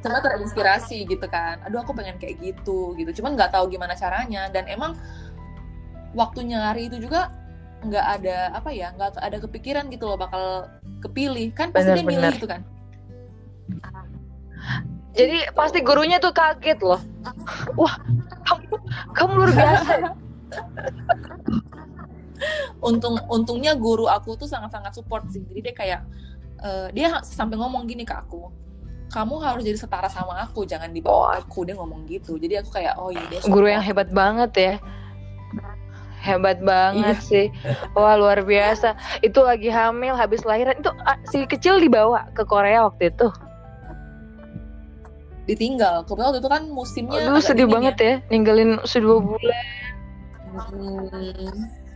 Sama 0.00 0.18
terinspirasi 0.24 0.98
gitu 1.04 1.26
kan. 1.28 1.60
Aduh, 1.68 1.84
aku 1.84 1.92
pengen 1.92 2.16
kayak 2.16 2.40
gitu 2.40 2.96
gitu. 2.96 3.20
Cuman 3.20 3.36
nggak 3.36 3.52
tahu 3.52 3.68
gimana 3.68 3.92
caranya 3.98 4.48
dan 4.48 4.64
emang 4.70 4.96
waktunya 6.16 6.64
hari 6.64 6.88
itu 6.88 6.96
juga 7.02 7.28
nggak 7.78 8.06
ada 8.18 8.50
apa 8.58 8.74
ya 8.74 8.90
nggak 8.90 9.22
ada 9.22 9.38
kepikiran 9.38 9.86
gitu 9.86 10.10
loh 10.10 10.18
bakal 10.18 10.66
kepilih 10.98 11.54
kan 11.54 11.70
pasti 11.70 11.94
dia 11.94 12.02
milih 12.02 12.34
gitu 12.34 12.50
kan 12.50 12.66
jadi 15.14 15.46
pasti 15.54 15.78
gurunya 15.86 16.18
tuh 16.18 16.34
kaget 16.34 16.82
loh 16.82 16.98
wah 17.78 17.94
kamu 18.42 18.82
kamu 19.14 19.32
luar 19.38 19.50
biasa. 19.54 19.94
untung 22.80 23.18
untungnya 23.28 23.74
guru 23.74 24.06
aku 24.06 24.34
tuh 24.36 24.46
sangat-sangat 24.46 24.92
support 24.94 25.26
sih. 25.30 25.42
Jadi 25.48 25.60
dia 25.60 25.74
kayak 25.74 26.00
eh, 26.62 26.88
dia 26.94 27.08
sampai 27.22 27.56
ngomong 27.58 27.86
gini 27.86 28.02
ke 28.06 28.14
aku 28.14 28.50
kamu 29.08 29.40
harus 29.40 29.64
jadi 29.64 29.78
setara 29.80 30.04
sama 30.12 30.36
aku 30.44 30.68
jangan 30.68 30.92
di 30.92 31.00
bawah 31.00 31.32
Wah. 31.32 31.40
aku. 31.40 31.64
Dia 31.64 31.74
ngomong 31.80 32.04
gitu. 32.06 32.36
Jadi 32.36 32.60
aku 32.60 32.76
kayak 32.76 33.00
oh 33.00 33.08
iya 33.08 33.24
dia 33.32 33.40
guru 33.48 33.64
yang 33.64 33.80
hebat 33.80 34.12
banget 34.12 34.52
ya. 34.56 34.74
Hebat 36.18 36.60
banget 36.60 37.16
Iya. 37.16 37.24
sih. 37.24 37.46
Wah 37.96 38.20
luar 38.20 38.44
biasa. 38.44 38.92
Itu 39.24 39.40
lagi 39.48 39.72
hamil 39.72 40.12
habis 40.12 40.44
lahiran. 40.44 40.76
Itu 40.76 40.92
ah, 41.08 41.16
si 41.32 41.48
kecil 41.48 41.80
dibawa 41.80 42.28
ke 42.36 42.44
Korea 42.44 42.84
waktu 42.84 43.08
itu. 43.08 43.32
Ditinggal. 45.48 46.04
Kebetulan 46.04 46.26
waktu 46.28 46.40
itu 46.44 46.50
kan 46.52 46.62
musimnya 46.68 47.18
aduh 47.24 47.40
sedih 47.40 47.64
banget 47.64 47.96
ya. 47.96 48.14
ninggalin 48.28 48.76
sedua 48.84 49.24
bulan. 49.24 49.64
Hmm. 50.52 51.87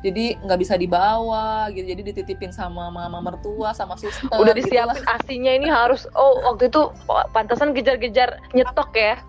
Jadi 0.00 0.40
nggak 0.40 0.60
bisa 0.60 0.74
dibawa 0.80 1.68
gitu. 1.76 1.92
Jadi 1.92 2.02
dititipin 2.12 2.52
sama 2.52 2.88
mama 2.88 3.20
mertua 3.20 3.76
sama 3.76 4.00
suster 4.00 4.32
Udah 4.32 4.56
gitu 4.56 4.72
disiapin 4.72 5.04
asinya 5.04 5.52
ini 5.52 5.68
harus 5.68 6.08
oh 6.16 6.40
waktu 6.48 6.72
itu 6.72 6.88
pantasan 7.36 7.76
kejar-kejar 7.76 8.40
nyetok 8.56 8.90
ya. 8.96 9.20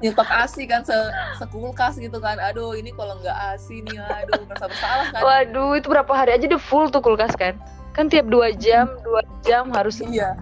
nyetok 0.00 0.32
asi 0.32 0.64
kan 0.70 0.86
se 0.86 0.94
sekulkas 1.42 1.98
gitu 1.98 2.22
kan. 2.22 2.38
Aduh 2.38 2.78
ini 2.78 2.94
kalau 2.94 3.18
nggak 3.18 3.58
asi 3.58 3.82
nih 3.82 3.98
aduh 3.98 4.38
merasa 4.46 4.66
bersalah 4.70 5.06
kan. 5.10 5.20
Waduh, 5.20 5.70
itu 5.74 5.86
berapa 5.90 6.12
hari 6.14 6.30
aja 6.38 6.46
udah 6.46 6.62
full 6.62 6.86
tuh 6.94 7.02
kulkas 7.02 7.34
kan? 7.34 7.58
Kan 7.90 8.06
tiap 8.06 8.30
dua 8.30 8.54
jam, 8.54 8.86
dua 9.02 9.26
jam 9.42 9.66
harus 9.74 9.98
iya. 9.98 10.38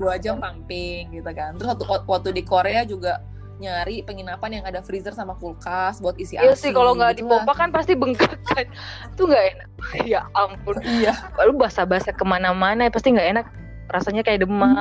dua 0.00 0.16
jam 0.16 0.40
pumping 0.40 1.12
gitu 1.12 1.30
kan. 1.36 1.52
Terus 1.60 1.76
waktu, 1.84 2.08
waktu 2.08 2.28
di 2.32 2.42
Korea 2.48 2.88
juga 2.88 3.20
nyari 3.60 4.00
penginapan 4.00 4.58
yang 4.58 4.64
ada 4.64 4.80
freezer 4.80 5.12
sama 5.12 5.36
kulkas 5.36 6.00
buat 6.00 6.16
isi 6.16 6.40
Iya 6.40 6.56
asi 6.56 6.68
sih 6.68 6.72
kalau 6.72 6.96
nggak 6.96 7.20
gitu 7.20 7.28
dipompa 7.28 7.52
kan 7.52 7.68
pasti 7.68 7.92
bengkak 7.92 8.40
kan. 8.50 8.64
Itu 9.12 9.28
nggak 9.28 9.44
enak. 9.54 9.68
Ya 10.08 10.24
ampun. 10.32 10.80
iya 10.80 11.12
Lalu 11.36 11.60
basah-basah 11.60 12.16
ke 12.16 12.24
mana-mana 12.24 12.88
pasti 12.88 13.12
nggak 13.12 13.28
enak. 13.36 13.46
Rasanya 13.92 14.24
kayak 14.24 14.48
demam. 14.48 14.80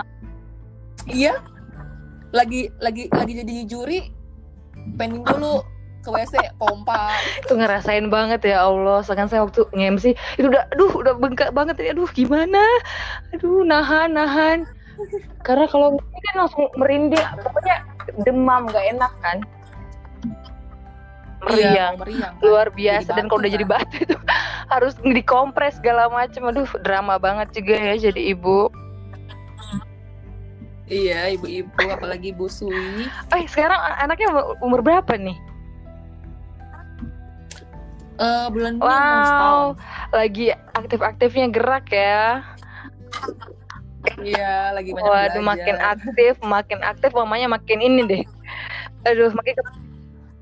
iya 1.12 1.40
lagi 2.30 2.70
lagi 2.78 3.10
lagi 3.10 3.34
jadi 3.42 3.54
juri 3.66 4.00
pending 5.00 5.26
dulu 5.26 5.66
ke 6.00 6.10
WC 6.12 6.56
pompa 6.56 7.12
Itu 7.44 7.60
ngerasain 7.60 8.08
banget 8.08 8.48
ya 8.48 8.64
Allah. 8.64 9.04
Sedangkan 9.04 9.28
saya 9.28 9.42
waktu 9.44 9.68
nge-MC 9.76 10.16
itu 10.40 10.48
udah 10.48 10.64
aduh 10.72 10.92
udah 10.96 11.14
bengkak 11.20 11.52
banget 11.52 11.76
ya. 11.84 11.92
Aduh 11.92 12.08
gimana? 12.16 12.64
Aduh 13.36 13.68
nahan 13.68 14.16
nahan. 14.16 14.64
Karena 15.42 15.66
kalau 15.66 15.96
ini 15.96 16.20
kan 16.26 16.36
langsung 16.46 16.66
merinding. 16.76 17.26
Pokoknya 17.40 17.78
demam 18.24 18.68
nggak 18.68 18.86
enak 18.94 19.14
kan. 19.20 19.38
Meriang. 21.40 21.72
Iya, 21.72 21.86
meriang 21.96 22.34
kan. 22.36 22.44
luar 22.44 22.68
biasa 22.68 23.10
dan 23.16 23.32
kalau 23.32 23.40
udah 23.40 23.52
jadi 23.52 23.64
kan. 23.64 23.74
batu 23.80 23.96
itu 24.04 24.18
harus 24.76 24.94
dikompres 25.00 25.80
segala 25.80 26.12
macam 26.12 26.52
aduh 26.52 26.68
drama 26.84 27.16
banget 27.16 27.48
juga 27.56 27.80
ya 27.80 28.12
jadi 28.12 28.36
ibu 28.36 28.68
iya 30.86 31.32
ibu-ibu 31.32 31.80
apalagi 31.88 32.36
Bu 32.36 32.52
Sui 32.52 33.08
eh 33.08 33.44
sekarang 33.48 33.80
an- 33.80 34.00
anaknya 34.04 34.30
umur- 34.60 34.84
berapa 34.84 35.16
nih 35.16 35.40
Eh 38.20 38.46
bulan 38.52 38.84
wow 38.84 39.80
lagi 40.12 40.52
aktif-aktifnya 40.76 41.48
gerak 41.56 41.88
ya 41.88 42.44
iya 44.24 44.72
lagi 44.72 44.96
banyak 44.96 45.04
waduh 45.04 45.42
belajar. 45.44 45.50
makin 45.52 45.76
aktif 45.80 46.34
makin 46.40 46.80
aktif 46.84 47.12
mamanya 47.12 47.48
makin 47.52 47.80
ini 47.84 48.02
deh. 48.08 48.24
Aduh 49.08 49.32
makin 49.36 49.56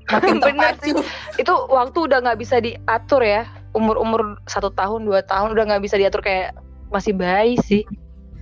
makin 0.08 0.34
bener 0.42 0.74
terpacu. 0.78 1.02
Itu 1.38 1.52
waktu 1.70 1.98
udah 2.06 2.18
nggak 2.22 2.38
bisa 2.38 2.62
diatur 2.62 3.22
ya. 3.22 3.46
Umur-umur 3.74 4.40
satu 4.48 4.72
tahun 4.72 5.04
dua 5.06 5.22
tahun 5.26 5.54
udah 5.54 5.64
nggak 5.74 5.82
bisa 5.84 5.98
diatur 5.98 6.22
kayak 6.22 6.54
masih 6.88 7.12
bayi 7.14 7.58
sih. 7.66 7.82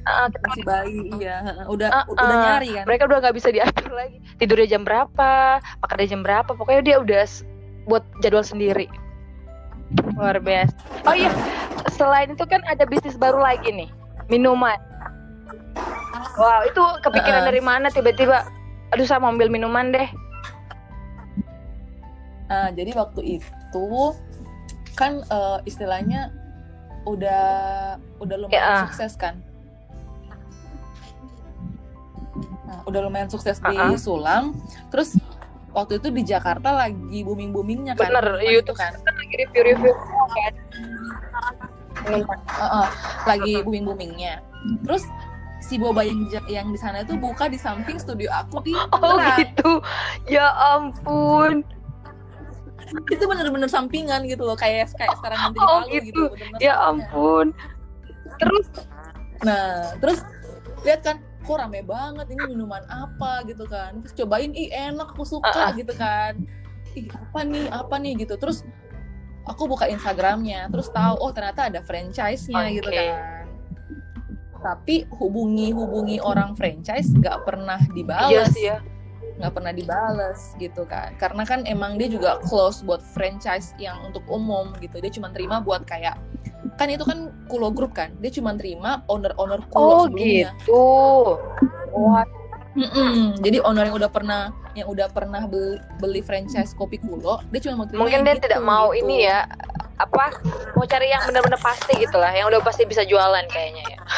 Ah, 0.07 0.31
kita 0.31 0.47
masih 0.55 0.65
bayi 0.65 0.99
iya. 1.19 1.67
Udah 1.67 1.89
Ah, 1.91 2.05
udah 2.07 2.25
ah. 2.31 2.43
nyari 2.47 2.69
kan? 2.79 2.85
Mereka 2.87 3.03
udah 3.11 3.19
nggak 3.27 3.37
bisa 3.37 3.49
diatur 3.51 3.91
lagi. 3.91 4.23
Tidurnya 4.39 4.79
jam 4.79 4.83
berapa 4.87 5.59
makannya 5.83 6.07
jam 6.07 6.23
berapa 6.23 6.51
pokoknya 6.55 6.83
dia 6.85 6.97
udah 7.03 7.25
buat 7.91 8.05
jadwal 8.23 8.47
sendiri. 8.47 8.87
Luar 10.15 10.39
biasa. 10.39 10.75
Oh 11.07 11.15
iya 11.15 11.31
selain 11.95 12.35
itu 12.35 12.45
kan 12.47 12.63
ada 12.67 12.87
bisnis 12.87 13.19
baru 13.19 13.43
lagi 13.43 13.71
nih. 13.73 13.91
Minuman 14.31 14.79
wow 16.37 16.61
itu 16.63 16.83
kepikiran 17.01 17.43
Heeh. 17.43 17.51
dari 17.51 17.61
mana 17.61 17.87
tiba-tiba 17.89 18.47
aduh 18.91 19.05
saya 19.05 19.19
mau 19.19 19.31
ambil 19.31 19.49
minuman 19.49 19.91
deh 19.91 20.09
Nah, 22.47 22.71
jadi 22.71 22.95
waktu 22.95 23.43
itu 23.43 23.87
kan 24.95 25.19
eh, 25.21 25.59
istilahnya 25.67 26.31
udah 27.03 27.43
udah 28.23 28.37
lumayan 28.39 28.55
Ya. 28.55 28.87
sukses 28.87 29.19
kan. 29.19 29.43
Nah, 32.67 32.87
udah 32.87 33.01
lumayan 33.03 33.27
sukses 33.27 33.59
di 33.59 33.75
Ah-ah. 33.75 33.99
Sulang. 33.99 34.55
Terus 34.95 35.19
waktu 35.75 35.99
itu 35.99 36.09
di 36.11 36.23
Jakarta 36.23 36.71
lagi 36.71 37.27
booming 37.27 37.51
boomingnya 37.51 37.99
kan. 37.99 38.15
bener 38.15 38.39
YouTube 38.41 38.79
itu 38.79 38.79
kan. 38.79 38.93
kan 38.95 39.15
lagi 39.19 39.35
review-review 39.43 39.95
kan 40.31 40.53
minuman 42.07 42.39
Heeh, 42.47 42.87
lagi 43.27 43.53
booming 43.63 43.85
boomingnya. 43.85 44.35
Terus 44.87 45.03
si 45.67 45.75
boba 45.77 46.07
yang 46.07 46.23
yang 46.47 46.69
di 46.71 46.79
sana 46.79 47.03
itu 47.03 47.19
buka 47.19 47.51
di 47.51 47.59
samping 47.59 47.99
studio 47.99 48.31
aku 48.31 48.63
di 48.63 48.73
oh 48.95 49.19
gitu 49.37 49.83
ya 50.31 50.47
ampun 50.79 51.67
itu 53.11 53.25
bener-bener 53.27 53.67
sampingan 53.67 54.23
gitu 54.31 54.47
loh 54.47 54.55
kayak 54.55 54.87
kayak 54.95 55.19
sekarang 55.19 55.51
nanti 55.51 55.59
di 55.59 55.67
Oh, 55.67 55.83
Palu 55.83 55.91
gitu. 55.91 56.05
gitu. 56.07 56.23
bener-bener 56.31 56.61
ya 56.63 56.75
ampun 56.87 57.47
terus 58.39 58.67
Nah, 59.45 59.93
terus 60.01 60.25
lihat 60.81 61.05
kan, 61.05 61.17
kok 61.45 61.61
rame 61.61 61.85
banget 61.85 62.25
ini 62.33 62.57
minuman 62.57 62.81
apa 62.89 63.45
gitu 63.45 63.69
kan. 63.69 64.01
Terus 64.01 64.17
cobain, 64.17 64.49
ih 64.57 64.73
enak, 64.73 65.13
aku 65.13 65.29
suka 65.29 65.53
Ah, 65.53 65.69
ah. 65.69 65.71
gitu 65.77 65.93
kan. 65.93 66.41
Ih 66.97 67.05
apa 67.13 67.45
nih, 67.45 67.69
apa 67.69 67.95
nih 68.01 68.25
gitu. 68.25 68.41
Terus 68.41 68.65
aku 69.45 69.69
buka 69.69 69.93
Instagramnya, 69.93 70.73
terus 70.73 70.89
tahu 70.89 71.21
oh 71.21 71.31
ternyata 71.37 71.69
ada 71.69 71.85
franchise-nya 71.85 72.81
gitu 72.81 72.89
Oke. 72.89 72.97
kan. 72.97 73.36
Tapi 74.67 75.07
hubungi 75.15 75.71
hubungi 75.71 76.19
orang 76.19 76.59
franchise 76.59 77.15
nggak 77.15 77.47
pernah 77.47 77.79
iya 77.79 77.95
dibales, 77.95 78.51
sih 78.51 78.67
ya 78.67 78.83
nggak 79.39 79.53
pernah 79.55 79.71
dibales 79.71 80.41
gitu 80.59 80.83
kan. 80.91 81.15
Karena 81.23 81.47
kan 81.47 81.63
emang 81.71 81.95
dia 81.95 82.11
juga 82.11 82.43
close 82.43 82.83
buat 82.83 82.99
franchise 83.15 83.79
yang 83.79 84.03
untuk 84.03 84.27
umum 84.27 84.75
gitu. 84.83 84.99
Dia 84.99 85.15
cuma 85.15 85.31
terima 85.31 85.63
buat 85.63 85.87
kayak 85.87 86.19
kan 86.77 86.91
itu 86.91 87.07
kan 87.07 87.33
Kulo 87.49 87.73
Group 87.73 87.97
kan, 87.97 88.13
dia 88.21 88.29
cuma 88.29 88.53
terima 88.53 89.01
owner-owner 89.09 89.65
Kulo 89.73 89.87
oh 89.87 90.05
sebelumnya. 90.11 90.53
gitu 90.61 90.85
wah 91.95 92.27
Mm-mm. 92.77 93.41
Jadi 93.41 93.65
owner 93.65 93.89
yang 93.89 93.97
udah 93.97 94.13
pernah 94.13 94.53
yang 94.77 94.85
udah 94.93 95.09
pernah 95.09 95.49
beli, 95.49 95.81
beli 95.97 96.21
franchise 96.21 96.77
kopi 96.77 97.01
Kulo, 97.01 97.41
dia 97.49 97.61
cuma 97.65 97.81
mau 97.81 97.87
terima 97.89 98.05
mungkin 98.05 98.21
dia 98.29 98.37
gitu, 98.37 98.45
tidak 98.45 98.61
mau 98.61 98.93
gitu. 98.93 99.09
ini 99.09 99.25
ya 99.25 99.49
apa 99.97 100.25
mau 100.73 100.85
cari 100.85 101.09
yang 101.09 101.25
benar-benar 101.25 101.57
pasti 101.59 101.97
gitu 101.97 102.17
lah 102.17 102.29
yang 102.31 102.47
udah 102.47 102.61
pasti 102.61 102.85
bisa 102.85 103.03
jualan 103.03 103.45
kayaknya 103.49 103.85
ya 103.87 104.01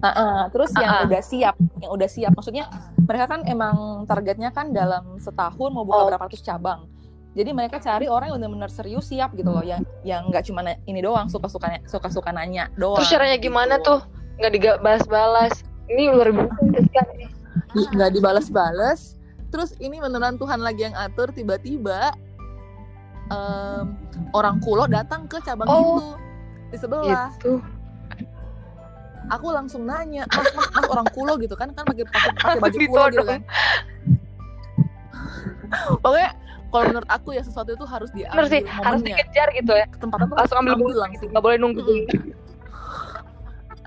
Ah-ah. 0.00 0.48
Terus 0.48 0.72
yang 0.74 0.88
Ah-ah. 0.90 1.04
udah 1.04 1.20
siap, 1.20 1.54
yang 1.76 1.92
udah 1.92 2.08
siap, 2.08 2.32
maksudnya 2.32 2.64
mereka 2.98 3.28
kan 3.28 3.44
emang 3.44 3.76
targetnya 4.08 4.48
kan 4.48 4.72
dalam 4.72 5.20
setahun 5.20 5.68
mau 5.68 5.84
buka 5.84 5.98
Oh. 5.98 6.06
berapa 6.08 6.24
ratus 6.24 6.40
cabang. 6.40 6.88
Jadi 7.30 7.52
mereka 7.52 7.76
cari 7.78 8.08
orang 8.08 8.32
yang 8.32 8.40
benar-benar 8.40 8.72
serius 8.72 9.06
siap 9.06 9.36
gitu 9.36 9.52
loh, 9.52 9.60
yang 9.60 9.84
yang 10.00 10.24
nggak 10.26 10.42
cuma 10.42 10.64
ini 10.82 10.98
doang 10.98 11.28
suka-suka 11.28 11.84
suka-suka 11.84 12.32
nanya 12.32 12.72
doang. 12.74 12.96
terus 12.96 13.12
caranya 13.12 13.36
gimana 13.36 13.76
gitu. 13.76 13.86
tuh 13.86 14.00
nggak 14.40 14.52
dibalas-balas 14.56 15.52
ini 15.86 16.08
luar 16.08 16.32
biasa 16.32 17.00
nggak 17.92 18.10
dibalas-balas 18.10 19.20
terus 19.46 19.76
ini 19.78 20.00
beneran 20.00 20.40
Tuhan 20.40 20.58
lagi 20.58 20.88
yang 20.88 20.96
atur 20.96 21.28
tiba-tiba 21.28 22.10
em, 23.30 23.86
orang 24.30 24.58
kulo 24.60 24.84
datang 24.86 25.24
ke 25.26 25.38
cabang 25.40 25.66
Oh. 25.66 25.78
itu. 25.78 26.06
Di 26.70 26.76
sebelah. 26.78 27.30
Gitu 27.38 27.62
aku 29.30 29.46
langsung 29.54 29.86
nanya 29.86 30.26
mas 30.26 30.50
mas, 30.58 30.68
mas 30.74 30.86
orang 30.90 31.06
kulo 31.14 31.38
gitu 31.38 31.54
kan 31.54 31.70
kan 31.70 31.86
pakai 31.86 32.02
pakai 32.10 32.58
baju 32.58 32.78
kulo 32.82 33.04
gitu 33.14 33.24
kan. 33.24 33.40
Pokoknya 36.02 36.30
kalau 36.70 36.84
menurut 36.90 37.10
aku 37.10 37.28
ya 37.34 37.42
sesuatu 37.46 37.70
itu 37.74 37.86
harus 37.86 38.10
bener 38.10 38.26
diambil 38.26 38.46
sih 38.50 38.62
harus 38.66 39.00
momennya. 39.02 39.16
dikejar 39.22 39.48
gitu 39.54 39.72
ya. 39.74 39.86
Kesempatan 39.86 40.24
tuh 40.26 40.36
langsung 40.38 40.58
ambil 40.58 40.72
ambil 40.74 40.82
bulu 40.90 40.96
langsung. 40.98 41.28
nggak 41.30 41.44
boleh 41.46 41.56
nunggu. 41.62 41.80
Mm-mm. 41.82 42.02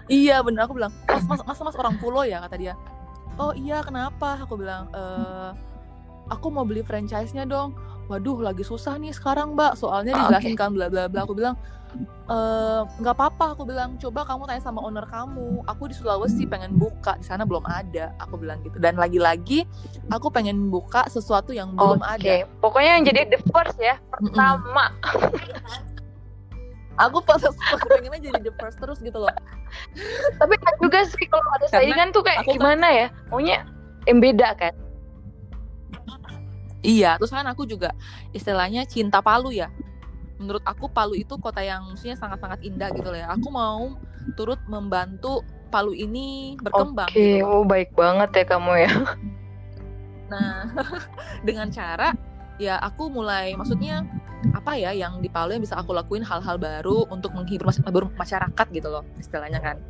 Iya 0.08 0.40
bener. 0.44 0.64
Aku 0.68 0.74
bilang 0.76 0.92
mas 1.08 1.24
mas 1.28 1.42
mas 1.44 1.60
mas 1.60 1.76
orang 1.76 1.96
pulau 2.00 2.24
ya 2.24 2.40
kata 2.44 2.56
dia. 2.56 2.74
Oh 3.36 3.52
iya 3.52 3.84
kenapa? 3.84 4.40
Aku 4.48 4.56
bilang 4.56 4.88
eh 4.96 5.52
aku 6.32 6.48
mau 6.52 6.64
beli 6.64 6.88
franchise-nya 6.88 7.44
dong. 7.44 7.76
Waduh 8.06 8.42
lagi 8.42 8.62
susah 8.62 8.96
nih 8.96 9.12
sekarang 9.12 9.54
mbak. 9.54 9.76
Soalnya 9.76 10.14
Ah, 10.14 10.20
dijelasin 10.28 10.54
kan 10.54 10.72
bla 10.72 10.88
bla 10.88 11.08
bla. 11.08 11.24
Aku 11.24 11.34
bilang 11.34 11.56
eh 12.26 12.82
nggak 12.98 13.14
apa-apa. 13.14 13.54
Aku 13.54 13.64
bilang 13.64 13.96
coba 13.96 14.24
kamu 14.24 14.44
tanya 14.46 14.62
sama 14.62 14.80
owner 14.80 15.06
kamu. 15.06 15.64
Aku 15.66 15.86
di 15.86 15.94
Sulawesi 15.94 16.44
pengen 16.44 16.74
buka 16.74 17.16
di 17.16 17.24
sana 17.24 17.44
belum 17.44 17.64
ada. 17.64 18.12
Aku 18.20 18.36
bilang 18.36 18.60
gitu. 18.62 18.76
Dan 18.78 18.96
lagi-lagi 18.96 19.64
aku 20.08 20.28
pengen 20.28 20.68
buka 20.68 21.08
sesuatu 21.08 21.52
yang 21.52 21.74
belum 21.74 22.02
ada. 22.02 22.44
pokoknya 22.60 22.98
yang 22.98 23.06
jadi 23.06 23.22
the 23.28 23.40
first 23.50 23.78
ya 23.78 23.96
pertama 24.10 24.92
Aku 26.94 27.26
pas 27.26 27.42
pengennya 27.90 28.22
jadi 28.22 28.40
the 28.40 28.54
first 28.56 28.78
terus 28.78 29.02
gitu 29.02 29.18
loh. 29.18 29.34
tapi 30.38 30.54
kan 30.62 30.74
juga 30.78 31.02
sih 31.10 31.26
kalau 31.26 31.42
ada 31.58 31.66
saingan 31.68 32.14
tuh 32.14 32.22
kayak 32.22 32.46
aku 32.46 32.54
kan- 32.54 32.58
gimana 32.78 32.88
ya 32.94 33.08
maunya 33.28 33.66
yang 34.06 34.22
beda 34.22 34.54
kan 34.54 34.70
Iya, 36.84 37.16
terus 37.16 37.32
kan 37.32 37.48
aku 37.48 37.64
juga 37.64 37.96
istilahnya 38.36 38.84
cinta 38.84 39.24
Palu 39.24 39.56
ya. 39.56 39.72
Menurut 40.36 40.62
aku 40.68 40.92
Palu 40.92 41.16
itu 41.16 41.40
kota 41.40 41.64
yang 41.64 41.88
maksudnya 41.88 42.20
sangat-sangat 42.20 42.60
indah 42.62 42.92
gitu 42.92 43.08
loh 43.08 43.18
ya. 43.18 43.32
Aku 43.32 43.48
mau 43.48 43.96
turut 44.36 44.60
membantu 44.68 45.42
Palu 45.72 45.96
ini 45.96 46.54
berkembang. 46.62 47.10
oke 47.10 47.18
gitu 47.18 47.42
loh. 47.42 47.50
oh 47.50 47.64
baik 47.66 47.90
banget 47.98 48.30
ya 48.36 48.46
kamu 48.46 48.74
ya 48.86 48.92
Nah, 50.30 50.70
dengan 51.48 51.68
cara 51.70 52.14
ya 52.62 52.78
aku 52.78 53.10
mulai 53.10 53.58
maksudnya 53.58 54.06
apa 54.54 54.78
ya 54.78 54.94
yang 54.94 55.18
di 55.18 55.30
Palu 55.32 55.58
yang 55.58 55.64
bisa 55.64 55.74
aku 55.80 55.96
lakuin 55.96 56.22
hal-hal 56.22 56.62
baru 56.62 57.10
untuk 57.10 57.34
menghibur 57.34 57.72
masyarakat 58.14 58.68
gitu 58.70 58.88
loh 58.92 59.02
istilahnya 59.18 59.58
kan 59.58 59.82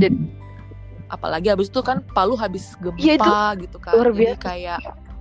jadi 0.00 0.16
apalagi 1.06 1.50
habis 1.54 1.70
itu 1.70 1.78
kan 1.84 2.02
Palu 2.10 2.34
habis 2.34 2.74
gempa 2.82 2.98
ya 2.98 3.14
itu 3.14 3.32
gitu 3.70 3.78
kan 3.78 3.94
luar 3.94 4.10
jadi 4.10 4.34
biasa. 4.34 4.42
kayak 4.42 4.80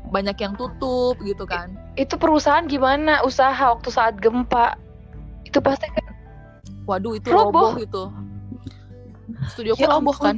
banyak 0.09 0.37
yang 0.41 0.53
tutup 0.57 1.17
gitu 1.21 1.45
kan. 1.45 1.73
Itu 1.95 2.17
perusahaan 2.17 2.65
gimana? 2.65 3.21
Usaha 3.21 3.73
waktu 3.73 3.89
saat 3.93 4.17
gempa. 4.17 4.75
Itu 5.45 5.61
pasti 5.61 5.89
kan 5.89 6.05
waduh 6.89 7.13
itu 7.13 7.29
Roboh. 7.29 7.77
roboh, 7.77 7.85
itu. 7.85 8.03
Studioku 9.53 9.85
Ya 9.85 9.93
roboh 9.93 10.13
ampun. 10.17 10.25
kan? 10.25 10.37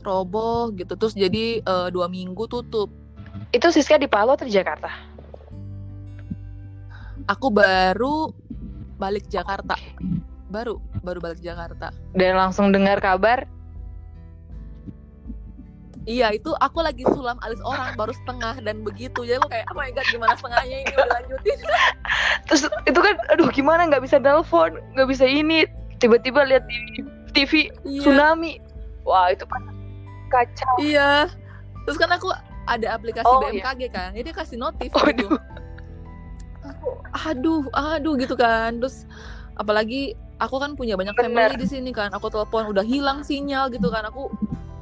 Roboh 0.00 0.72
gitu. 0.72 0.96
Terus 0.96 1.12
jadi 1.12 1.60
eh, 1.60 1.88
dua 1.92 2.08
minggu 2.08 2.48
tutup. 2.48 2.88
Itu 3.52 3.68
Siska 3.68 4.00
di 4.00 4.08
Palu 4.08 4.32
atau 4.32 4.48
di 4.48 4.54
Jakarta? 4.54 4.88
Aku 7.26 7.50
baru 7.52 8.30
balik 8.96 9.28
Jakarta. 9.28 9.76
Baru 10.48 10.80
baru 11.04 11.18
balik 11.20 11.42
Jakarta. 11.42 11.90
Dan 12.16 12.38
langsung 12.38 12.70
dengar 12.72 13.02
kabar 13.02 13.44
iya 16.06 16.30
itu 16.32 16.54
aku 16.62 16.80
lagi 16.80 17.02
sulam 17.12 17.36
alis 17.42 17.58
orang 17.66 17.92
baru 17.98 18.14
setengah 18.14 18.62
dan 18.62 18.86
begitu. 18.86 19.26
Jadi 19.26 19.42
aku 19.42 19.50
kayak 19.50 19.66
oh 19.74 19.76
my 19.76 19.90
god 19.90 20.06
gimana 20.08 20.34
setengahnya 20.38 20.76
ini? 20.86 20.92
Udah 20.94 21.08
lanjutin. 21.18 21.58
Terus 22.48 22.62
itu 22.86 23.00
kan 23.02 23.14
aduh 23.34 23.50
gimana 23.50 23.90
nggak 23.90 24.06
bisa 24.06 24.22
telepon 24.22 24.78
nggak 24.94 25.08
bisa 25.10 25.26
ini 25.26 25.66
tiba-tiba 25.98 26.46
lihat 26.46 26.64
di 26.70 27.02
TV 27.34 27.68
iya. 27.82 28.00
tsunami. 28.06 28.62
Wah 29.02 29.34
itu 29.34 29.44
kan 29.44 29.62
kacau. 30.30 30.74
Iya. 30.78 31.26
Terus 31.84 31.98
kan 31.98 32.10
aku 32.14 32.30
ada 32.66 32.86
aplikasi 32.98 33.26
Oh, 33.26 33.38
BMKG 33.42 33.82
kan 33.94 34.10
jadi 34.10 34.26
dia 34.26 34.34
kasih 34.34 34.58
notif 34.58 34.90
Oh, 34.90 35.06
gitu. 35.06 35.38
aku 36.66 36.88
aduh 37.26 37.62
aduh 37.74 38.14
gitu 38.14 38.38
kan. 38.38 38.78
Terus 38.78 39.10
apalagi 39.58 40.14
aku 40.38 40.62
kan 40.62 40.78
punya 40.78 40.94
banyak 40.94 41.14
Bener. 41.18 41.50
family 41.50 41.56
di 41.58 41.66
sini 41.66 41.90
kan. 41.90 42.14
Aku 42.14 42.30
telepon 42.30 42.70
udah 42.70 42.86
hilang 42.86 43.26
sinyal 43.26 43.70
gitu 43.74 43.90
kan. 43.90 44.06
Aku 44.06 44.30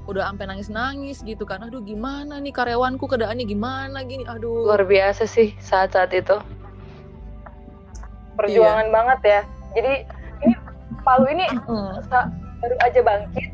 udah 0.05 0.29
sampai 0.29 0.45
nangis 0.49 0.69
nangis 0.69 1.19
gitu 1.25 1.45
kan. 1.49 1.65
Aduh 1.65 1.81
gimana 1.81 2.37
nih 2.41 2.53
karyawanku 2.53 3.05
keadaannya 3.09 3.45
gimana 3.49 4.05
gini. 4.05 4.25
Aduh. 4.29 4.69
Luar 4.69 4.85
biasa 4.85 5.25
sih 5.25 5.57
saat-saat 5.61 6.13
itu. 6.13 6.37
Perjuangan 8.37 8.89
banget 8.91 9.21
ya. 9.23 9.41
Jadi 9.75 9.93
ini 10.45 10.55
Palu 11.05 11.29
ini 11.29 11.45
Mm. 11.69 12.01
baru 12.65 12.77
aja 12.81 13.01
bangkit 13.05 13.53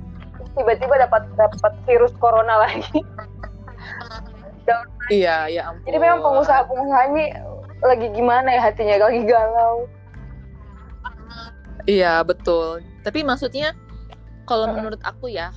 tiba-tiba 0.54 0.94
dapat 1.02 1.22
dapat 1.34 1.72
virus 1.86 2.14
corona 2.18 2.66
lagi. 2.66 2.84
Iya 5.10 5.50
ya 5.50 5.62
ampun. 5.66 5.82
Jadi 5.90 5.98
memang 5.98 6.22
pengusaha-pengusaha 6.22 7.02
ini 7.10 7.34
lagi 7.82 8.06
gimana 8.14 8.48
ya 8.54 8.60
hatinya? 8.62 9.10
Lagi 9.10 9.26
galau. 9.26 9.90
Iya 11.90 12.22
betul. 12.22 12.86
Tapi 13.02 13.26
maksudnya 13.26 13.74
kalau 14.46 14.70
menurut 14.70 15.02
aku 15.02 15.26
ya, 15.26 15.50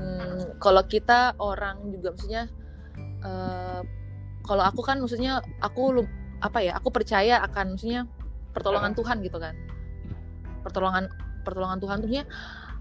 hmm, 0.00 0.56
kalau 0.56 0.82
kita 0.88 1.36
orang 1.36 1.92
juga 1.92 2.16
maksudnya, 2.16 2.48
eh, 3.20 3.80
kalau 4.40 4.64
aku 4.64 4.80
kan 4.80 4.96
maksudnya 4.98 5.44
aku 5.60 6.00
apa 6.40 6.58
ya? 6.64 6.72
Aku 6.80 6.88
percaya 6.88 7.44
akan 7.44 7.76
maksudnya 7.76 8.08
pertolongan 8.56 8.96
Tuhan 8.96 9.20
gitu 9.20 9.36
kan. 9.36 9.52
Pertolongan 10.64 11.12
pertolongan 11.44 11.78
Tuhan 11.80 11.98
tuhnya 12.00 12.24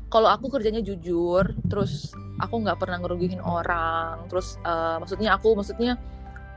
kalau 0.09 0.25
aku 0.31 0.49
kerjanya 0.49 0.81
jujur, 0.81 1.53
terus 1.69 2.09
aku 2.41 2.65
nggak 2.65 2.81
pernah 2.81 2.97
ngerugiin 2.97 3.43
orang, 3.43 4.25
terus 4.31 4.57
eh, 4.63 4.97
maksudnya 4.97 5.35
aku 5.37 5.53
maksudnya 5.53 5.99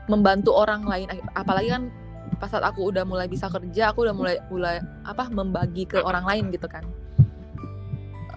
membantu 0.09 0.51
orang 0.55 0.83
lain, 0.83 1.07
apalagi 1.37 1.69
kan 1.71 1.83
pas 2.37 2.49
saat 2.49 2.65
aku 2.65 2.91
udah 2.91 3.07
mulai 3.07 3.31
bisa 3.31 3.47
kerja 3.47 3.95
aku 3.95 4.03
udah 4.03 4.15
mulai 4.15 4.35
mulai 4.49 4.81
apa 5.07 5.29
membagi 5.29 5.87
ke 5.87 6.01
orang 6.01 6.25
lain 6.27 6.51
gitu 6.51 6.67
kan 6.67 6.83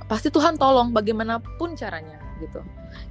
pasti 0.06 0.30
Tuhan 0.30 0.54
tolong 0.54 0.94
bagaimanapun 0.94 1.74
caranya 1.74 2.22
gitu. 2.38 2.62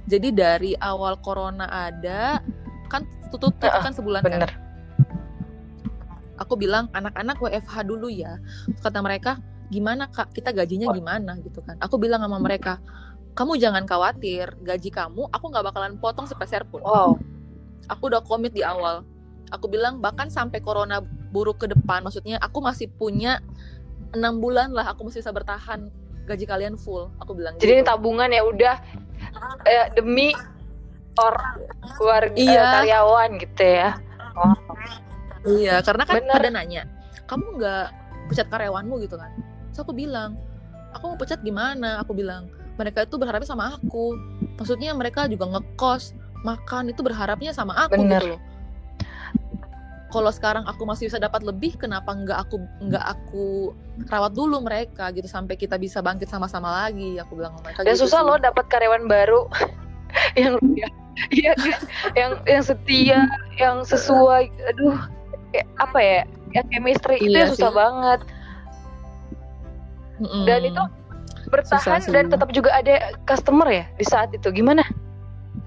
Jadi 0.08 0.28
dari 0.32 0.72
awal 0.80 1.20
corona 1.20 1.68
ada 1.68 2.40
kan 2.88 3.04
tutup 3.28 3.52
tutup 3.60 3.82
kan 3.82 3.92
sebulan 3.92 4.22
kan? 4.24 4.30
bener. 4.32 4.50
Aku 6.36 6.56
bilang 6.56 6.92
anak-anak 6.92 7.40
WFH 7.40 7.84
dulu 7.88 8.12
ya. 8.12 8.36
Kata 8.84 9.00
mereka 9.00 9.40
gimana 9.72 10.08
kak? 10.08 10.36
Kita 10.36 10.52
gajinya 10.52 10.92
gimana? 10.92 11.36
Gitu 11.40 11.64
kan. 11.64 11.80
Aku 11.80 11.96
bilang 11.96 12.20
sama 12.20 12.36
mereka 12.40 12.80
kamu 13.36 13.60
jangan 13.60 13.84
khawatir 13.84 14.48
gaji 14.64 14.88
kamu 14.88 15.28
aku 15.28 15.44
nggak 15.52 15.64
bakalan 15.68 15.94
potong 16.00 16.24
sepeser 16.24 16.64
pun. 16.64 16.80
Wow. 16.80 17.20
Aku 17.92 18.08
udah 18.08 18.24
komit 18.24 18.56
di 18.56 18.64
awal. 18.64 19.04
Aku 19.52 19.68
bilang 19.68 20.00
bahkan 20.00 20.32
sampai 20.32 20.64
corona 20.64 21.04
buruk 21.30 21.60
ke 21.60 21.66
depan 21.68 22.00
maksudnya 22.00 22.40
aku 22.40 22.64
masih 22.64 22.88
punya 22.96 23.44
enam 24.16 24.40
bulan 24.40 24.72
lah 24.72 24.88
aku 24.88 25.04
masih 25.04 25.20
bisa 25.20 25.34
bertahan 25.34 25.92
gaji 26.26 26.44
kalian 26.44 26.74
full. 26.74 27.08
Aku 27.22 27.32
bilang 27.38 27.54
jadi 27.56 27.80
ini 27.80 27.82
gitu. 27.82 27.88
tabungan 27.88 28.28
ya 28.28 28.42
udah 28.42 28.74
eh, 29.64 29.86
demi 29.94 30.34
orang 31.16 31.54
keluarga 31.96 32.34
eh, 32.34 32.44
Iya. 32.50 32.64
karyawan 32.82 33.30
gitu 33.40 33.64
ya. 33.64 33.90
Iya 35.46 35.74
karena 35.86 36.02
kan 36.04 36.14
Bener. 36.20 36.34
pada 36.34 36.48
nanya 36.50 36.82
kamu 37.30 37.44
nggak 37.58 37.86
pecat 38.34 38.46
karyawanmu? 38.50 38.94
gitu 39.06 39.14
kan. 39.14 39.30
Terus 39.70 39.80
aku 39.86 39.94
bilang 39.94 40.34
aku 40.90 41.14
mau 41.14 41.18
pecat 41.18 41.40
gimana? 41.46 42.02
Aku 42.02 42.12
bilang 42.12 42.50
mereka 42.76 43.06
itu 43.06 43.14
berharapnya 43.16 43.48
sama 43.48 43.78
aku. 43.78 44.18
Maksudnya 44.58 44.92
mereka 44.92 45.30
juga 45.30 45.46
ngekos 45.56 46.12
makan 46.44 46.90
itu 46.92 47.00
berharapnya 47.02 47.50
sama 47.54 47.74
aku 47.86 47.96
Bener. 47.98 48.18
gitu 48.22 48.26
loh 48.34 48.40
kalau 50.16 50.32
sekarang 50.32 50.64
aku 50.64 50.88
masih 50.88 51.12
bisa 51.12 51.20
dapat 51.20 51.44
lebih 51.44 51.76
kenapa 51.76 52.16
nggak 52.16 52.48
aku 52.48 52.56
nggak 52.80 53.04
aku 53.04 53.76
rawat 54.08 54.32
dulu 54.32 54.64
mereka 54.64 55.12
gitu 55.12 55.28
sampai 55.28 55.54
kita 55.54 55.76
bisa 55.76 56.00
bangkit 56.00 56.26
sama-sama 56.26 56.72
lagi 56.84 57.20
aku 57.20 57.36
bilang 57.36 57.52
sama 57.52 57.68
mereka 57.68 57.84
dan 57.84 57.92
gitu 57.92 58.08
susah 58.08 58.20
sih. 58.24 58.28
loh 58.32 58.38
dapat 58.40 58.64
karyawan 58.72 59.04
baru 59.04 59.44
yang 60.40 60.56
iya 61.28 61.52
kan? 61.54 61.80
yang 62.16 62.32
yang 62.48 62.62
setia 62.64 63.20
yang 63.56 63.84
sesuai 63.84 64.48
aduh 64.72 64.96
kayak 65.52 65.68
apa 65.76 65.98
ya 66.00 66.20
yang 66.56 66.66
chemistry 66.72 67.20
itu 67.20 67.28
Iya 67.28 67.38
yang 67.44 67.52
susah 67.52 67.68
sih. 67.68 67.76
banget 67.76 68.20
Mm-mm. 70.16 70.44
dan 70.48 70.60
itu 70.64 70.82
bertahan 71.46 71.78
Susah 71.78 72.00
sih. 72.00 72.10
dan 72.10 72.24
tetap 72.26 72.48
juga 72.50 72.72
ada 72.72 73.12
customer 73.28 73.68
ya 73.68 73.84
di 73.94 74.04
saat 74.08 74.32
itu 74.32 74.48
gimana 74.50 74.80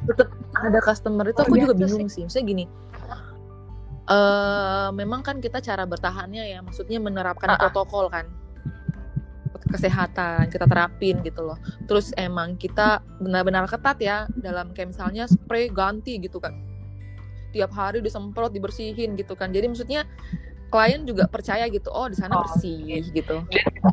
tetap 0.09 0.27
ada 0.57 0.79
customer 0.81 1.21
itu 1.23 1.37
aku 1.37 1.55
juga 1.55 1.75
bingung 1.77 2.09
sih. 2.09 2.25
Maksudnya 2.25 2.45
gini, 2.49 2.63
eh 4.09 4.89
memang 4.91 5.21
kan 5.21 5.37
kita 5.37 5.61
cara 5.61 5.85
bertahannya 5.85 6.49
ya, 6.49 6.59
maksudnya 6.65 6.97
menerapkan 6.97 7.53
ah. 7.53 7.61
protokol 7.61 8.09
kan, 8.09 8.25
kesehatan 9.69 10.49
kita 10.49 10.65
terapin 10.65 11.21
gitu 11.21 11.45
loh. 11.45 11.57
Terus 11.85 12.09
emang 12.17 12.57
kita 12.57 13.05
benar-benar 13.21 13.69
ketat 13.69 14.01
ya 14.01 14.25
dalam 14.41 14.73
kayak 14.73 14.97
misalnya 14.97 15.29
spray 15.29 15.69
ganti 15.69 16.17
gitu 16.17 16.41
kan, 16.41 16.57
tiap 17.53 17.69
hari 17.77 18.01
disemprot 18.01 18.49
dibersihin 18.49 19.13
gitu 19.13 19.37
kan. 19.37 19.53
Jadi 19.53 19.69
maksudnya 19.69 20.09
klien 20.73 21.05
juga 21.05 21.29
percaya 21.29 21.65
gitu, 21.69 21.89
oh 21.93 22.05
di 22.09 22.17
sana 22.17 22.37
Oh, 22.37 22.45
bersih 22.45 23.01
gitu. 23.13 23.41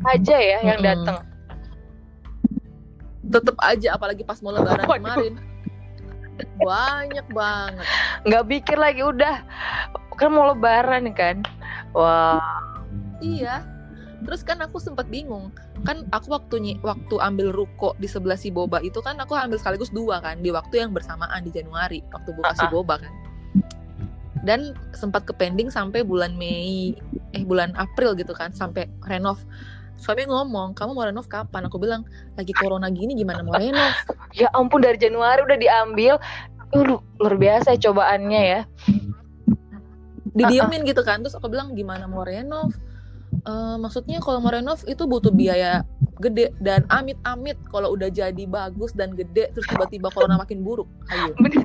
aja 0.09 0.37
ya 0.37 0.59
yang 0.65 0.81
Mm-mm. 0.81 1.05
datang 1.05 1.25
Tetep 3.27 3.57
aja 3.59 3.97
apalagi 3.99 4.23
pas 4.23 4.39
mau 4.39 4.55
lebaran 4.55 4.87
Waduh. 4.87 4.97
kemarin 5.03 5.35
banyak 6.61 7.27
banget. 7.33 7.87
nggak 8.29 8.45
pikir 8.45 8.77
lagi 8.77 9.03
udah 9.03 9.41
kan 10.17 10.33
mau 10.33 10.49
lebaran 10.51 11.13
kan 11.13 11.45
wah 11.93 12.41
Iya. 13.17 13.65
Terus 14.25 14.45
kan 14.45 14.61
aku 14.61 14.77
sempat 14.77 15.09
bingung. 15.09 15.49
Kan 15.85 16.05
aku 16.13 16.37
waktu 16.37 16.77
waktu 16.81 17.15
ambil 17.17 17.49
ruko 17.53 17.97
di 17.97 18.05
sebelah 18.05 18.37
si 18.37 18.49
Boba 18.49 18.81
itu 18.81 19.01
kan 19.01 19.17
aku 19.17 19.33
ambil 19.33 19.57
sekaligus 19.57 19.89
dua 19.89 20.21
kan 20.21 20.41
di 20.41 20.53
waktu 20.53 20.85
yang 20.85 20.93
bersamaan 20.93 21.41
di 21.41 21.49
Januari 21.49 22.05
waktu 22.13 22.33
buka 22.33 22.53
si 22.53 22.65
Ah, 22.65 22.69
ah. 22.69 22.73
Boba 22.73 22.95
kan. 23.01 23.13
Dan 24.45 24.77
sempat 24.93 25.25
ke 25.25 25.33
pending 25.33 25.73
sampai 25.73 26.05
bulan 26.05 26.37
Mei 26.37 26.93
eh 27.33 27.45
bulan 27.45 27.73
April 27.77 28.13
gitu 28.17 28.37
kan 28.37 28.53
sampai 28.53 28.85
renov. 29.05 29.41
Suami 29.97 30.29
ngomong, 30.29 30.77
"Kamu 30.77 30.93
mau 30.93 31.09
renov 31.09 31.25
kapan?" 31.25 31.73
Aku 31.73 31.81
bilang, 31.81 32.05
"Lagi 32.37 32.53
corona 32.53 32.93
gini 32.93 33.17
gimana 33.17 33.41
mau 33.41 33.57
renov?" 33.57 33.97
ya 34.37 34.53
ampun 34.53 34.85
dari 34.85 35.01
Januari 35.01 35.41
udah 35.41 35.57
diambil 35.57 36.21
Uh, 36.75 36.83
lu- 36.83 37.05
luar 37.23 37.39
biasa 37.39 37.79
ya 37.79 37.89
cobaannya 37.89 38.43
ya 38.43 38.61
Didiemin 40.37 40.85
gitu 40.85 41.01
kan. 41.01 41.25
Terus 41.25 41.35
aku 41.35 41.49
bilang, 41.49 41.73
"Gimana 41.73 42.05
mau 42.05 42.23
renov?" 42.23 42.77
"Eh, 43.43 43.77
maksudnya 43.81 44.21
kalau 44.21 44.45
mau 44.45 44.53
renov 44.53 44.85
itu 44.85 45.03
butuh 45.09 45.33
biaya 45.33 45.83
gede 46.17 46.53
dan 46.61 46.85
amit-amit 46.89 47.61
kalau 47.69 47.93
udah 47.93 48.09
jadi 48.09 48.45
bagus 48.49 48.97
dan 48.97 49.13
gede 49.13 49.53
terus 49.53 49.69
tiba-tiba 49.69 50.09
corona 50.13 50.41
makin 50.41 50.65
buruk. 50.65 50.89
Ayo. 51.13 51.33
Bener. 51.37 51.65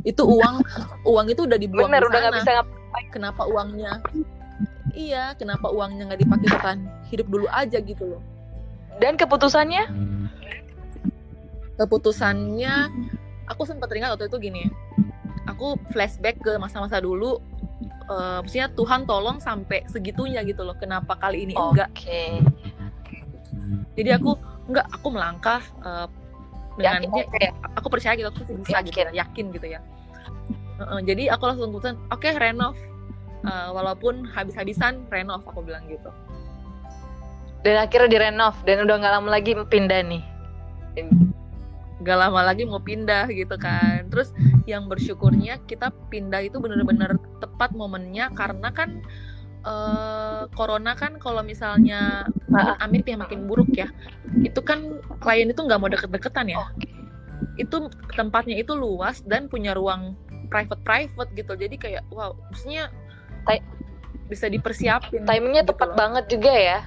itu 0.00 0.24
uang 0.24 0.64
uang 1.04 1.26
itu 1.28 1.44
udah 1.44 1.60
dibuang 1.60 1.92
bener 1.92 2.00
di 2.00 2.08
udah 2.08 2.20
sana. 2.24 2.36
bisa 2.40 2.50
ngap 2.56 2.68
kenapa 3.12 3.42
uangnya? 3.44 3.92
Iya 4.96 5.36
kenapa 5.36 5.68
uangnya 5.68 6.08
nggak 6.08 6.20
dipakai 6.24 6.48
bertahan 6.48 6.80
hidup 7.12 7.26
dulu 7.28 7.46
aja 7.52 7.78
gitu 7.84 8.16
loh. 8.16 8.22
Dan 8.96 9.20
keputusannya? 9.20 9.84
Keputusannya 11.76 12.74
aku 13.44 13.62
sempat 13.68 13.92
teringat 13.92 14.16
waktu 14.16 14.32
itu 14.32 14.38
gini 14.40 14.64
aku 15.44 15.76
flashback 15.92 16.40
ke 16.40 16.56
masa-masa 16.56 16.98
dulu 16.98 17.38
uh, 18.08 18.38
maksudnya 18.40 18.68
Tuhan 18.72 19.04
tolong 19.04 19.38
sampai 19.38 19.82
segitunya 19.88 20.40
gitu 20.42 20.62
loh 20.62 20.76
kenapa 20.76 21.14
kali 21.16 21.46
ini 21.46 21.54
enggak 21.54 21.90
Oke. 21.94 22.42
jadi 23.94 24.18
aku 24.18 24.34
enggak 24.66 24.86
aku 24.90 25.06
melangkah 25.12 25.62
uh, 25.82 26.06
dengan 26.74 27.06
Yakin, 27.06 27.10
dia- 27.14 27.28
oke. 27.28 27.46
aku 27.78 27.86
percaya 27.90 28.14
gitu 28.18 28.28
aku 28.34 28.40
bisa 28.62 28.78
gitu 28.82 28.98
Yakin. 28.98 29.14
yakin 29.14 29.46
gitu 29.54 29.68
ya 29.68 29.80
Uh-uh, 30.74 30.98
jadi 31.06 31.30
aku 31.30 31.46
langsung 31.46 31.70
keputusan 31.70 31.96
oke 32.10 32.30
renov 32.36 32.74
Uh, 33.44 33.68
walaupun 33.76 34.24
habis-habisan 34.24 35.04
renov 35.12 35.44
aku 35.44 35.60
bilang 35.60 35.84
gitu 35.84 36.08
Dan 37.60 37.76
akhirnya 37.76 38.08
direnov 38.08 38.56
dan 38.64 38.88
udah 38.88 38.96
nggak 38.96 39.12
lama 39.20 39.28
lagi 39.28 39.52
pindah 39.68 40.00
nih. 40.00 40.24
Gak 42.04 42.18
lama 42.20 42.40
lagi 42.44 42.68
mau 42.68 42.78
pindah 42.78 43.26
gitu 43.32 43.56
kan. 43.56 44.06
Terus 44.12 44.30
yang 44.68 44.86
bersyukurnya 44.86 45.64
kita 45.64 45.90
pindah 46.12 46.44
itu 46.44 46.60
bener-bener 46.60 47.16
tepat 47.40 47.72
momennya 47.72 48.28
karena 48.36 48.68
kan 48.70 49.00
eh, 49.64 50.42
corona 50.52 50.92
kan 50.92 51.16
kalau 51.16 51.40
misalnya 51.40 52.28
makin 52.52 52.76
amit 52.84 53.04
ya 53.08 53.16
makin 53.16 53.48
buruk 53.48 53.72
ya. 53.72 53.88
Itu 54.44 54.60
kan 54.60 55.00
klien 55.24 55.48
itu 55.48 55.64
nggak 55.64 55.80
mau 55.80 55.88
deket-deketan 55.88 56.52
ya. 56.52 56.60
Itu 57.56 57.88
tempatnya 58.12 58.60
itu 58.60 58.76
luas 58.76 59.24
dan 59.24 59.48
punya 59.48 59.72
ruang 59.72 60.14
private 60.52 60.84
private 60.84 61.30
gitu. 61.34 61.56
Jadi 61.56 61.76
kayak 61.80 62.04
wow 62.12 62.36
maksudnya 62.52 62.92
Tai- 63.48 63.64
bisa 64.24 64.48
dipersiapin 64.48 65.24
Timingnya 65.28 65.64
gitu 65.64 65.76
tepat 65.76 65.88
loh. 65.92 65.96
banget 65.96 66.24
juga 66.28 66.52
ya. 66.52 66.80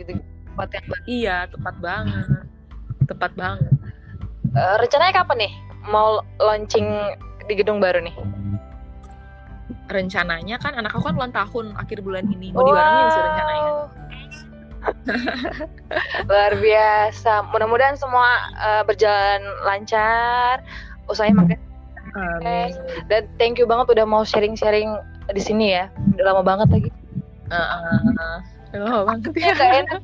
Gitu. 0.00 0.16
Tepat 0.52 0.68
yang 0.76 0.86
iya 1.08 1.36
tepat 1.48 1.74
banget. 1.80 2.24
Tepat 3.08 3.32
banget 3.36 3.71
Eh, 4.52 4.74
rencananya 4.84 5.24
kapan 5.24 5.48
nih 5.48 5.52
mau 5.88 6.20
launching 6.38 6.86
di 7.48 7.54
gedung 7.56 7.80
baru 7.80 8.04
nih? 8.04 8.14
rencananya 9.92 10.56
kan 10.56 10.72
anak 10.72 10.96
aku 10.96 11.12
kan 11.12 11.20
ulang 11.20 11.34
tahun 11.36 11.76
akhir 11.76 12.00
bulan 12.00 12.24
ini 12.24 12.48
mau 12.56 12.64
dibarengin 12.64 13.06
sih 13.12 13.22
rencananya 13.22 13.62
Wow. 13.62 13.86
Luar 16.32 16.58
biasa. 16.58 17.46
Mudah-mudahan 17.54 17.94
semua 17.94 18.50
eh, 18.58 18.82
berjalan 18.82 19.46
lancar. 19.62 20.58
Usahanya 21.06 21.38
makin 21.46 21.58
Amin. 22.18 22.74
dan 23.06 23.30
thank 23.38 23.62
you 23.62 23.66
banget 23.68 23.94
udah 23.94 24.02
mau 24.02 24.26
sharing-sharing 24.26 24.90
di 25.30 25.38
sini 25.38 25.78
ya. 25.78 25.86
Udah 26.18 26.34
lama 26.34 26.42
banget 26.42 26.68
lagi. 26.74 26.90
Heeh. 27.46 28.36
Oh, 28.72 29.04
banget 29.04 29.32
ya. 29.36 29.52
Ya 29.52 29.52
gak 29.52 29.72
enak. 29.84 30.00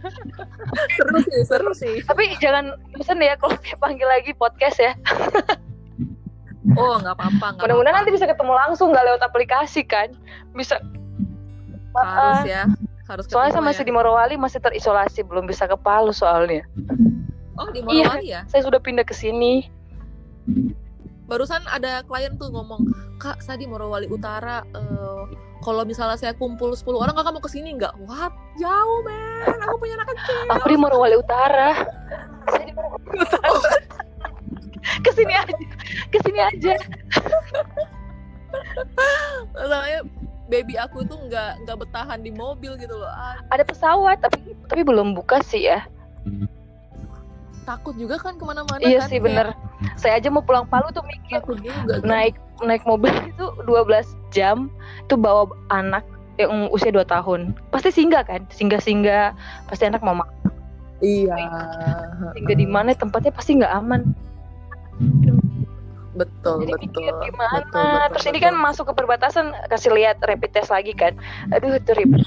seru 0.96 1.18
sih, 1.24 1.40
seru 1.48 1.72
sih. 1.72 1.94
Tapi 2.04 2.36
jangan 2.36 2.76
bosan 2.92 3.24
ya 3.24 3.34
kalau 3.40 3.56
panggil 3.80 4.08
lagi 4.08 4.32
podcast 4.36 4.78
ya. 4.80 4.92
Oh, 6.76 7.00
nggak 7.00 7.16
apa-apa. 7.16 7.64
Mudah-mudahan 7.64 8.04
nanti 8.04 8.12
bisa 8.12 8.28
ketemu 8.28 8.52
langsung 8.52 8.92
nggak 8.92 9.00
lewat 9.08 9.22
aplikasi 9.24 9.88
kan. 9.88 10.12
Bisa. 10.52 10.76
harus 11.96 12.44
Ah, 12.44 12.44
ya. 12.44 12.62
Harus 13.08 13.24
Soalnya 13.32 13.56
saya 13.56 13.64
ketemu 13.64 13.68
masih 13.72 13.82
ya. 13.82 13.88
di 13.88 13.92
Morowali 13.96 14.34
masih 14.36 14.60
terisolasi 14.60 15.20
belum 15.24 15.48
bisa 15.48 15.64
ke 15.64 15.80
Palu 15.80 16.12
soalnya. 16.12 16.68
Oh, 17.56 17.72
di 17.72 17.80
Morowali 17.80 18.36
ya. 18.36 18.44
Saya 18.52 18.68
sudah 18.68 18.84
pindah 18.84 19.06
ke 19.08 19.16
sini. 19.16 19.64
Barusan 21.24 21.64
ada 21.72 22.04
klien 22.04 22.36
tuh 22.36 22.52
ngomong, 22.52 22.84
"Kak, 23.16 23.40
saya 23.40 23.56
di 23.56 23.64
Morowali 23.64 24.08
Utara 24.12 24.60
eh, 24.68 25.22
kalau 25.64 25.82
misalnya 25.82 26.16
saya 26.18 26.32
kumpul 26.34 26.72
10 26.72 26.98
orang, 26.98 27.14
Kakak 27.14 27.32
mau 27.34 27.42
ke 27.42 27.50
sini 27.50 27.74
nggak?" 27.74 27.94
What? 28.06 28.32
Jauh, 28.58 29.00
men. 29.06 29.58
Aku 29.68 29.76
punya 29.78 29.94
anak 29.98 30.08
kecil. 30.14 30.38
Aku 30.54 30.66
di 30.70 30.76
Morowali 30.78 31.16
Utara. 31.18 31.86
Saya 32.50 32.64
di 32.66 32.72
Morowali 32.74 33.18
Utara. 33.18 33.78
Ke 35.04 35.10
sini 35.12 35.34
aja. 35.36 35.54
Ke 36.08 36.18
sini 36.24 36.40
aja. 36.40 36.74
Soalnya 39.52 40.00
baby 40.48 40.80
aku 40.80 41.04
tuh 41.04 41.20
nggak 41.28 41.68
nggak 41.68 41.76
bertahan 41.76 42.24
di 42.24 42.32
mobil 42.32 42.72
gitu 42.80 42.96
loh. 42.96 43.12
Ada 43.52 43.62
pesawat 43.68 44.24
tapi 44.24 44.56
tapi 44.66 44.80
belum 44.80 45.12
buka 45.12 45.44
sih 45.44 45.68
ya. 45.68 45.84
Takut 47.68 47.94
juga 48.00 48.16
kan 48.16 48.32
ke 48.40 48.44
mana-mana 48.48 48.80
iya 48.80 49.04
kan. 49.04 49.12
sih 49.12 49.20
Kayak 49.20 49.26
bener. 49.28 49.46
Saya 50.00 50.16
aja 50.16 50.28
mau 50.32 50.40
pulang 50.40 50.64
Palu 50.64 50.88
tuh 50.96 51.04
mikir 51.04 51.44
Takut 51.44 51.60
juga. 51.60 52.00
naik 52.00 52.40
naik 52.64 52.80
mobil 52.88 53.12
itu 53.30 53.44
12 53.68 54.32
jam 54.32 54.72
itu 55.04 55.14
bawa 55.20 55.52
anak 55.68 56.02
yang 56.40 56.72
usia 56.72 56.88
2 56.88 57.04
tahun. 57.04 57.52
Pasti 57.68 57.92
singgah 57.92 58.24
kan? 58.24 58.48
Singgah-singgah 58.48 59.36
pasti 59.68 59.84
anak 59.84 60.00
mau 60.00 60.16
makan. 60.16 60.48
Iya. 61.04 61.36
Singgah 62.32 62.56
di 62.56 62.66
mana 62.66 62.96
tempatnya 62.96 63.30
pasti 63.36 63.60
nggak 63.60 63.74
aman. 63.76 64.16
Betul, 66.18 66.66
Jadi 66.66 66.72
betul. 66.74 67.02
mikir 67.06 67.14
gimana? 67.30 67.62
Betul, 67.62 67.84
betul, 67.86 68.08
Terus 68.16 68.26
ini 68.26 68.38
betul. 68.42 68.46
kan 68.50 68.54
masuk 68.58 68.84
ke 68.90 68.94
perbatasan 68.98 69.46
kasih 69.70 69.94
lihat 69.94 70.18
rapid 70.26 70.50
test 70.50 70.74
lagi 70.74 70.90
kan. 70.96 71.14
Aduh 71.54 71.78
itu 71.78 71.94
ribet, 71.94 72.26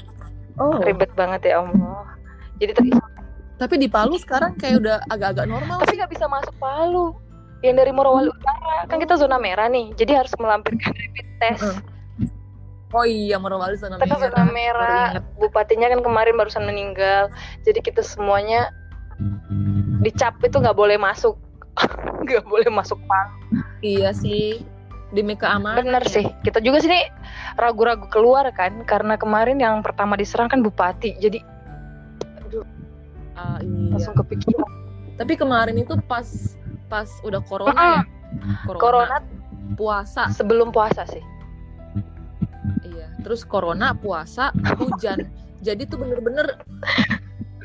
oh. 0.56 0.80
ribet 0.80 1.12
banget 1.12 1.52
ya 1.52 1.60
Allah. 1.60 2.08
Jadi 2.56 2.72
terisolasi. 2.72 3.21
Tapi 3.62 3.78
di 3.78 3.86
Palu 3.86 4.18
sekarang 4.18 4.58
kayak 4.58 4.82
udah 4.82 4.96
agak-agak 5.06 5.46
normal. 5.46 5.78
Tapi 5.86 5.94
nggak 5.94 6.10
bisa 6.10 6.26
masuk 6.26 6.50
Palu. 6.58 7.14
Yang 7.62 7.86
dari 7.86 7.92
Morowali 7.94 8.26
Utara 8.34 8.90
kan 8.90 8.98
kita 8.98 9.14
zona 9.14 9.38
merah 9.38 9.70
nih. 9.70 9.94
Jadi 9.94 10.18
harus 10.18 10.34
melampirkan 10.34 10.90
rapid 10.90 11.26
test. 11.38 11.62
Heeh. 11.62 11.78
Oh 12.90 13.06
iya, 13.06 13.38
Morowali 13.38 13.78
zona 13.78 14.02
Kita 14.02 14.18
merah. 14.18 14.22
zona 14.26 14.44
merah. 14.50 15.06
Bupatinya 15.38 15.86
kan 15.94 16.02
kemarin 16.02 16.34
barusan 16.34 16.66
meninggal. 16.66 17.30
Jadi 17.62 17.78
kita 17.86 18.02
semuanya 18.02 18.66
dicap 20.02 20.42
itu 20.42 20.58
nggak 20.58 20.74
boleh 20.74 20.98
masuk. 20.98 21.38
Nggak 22.26 22.46
boleh 22.50 22.66
masuk 22.66 22.98
Palu. 23.06 23.62
Iya 23.78 24.10
sih. 24.10 24.66
Demi 25.14 25.38
keamanan. 25.38 25.86
Bener 25.86 26.02
ya. 26.02 26.18
sih. 26.18 26.26
Kita 26.42 26.58
juga 26.58 26.82
sini 26.82 26.98
ragu-ragu 27.62 28.10
keluar 28.10 28.50
kan 28.50 28.82
karena 28.90 29.14
kemarin 29.14 29.62
yang 29.62 29.86
pertama 29.86 30.18
diserang 30.18 30.50
kan 30.50 30.66
bupati. 30.66 31.14
Jadi. 31.22 31.51
Langsung 34.02 34.18
kepikiran. 34.26 34.66
Tapi 35.16 35.32
kemarin 35.38 35.76
itu 35.78 35.94
pas 36.10 36.26
pas 36.90 37.06
udah 37.22 37.38
corona 37.46 37.70
ya. 37.70 38.02
Corona, 38.66 38.80
Corona 38.80 39.16
puasa. 39.78 40.26
sebelum 40.34 40.74
puasa 40.74 41.06
sih. 41.06 41.22
Iya. 42.82 43.06
Terus 43.22 43.46
corona, 43.46 43.94
puasa, 43.94 44.50
hujan. 44.76 45.30
Jadi 45.66 45.86
tuh 45.86 46.02
bener-bener 46.02 46.58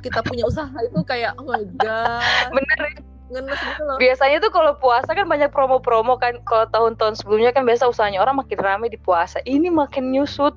kita 0.06 0.22
punya 0.22 0.46
usaha 0.46 0.70
itu 0.86 1.02
kayak 1.02 1.34
oh 1.42 1.50
my 1.50 1.66
god, 1.82 2.54
Bener. 2.54 3.02
ngenes 3.34 3.58
gitu 3.60 3.82
loh. 3.84 3.98
Biasanya 3.98 4.38
tuh 4.38 4.54
kalau 4.54 4.78
puasa 4.78 5.10
kan 5.18 5.26
banyak 5.26 5.50
promo-promo 5.50 6.16
kan. 6.22 6.38
Kalau 6.46 6.70
tahun-tahun 6.70 7.18
sebelumnya 7.20 7.50
kan 7.52 7.66
biasa 7.66 7.90
usahanya 7.90 8.22
orang 8.22 8.38
makin 8.38 8.60
ramai 8.62 8.94
di 8.94 9.02
puasa. 9.02 9.42
Ini 9.50 9.74
makin 9.74 10.14
nyusut. 10.14 10.54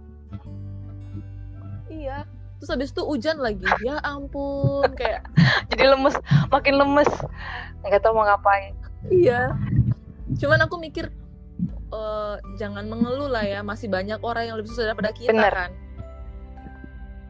Terus 2.61 2.70
habis 2.76 2.92
itu 2.92 3.00
hujan 3.00 3.40
lagi. 3.40 3.64
Ya 3.80 3.96
ampun, 4.04 4.84
kayak 4.92 5.24
Jadi 5.72 5.84
lemes, 5.88 6.12
makin 6.52 6.76
lemes. 6.76 7.08
Nggak 7.80 8.04
tahu 8.04 8.20
mau 8.20 8.28
ngapain. 8.28 8.76
Iya. 9.08 9.56
Cuman 10.36 10.61
aku 10.68 10.76
mikir 10.76 11.08
eh, 11.90 12.36
jangan 12.61 12.84
mengeluh 12.84 13.32
lah 13.32 13.48
ya, 13.48 13.64
masih 13.64 13.88
banyak 13.88 14.20
orang 14.20 14.52
yang 14.52 14.56
lebih 14.61 14.68
susah 14.76 14.92
daripada 14.92 15.08
kita 15.16 15.32
Bener. 15.32 15.54
kan. 15.56 15.72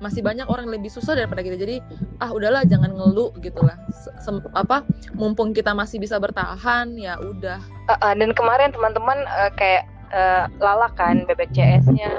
Masih 0.01 0.25
banyak 0.25 0.49
orang 0.49 0.67
yang 0.67 0.81
lebih 0.81 0.91
susah 0.91 1.13
daripada 1.13 1.45
kita. 1.45 1.61
Jadi 1.61 1.79
ah 2.19 2.33
udahlah 2.33 2.65
jangan 2.67 2.91
ngeluh 2.91 3.31
gitu 3.39 3.61
lah. 3.63 3.77
Se- 3.93 4.17
sem- 4.19 4.51
apa 4.57 4.83
mumpung 5.13 5.53
kita 5.53 5.77
masih 5.77 6.01
bisa 6.01 6.17
bertahan 6.17 6.97
ya 6.97 7.21
udah. 7.21 7.61
Uh, 7.87 7.93
uh, 8.01 8.13
dan 8.17 8.33
kemarin 8.33 8.73
teman-teman 8.73 9.21
uh, 9.29 9.53
kayak 9.55 9.87
uh, 10.15 10.45
Lala 10.59 10.89
kan 10.95 11.25
BPJS-nya 11.27 12.11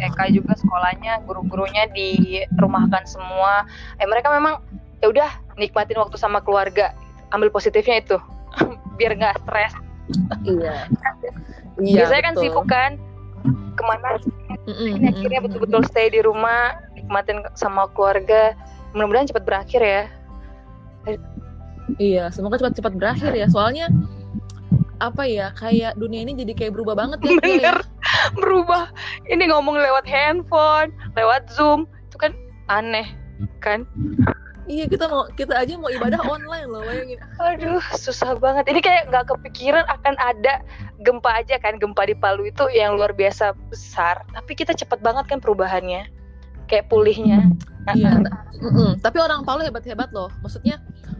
TK 0.00 0.18
juga 0.32 0.56
sekolahnya 0.56 1.20
guru-gurunya 1.28 1.88
dirumahkan 1.92 3.04
semua. 3.04 3.68
Eh 4.00 4.08
mereka 4.08 4.32
memang 4.32 4.64
ya 5.04 5.12
udah 5.12 5.30
nikmatin 5.60 6.00
waktu 6.00 6.16
sama 6.16 6.40
keluarga. 6.40 6.96
Ambil 7.36 7.52
positifnya 7.52 8.00
itu 8.00 8.16
biar 8.98 9.16
nggak 9.16 9.36
stres. 9.44 9.72
Iya. 10.44 10.88
biasanya 11.80 12.22
kan 12.32 12.34
sibuk 12.36 12.66
kan 12.68 13.00
ke 13.48 13.82
mana 13.88 14.20
ini 14.68 15.08
akhirnya 15.08 15.40
betul-betul 15.40 15.80
stay 15.88 16.12
di 16.12 16.20
rumah 16.20 16.76
nikmatin 16.92 17.44
sama 17.56 17.88
keluarga. 17.96 18.52
Mudah-mudahan 18.92 19.30
cepat 19.30 19.44
berakhir 19.46 19.80
ya. 19.80 20.02
Iya, 21.96 22.28
semoga 22.30 22.60
cepat-cepat 22.60 22.92
berakhir 22.94 23.32
ya. 23.32 23.46
Soalnya 23.48 23.88
apa 25.00 25.24
ya 25.24 25.50
kayak 25.56 25.96
dunia 25.96 26.22
ini 26.28 26.36
jadi 26.36 26.52
kayak 26.52 26.72
berubah 26.76 26.94
banget 26.94 27.18
ya. 27.24 27.32
Ya. 27.32 27.40
bener 27.40 27.76
berubah 28.36 28.92
ini 29.32 29.48
ngomong 29.48 29.80
lewat 29.80 30.04
handphone 30.04 30.92
lewat 31.16 31.48
zoom 31.48 31.88
itu 32.12 32.16
kan 32.20 32.32
aneh 32.68 33.08
kan 33.64 33.88
Iya 34.70 34.86
kita 34.86 35.10
mau 35.10 35.26
kita 35.34 35.58
aja 35.58 35.74
mau 35.74 35.90
ibadah 35.90 36.22
online 36.22 36.70
loh 36.70 36.86
bayangin. 36.86 37.18
Aduh, 37.42 37.82
susah 37.90 38.38
banget. 38.38 38.70
Ini 38.70 38.78
kayak 38.78 39.02
nggak 39.10 39.26
kepikiran 39.34 39.82
akan 39.90 40.14
ada 40.22 40.62
gempa 41.02 41.42
aja 41.42 41.58
kan. 41.58 41.74
Gempa 41.82 42.06
di 42.06 42.14
Palu 42.14 42.46
itu 42.46 42.70
yang 42.70 42.94
luar 42.94 43.10
biasa 43.10 43.50
besar. 43.66 44.22
Tapi 44.30 44.54
kita 44.54 44.70
cepet 44.70 45.02
banget 45.02 45.26
kan 45.26 45.42
perubahannya. 45.42 46.06
Kayak 46.70 46.86
pulihnya. 46.86 47.50
Iya. 47.90 48.22
Mm-mm. 48.62 49.02
Tapi 49.02 49.18
orang 49.18 49.42
Palu 49.42 49.60
hebat-hebat 49.60 50.14
loh. 50.14 50.30
Maksudnya 50.38 50.78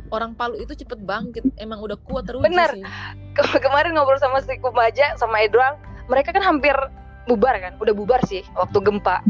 orang 0.09 0.33
Palu 0.33 0.55
itu 0.57 0.73
cepet 0.73 1.03
bangkit. 1.03 1.43
Emang 1.57 1.83
udah 1.83 1.99
kuat 2.01 2.25
teruji 2.25 2.47
Bener. 2.47 2.71
sih. 2.71 2.87
Ke- 3.37 3.59
Kemarin 3.59 3.93
ngobrol 3.93 4.17
sama 4.17 4.39
si 4.39 4.55
Kumaja, 4.57 5.17
sama 5.17 5.43
Edwang. 5.43 5.75
mereka 6.07 6.31
kan 6.31 6.43
hampir 6.43 6.75
bubar 7.23 7.55
kan 7.55 7.79
udah 7.79 7.95
bubar 7.95 8.19
sih 8.27 8.43
waktu 8.53 8.83
gempa 8.83 9.23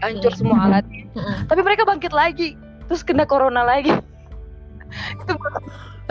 hancur 0.00 0.32
Hmm. 0.32 0.38
semua 0.40 0.58
alat 0.64 0.84
Mm-mm. 1.12 1.44
tapi 1.44 1.60
mereka 1.60 1.84
bangkit 1.84 2.08
lagi 2.08 2.56
terus 2.88 3.04
kena 3.04 3.28
corona 3.28 3.60
lagi 3.60 3.92
itu 5.20 5.32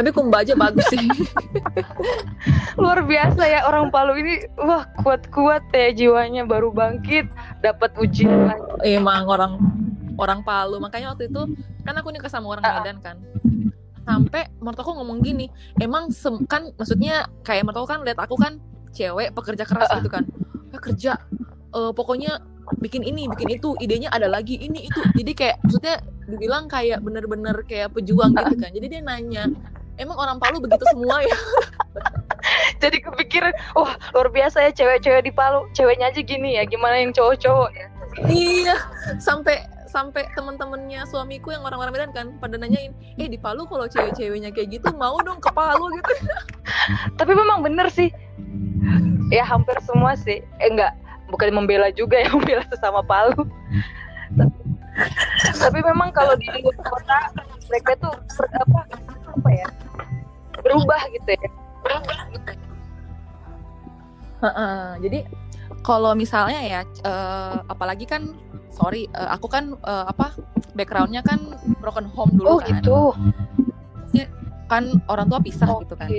Tapi 0.02 0.10
Kumba 0.12 0.42
aja 0.42 0.58
bagus 0.58 0.82
sih. 0.90 0.98
luar 2.82 3.06
biasa 3.06 3.46
ya 3.46 3.60
orang 3.64 3.94
Palu 3.94 4.18
ini 4.18 4.50
wah 4.58 4.82
kuat-kuat 4.98 5.70
ya 5.70 5.94
jiwanya 5.94 6.42
baru 6.44 6.74
bangkit 6.74 7.30
dapat 7.62 7.94
ujian 7.96 8.50
lagi 8.50 8.98
Emang 8.98 9.30
orang 9.30 9.62
orang 10.18 10.42
Palu. 10.42 10.82
Makanya 10.82 11.14
waktu 11.14 11.30
itu 11.30 11.54
kan 11.82 11.94
aku 11.94 12.10
nikah 12.10 12.28
sama 12.28 12.50
orang 12.50 12.64
Ah. 12.64 12.82
Medan 12.82 12.98
kan. 12.98 13.18
Sampai 14.02 14.50
mertuaku 14.58 14.98
ngomong 14.98 15.22
gini, 15.22 15.46
emang 15.78 16.10
sem- 16.10 16.42
kan 16.44 16.74
maksudnya 16.74 17.30
kayak 17.42 17.62
mertuaku 17.64 17.86
kan 17.88 18.02
lihat 18.02 18.18
aku 18.18 18.34
kan 18.34 18.58
cewek 18.90 19.30
pekerja 19.32 19.64
keras 19.64 19.86
Ah, 19.88 20.02
gitu 20.02 20.10
kan. 20.10 20.26
Ya 20.70 20.80
kerja 20.80 21.12
eh, 21.72 21.92
pokoknya 21.94 22.42
bikin 22.78 23.04
ini, 23.04 23.30
bikin 23.30 23.54
itu, 23.54 23.78
idenya 23.78 24.10
ada 24.10 24.26
lagi 24.26 24.58
ini 24.58 24.88
itu. 24.88 25.00
Jadi 25.14 25.32
kayak 25.32 25.62
maksudnya 25.62 25.96
dibilang 26.26 26.66
kayak 26.66 27.00
bener-bener 27.00 27.54
kayak 27.64 27.94
pejuang 27.94 28.34
gitu 28.34 28.56
kan. 28.58 28.72
Jadi 28.72 28.86
dia 28.88 29.02
nanya, 29.02 29.44
emang 29.98 30.18
orang 30.20 30.38
Palu 30.40 30.64
begitu 30.64 30.84
semua 30.92 31.24
ya? 31.24 31.38
jadi 32.84 32.98
kepikiran 33.04 33.54
wah 33.76 33.94
luar 34.16 34.30
biasa 34.32 34.70
ya 34.70 34.72
cewek-cewek 34.72 35.28
di 35.28 35.34
Palu. 35.34 35.68
Ceweknya 35.76 36.12
aja 36.14 36.22
gini 36.22 36.60
ya 36.60 36.64
gimana 36.68 37.02
yang 37.02 37.12
cowok-cowok 37.12 37.72
ya? 37.76 37.88
Iya, 38.28 38.76
sampai 39.24 39.64
sampai 39.92 40.24
temen-temennya 40.36 41.04
suamiku 41.04 41.52
yang 41.52 41.68
orang-orang 41.68 41.92
Medan 41.92 42.12
kan 42.16 42.28
pada 42.40 42.56
nanyain, 42.56 42.96
eh 43.20 43.28
di 43.28 43.36
Palu 43.36 43.68
kalau 43.68 43.92
cewek-ceweknya 43.92 44.56
kayak 44.56 44.80
gitu 44.80 44.88
mau 44.96 45.20
dong 45.20 45.44
ke 45.44 45.52
Palu? 45.52 45.92
gitu. 46.00 46.14
tapi 47.20 47.32
memang 47.36 47.60
bener 47.60 47.92
sih. 47.92 48.08
Ya 49.32 49.44
hampir 49.44 49.76
semua 49.84 50.16
sih. 50.16 50.40
Eh 50.64 50.70
enggak 50.72 50.96
bukan 51.32 51.52
membela 51.56 51.92
juga 51.92 52.20
ya 52.20 52.32
membela 52.36 52.64
sesama 52.72 53.04
Palu. 53.04 53.44
Tapi, 55.42 55.80
memang 55.80 56.12
kalau 56.12 56.36
di 56.36 56.48
kota 56.84 57.20
mereka 57.72 57.96
tuh 58.00 58.12
apa 58.60 58.80
apa 59.32 59.50
ya 59.52 59.68
berubah 60.62 61.02
gitu 61.16 61.30
ya. 61.34 61.50
Heeh, 64.42 64.86
jadi 65.06 65.20
kalau 65.86 66.14
misalnya 66.18 66.62
ya, 66.62 66.82
eh, 66.86 67.58
apalagi 67.70 68.06
kan, 68.10 68.34
sorry, 68.74 69.06
eh, 69.14 69.30
aku 69.30 69.50
kan 69.50 69.78
eh, 69.78 70.06
apa 70.10 70.34
backgroundnya 70.74 71.22
kan 71.26 71.58
broken 71.82 72.10
home 72.10 72.34
dulu 72.38 72.58
oh 72.58 72.60
kan, 72.62 72.70
gitu. 72.70 73.00
Kan 74.72 75.04
orang 75.12 75.28
tua 75.28 75.44
pisah 75.44 75.68
gitu 75.84 75.94
kan. 76.00 76.10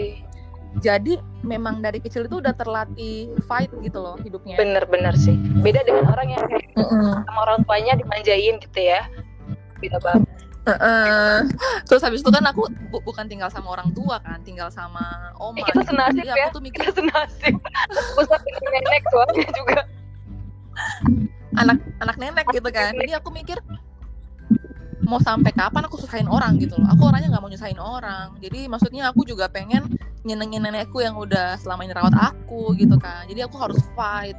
Jadi 0.80 1.20
memang 1.44 1.84
dari 1.84 2.00
kecil 2.00 2.24
itu 2.28 2.40
udah 2.40 2.56
terlatih 2.56 3.32
fight 3.44 3.68
gitu 3.84 3.98
loh 4.00 4.16
hidupnya. 4.20 4.56
bener-bener 4.56 5.12
sih. 5.16 5.36
Beda 5.60 5.84
dengan 5.84 6.08
orang 6.08 6.32
yang 6.32 6.42
kayak 6.48 6.68
Mm-mm. 6.76 7.24
sama 7.28 7.38
orang 7.44 7.60
tuanya 7.64 7.92
dimanjain 7.96 8.56
gitu 8.60 8.80
ya. 8.80 9.04
Beda 9.80 10.00
banget 10.00 10.28
Heeh. 10.62 11.50
Terus 11.90 12.02
habis 12.06 12.22
itu 12.22 12.30
kan 12.30 12.44
aku 12.46 12.70
bu- 12.90 13.02
bukan 13.02 13.26
tinggal 13.26 13.50
sama 13.50 13.74
orang 13.74 13.90
tua 13.90 14.22
kan, 14.22 14.38
tinggal 14.46 14.70
sama 14.70 15.34
oma. 15.42 15.58
Eh, 15.58 15.66
kita 15.66 15.82
senasib 15.82 16.22
Jadi 16.22 16.30
ya 16.30 16.46
aku 16.46 16.54
tuh 16.54 16.62
mikir 16.62 16.80
kita 16.86 16.94
senasib. 17.02 17.54
Pusat 18.14 18.40
nenek 18.46 19.02
soalnya 19.10 19.48
juga. 19.58 19.80
Anak 21.58 21.78
anak 21.98 22.16
nenek 22.16 22.46
gitu 22.54 22.68
kan. 22.70 22.94
Jadi 22.94 23.12
aku 23.18 23.28
mikir 23.34 23.58
mau 25.02 25.18
sampai 25.18 25.50
kapan 25.50 25.82
aku 25.90 25.98
susahin 25.98 26.30
orang 26.30 26.54
gitu 26.62 26.78
loh. 26.78 26.86
Aku 26.94 27.10
orangnya 27.10 27.34
nggak 27.34 27.42
mau 27.42 27.50
nyusahin 27.50 27.82
orang. 27.82 28.38
Jadi 28.38 28.70
maksudnya 28.70 29.10
aku 29.10 29.26
juga 29.26 29.50
pengen 29.50 29.90
nyenengin 30.22 30.62
nenekku 30.62 31.02
yang 31.02 31.18
udah 31.18 31.58
selama 31.58 31.82
ini 31.82 31.90
rawat 31.90 32.14
aku 32.14 32.70
gitu 32.78 32.94
kan. 33.02 33.26
Jadi 33.26 33.42
aku 33.42 33.58
harus 33.58 33.82
fight 33.98 34.38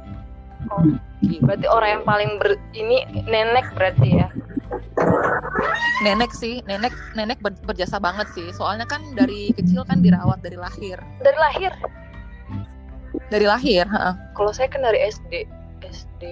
gitu. 1.24 1.40
berarti 1.44 1.66
orang 1.68 1.90
yang 2.00 2.04
paling 2.04 2.30
ber 2.40 2.56
ini 2.76 3.04
nenek 3.28 3.66
berarti 3.76 4.08
ya? 4.24 4.28
Nenek 6.02 6.30
sih 6.34 6.60
nenek 6.66 6.92
nenek 7.16 7.38
ber- 7.40 7.60
berjasa 7.64 7.96
banget 8.02 8.28
sih. 8.34 8.50
Soalnya 8.52 8.84
kan 8.84 9.00
dari 9.16 9.52
kecil 9.54 9.84
kan 9.86 10.00
dirawat 10.04 10.40
dari 10.44 10.58
lahir. 10.58 10.98
Dari 11.22 11.38
lahir? 11.38 11.72
Dari 13.30 13.46
lahir 13.46 13.86
heeh. 13.86 14.14
kalau 14.34 14.50
saya 14.50 14.66
kan 14.66 14.82
dari 14.82 14.98
SD 14.98 15.46
SD 15.86 16.22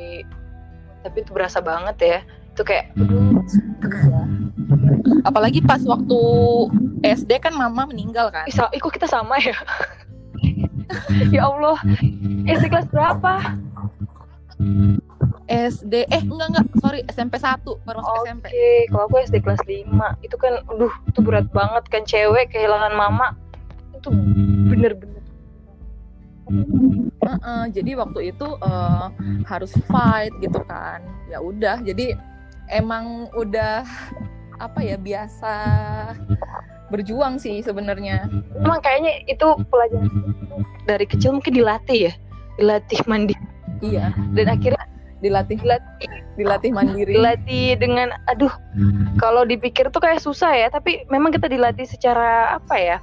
tapi 1.03 1.17
itu 1.23 1.31
berasa 1.31 1.63
banget 1.63 1.97
ya. 2.01 2.19
Itu 2.53 2.63
kayak 2.67 2.93
aduh 3.01 3.41
apalagi 5.23 5.63
pas 5.65 5.81
waktu 5.87 6.21
SD 7.03 7.39
kan 7.43 7.55
mama 7.55 7.87
meninggal 7.89 8.31
kan. 8.31 8.47
Ih, 8.47 8.81
kok 8.81 8.93
kita 8.95 9.07
sama 9.07 9.39
ya? 9.41 9.55
Ya 11.33 11.49
Allah 11.49 11.81
SD 12.45 12.69
kelas 12.69 12.89
berapa 12.93 13.57
SD 15.51 16.09
eh 16.09 16.23
enggak 16.23 16.49
enggak. 16.55 16.67
Sorry 16.81 17.01
SMP 17.11 17.37
1 17.37 17.61
baru 17.85 17.99
masuk 18.01 18.13
Oke, 18.15 18.25
SMP 18.31 18.47
kalau 18.89 19.05
aku 19.11 19.17
SD 19.21 19.37
kelas 19.43 19.63
5 19.67 20.27
itu 20.27 20.37
kan, 20.39 20.53
aduh, 20.71 20.95
itu 21.09 21.19
berat 21.21 21.49
banget 21.53 21.85
kan. 21.93 22.03
Cewek 22.07 22.55
kehilangan 22.55 22.95
mama. 22.95 23.37
Itu 23.93 24.09
bener-bener. 24.71 25.23
Heeh, 27.23 27.63
jadi 27.71 27.91
waktu 27.97 28.35
itu 28.35 28.49
eh, 28.61 29.07
harus 29.47 29.73
fight 29.91 30.33
gitu 30.41 30.61
kan. 30.65 31.05
Ya 31.29 31.39
udah, 31.41 31.81
jadi 31.85 32.17
emang 32.73 33.29
udah 33.37 33.85
apa 34.63 34.79
ya 34.79 34.95
biasa 34.95 35.55
berjuang 36.93 37.41
sih 37.41 37.65
sebenarnya. 37.65 38.29
Emang 38.57 38.79
kayaknya 38.85 39.25
itu 39.27 39.49
pelajaran 39.69 40.09
dari 40.85 41.07
kecil 41.09 41.41
mungkin 41.41 41.55
dilatih 41.57 42.11
ya, 42.11 42.13
dilatih 42.61 43.01
mandi 43.09 43.35
Iya, 43.83 44.15
dan 44.39 44.47
akhirnya 44.47 44.87
dilatih 45.23 45.59
dilatih, 45.59 46.11
dilatih 46.39 46.71
mandiri. 46.75 47.15
dilatih 47.15 47.79
dengan, 47.79 48.11
aduh, 48.31 48.51
kalau 49.19 49.47
dipikir 49.47 49.91
tuh 49.91 50.03
kayak 50.03 50.23
susah 50.23 50.51
ya, 50.55 50.71
tapi 50.71 51.07
memang 51.11 51.31
kita 51.35 51.47
dilatih 51.47 51.87
secara 51.87 52.59
apa 52.59 52.75
ya, 52.79 52.99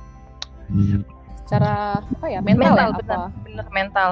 Cara 1.50 2.00
apa 2.00 2.26
ya? 2.30 2.40
Mental, 2.46 2.78
ya, 2.78 2.94
bener, 2.94 3.18
apa? 3.18 3.28
bener 3.42 3.66
mental. 3.74 4.10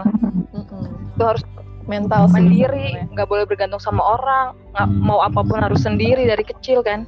Mm-mm. 0.55 1.13
Itu 1.13 1.24
harus 1.24 1.43
Mental 1.88 2.28
mandiri, 2.28 2.99
sebenarnya. 2.99 3.13
nggak 3.15 3.28
boleh 3.32 3.45
bergantung 3.47 3.80
sama 3.80 4.03
orang, 4.03 4.51
nggak 4.76 4.88
mau 4.99 5.24
apa 5.24 5.39
pun 5.39 5.55
harus 5.63 5.88
sendiri 5.88 6.28
dari 6.28 6.43
kecil 6.43 6.84
kan, 6.84 7.07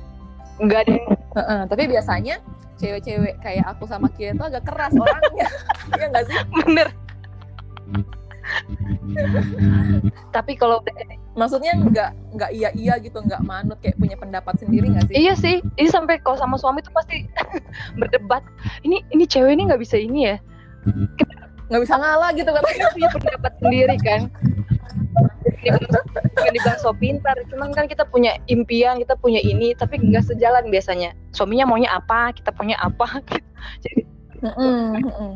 nggak 0.64 0.88
ada 0.88 0.92
yang 0.96 1.08
Heeh, 1.30 1.62
tapi 1.68 1.84
biasanya 1.86 2.36
cewek-cewek 2.80 3.38
kayak 3.44 3.68
aku 3.68 3.86
sama 3.86 4.08
Kia 4.16 4.32
itu 4.32 4.40
agak 4.42 4.64
keras 4.66 4.96
orangnya. 4.96 5.48
Iya 6.00 6.06
nggak 6.16 6.26
sih? 6.32 6.38
bener 6.64 6.88
tapi 10.36 10.54
kalau 10.58 10.82
Maksudnya 11.40 11.72
nggak 11.72 12.36
nggak 12.36 12.52
iya 12.52 12.70
iya 12.76 12.94
gitu, 13.00 13.16
nggak 13.24 13.40
manut 13.48 13.80
kayak 13.80 13.96
punya 13.96 14.20
pendapat 14.20 14.60
sendiri 14.60 14.92
nggak 14.92 15.08
sih? 15.08 15.16
iya 15.16 15.34
sih 15.38 15.64
ini 15.80 15.88
sampai 15.88 16.20
kalau 16.20 16.36
sama 16.36 16.60
suami 16.60 16.84
tuh 16.84 16.92
pasti 16.92 17.24
berdebat 18.00 18.44
ini 18.84 19.00
ini 19.16 19.24
cewek 19.24 19.56
ini 19.56 19.72
nggak 19.72 19.80
bisa 19.80 19.96
ini 19.96 20.36
ya 20.36 20.38
Nggak 21.70 21.82
bisa 21.86 21.96
ngalah 22.02 22.34
gitu 22.34 22.50
kita 22.50 22.92
punya 22.92 23.10
pendapat 23.14 23.54
sendiri 23.62 23.96
kan 24.04 24.22
bukan 25.60 26.52
dibilang 26.56 26.80
so 26.80 26.92
pintar 26.96 27.36
cuman 27.52 27.70
kan 27.76 27.86
kita 27.86 28.08
punya 28.08 28.36
impian 28.48 29.00
kita 29.00 29.16
punya 29.20 29.44
ini 29.44 29.76
tapi 29.76 30.00
nggak 30.00 30.24
sejalan 30.24 30.72
biasanya 30.72 31.14
suaminya 31.36 31.68
maunya 31.68 31.92
apa 31.92 32.32
kita 32.32 32.52
punya 32.56 32.80
apa 32.80 33.22
gitu. 33.28 33.44
jadi 33.86 34.02
Mm-mm, 34.40 35.04
mm-mm. 35.04 35.34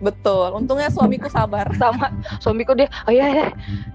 Betul. 0.00 0.56
Untungnya 0.56 0.88
suamiku 0.88 1.28
sabar. 1.28 1.68
sama 1.80 2.08
suamiku 2.40 2.72
dia 2.72 2.88
oh 3.04 3.12
iya 3.12 3.26
ya 3.28 3.46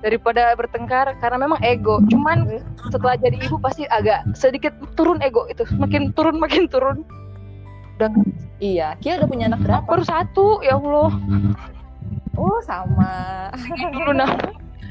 daripada 0.01 0.53
bertengkar 0.53 1.17
karena 1.17 1.37
memang 1.37 1.59
ego 1.61 2.01
cuman 2.09 2.61
setelah 2.89 3.17
jadi 3.17 3.37
ibu 3.41 3.57
pasti 3.57 3.85
agak 3.89 4.21
sedikit 4.33 4.73
turun 4.93 5.21
ego 5.21 5.45
itu 5.49 5.65
makin 5.75 6.09
turun 6.13 6.37
makin 6.37 6.65
turun 6.65 7.01
udah 7.97 8.09
Iya. 8.57 8.95
Kia 8.99 9.19
udah 9.19 9.27
punya 9.27 9.45
anak 9.51 9.61
berapa? 9.67 9.83
baru 9.83 10.03
satu 10.03 10.63
ya 10.63 10.77
Allah 10.77 11.11
Oh 12.35 12.59
sama. 12.63 13.49
dulu 13.95 14.11
nah 14.11 14.29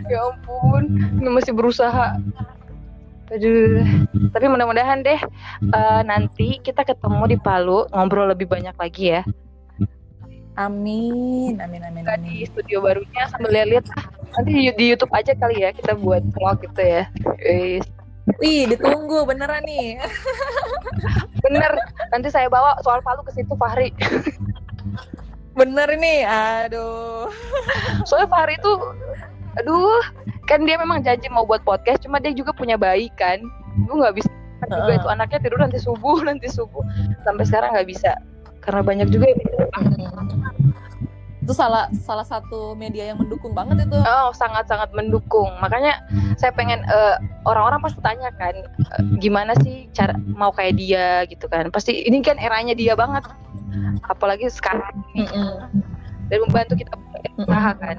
ya 0.06 0.20
ampun 0.20 0.82
ini 1.16 1.28
masih 1.32 1.52
berusaha 1.56 2.16
aduh 3.32 3.80
tapi 4.30 4.46
mudah-mudahan 4.46 5.00
deh 5.00 5.16
eh, 5.64 6.00
nanti 6.04 6.60
kita 6.60 6.84
ketemu 6.84 7.24
di 7.34 7.38
Palu 7.40 7.88
ngobrol 7.88 8.28
lebih 8.28 8.44
banyak 8.46 8.76
lagi 8.76 9.16
ya 9.16 9.22
Amin. 10.54 11.58
Amin 11.58 11.82
amin 11.82 12.06
di 12.06 12.10
amin. 12.14 12.46
studio 12.46 12.78
barunya 12.78 13.24
sambil 13.30 13.50
lihat-lihat 13.50 13.86
ah, 13.98 14.06
nanti 14.38 14.50
di, 14.54 14.62
di 14.78 14.84
YouTube 14.94 15.10
aja 15.10 15.34
kali 15.34 15.66
ya 15.66 15.74
kita 15.74 15.98
buat 15.98 16.22
vlog 16.30 16.62
gitu 16.62 16.82
ya 16.82 17.10
Wis. 17.42 17.86
Wih, 18.40 18.64
ditunggu 18.72 19.28
beneran 19.28 19.60
nih. 19.68 20.00
bener 21.44 21.76
nanti 22.08 22.32
saya 22.32 22.48
bawa 22.48 22.80
soal 22.80 23.04
Palu 23.04 23.20
ke 23.20 23.36
situ 23.36 23.52
Fahri 23.60 23.92
Bener 25.58 25.88
nih. 26.00 26.24
Aduh. 26.24 27.28
soalnya 28.08 28.30
Fahri 28.30 28.56
itu 28.56 28.72
aduh 29.54 30.02
kan 30.50 30.66
dia 30.66 30.74
memang 30.74 31.02
janji 31.06 31.30
mau 31.30 31.46
buat 31.46 31.62
podcast 31.62 32.02
cuma 32.02 32.18
dia 32.18 32.34
juga 32.34 32.50
punya 32.50 32.74
bayi 32.74 33.06
kan 33.14 33.38
gue 33.86 33.94
nggak 33.94 34.18
bisa 34.18 34.30
juga 34.66 34.92
itu 34.96 35.08
anaknya 35.08 35.38
tidur 35.44 35.60
nanti 35.60 35.78
subuh 35.78 36.18
nanti 36.26 36.48
subuh 36.50 36.82
sampai 37.22 37.44
sekarang 37.46 37.70
nggak 37.76 37.88
bisa 37.88 38.18
karena 38.64 38.80
banyak 38.82 39.08
juga 39.12 39.30
yang 39.30 39.40
itu 41.44 41.52
salah 41.52 41.92
salah 42.00 42.24
satu 42.24 42.72
media 42.72 43.12
yang 43.12 43.20
mendukung 43.20 43.52
banget 43.52 43.84
itu 43.84 44.00
Oh, 44.00 44.32
sangat-sangat 44.32 44.96
mendukung. 44.96 45.52
Makanya 45.60 46.00
saya 46.40 46.56
pengen 46.56 46.80
eh, 46.88 47.20
orang-orang 47.44 47.84
pasti 47.84 48.00
tanya 48.00 48.32
kan, 48.40 48.56
eh, 48.64 49.02
gimana 49.20 49.52
sih 49.60 49.84
cara 49.92 50.16
mau 50.32 50.48
kayak 50.56 50.80
dia 50.80 51.28
gitu 51.28 51.44
kan. 51.52 51.68
Pasti 51.68 52.00
ini 52.08 52.24
kan 52.24 52.40
eranya 52.40 52.72
dia 52.72 52.96
banget. 52.96 53.28
Apalagi 54.08 54.48
sekarang 54.48 54.88
ini. 55.12 55.28
Mm-mm. 55.28 55.84
dan 56.32 56.40
membantu 56.40 56.80
kita 56.80 56.96
berusaha 57.36 57.70
kan. 57.76 57.96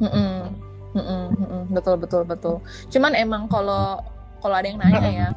Mm-mm. 0.00 0.48
Mm-mm. 0.96 1.24
Mm-mm. 1.36 1.62
betul 1.70 1.94
betul 2.00 2.22
betul 2.26 2.56
cuman 2.90 3.14
emang 3.14 3.46
kalau 3.46 4.02
kalau 4.42 4.54
ada 4.58 4.66
yang 4.66 4.80
nanya 4.80 5.06
ya 5.06 5.28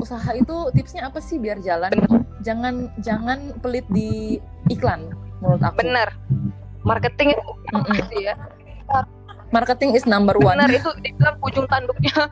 usaha 0.00 0.30
itu 0.32 0.56
tipsnya 0.72 1.06
apa 1.06 1.20
sih 1.20 1.36
biar 1.36 1.60
jalan 1.60 1.92
jangan 2.40 2.88
jangan 3.04 3.52
pelit 3.60 3.84
di 3.92 4.40
iklan 4.72 5.12
menurut 5.44 5.60
aku 5.60 5.84
Bener. 5.84 6.08
Marketing 6.80 7.36
itu 7.36 7.48
Mm-mm. 7.76 8.00
sih 8.08 8.24
ya. 8.24 8.34
marketing 9.52 9.92
is 9.94 10.08
number 10.08 10.34
one 10.40 10.56
Bener 10.56 10.80
itu 10.80 10.90
dibilang 11.04 11.36
ujung 11.44 11.66
tanduknya 11.68 12.14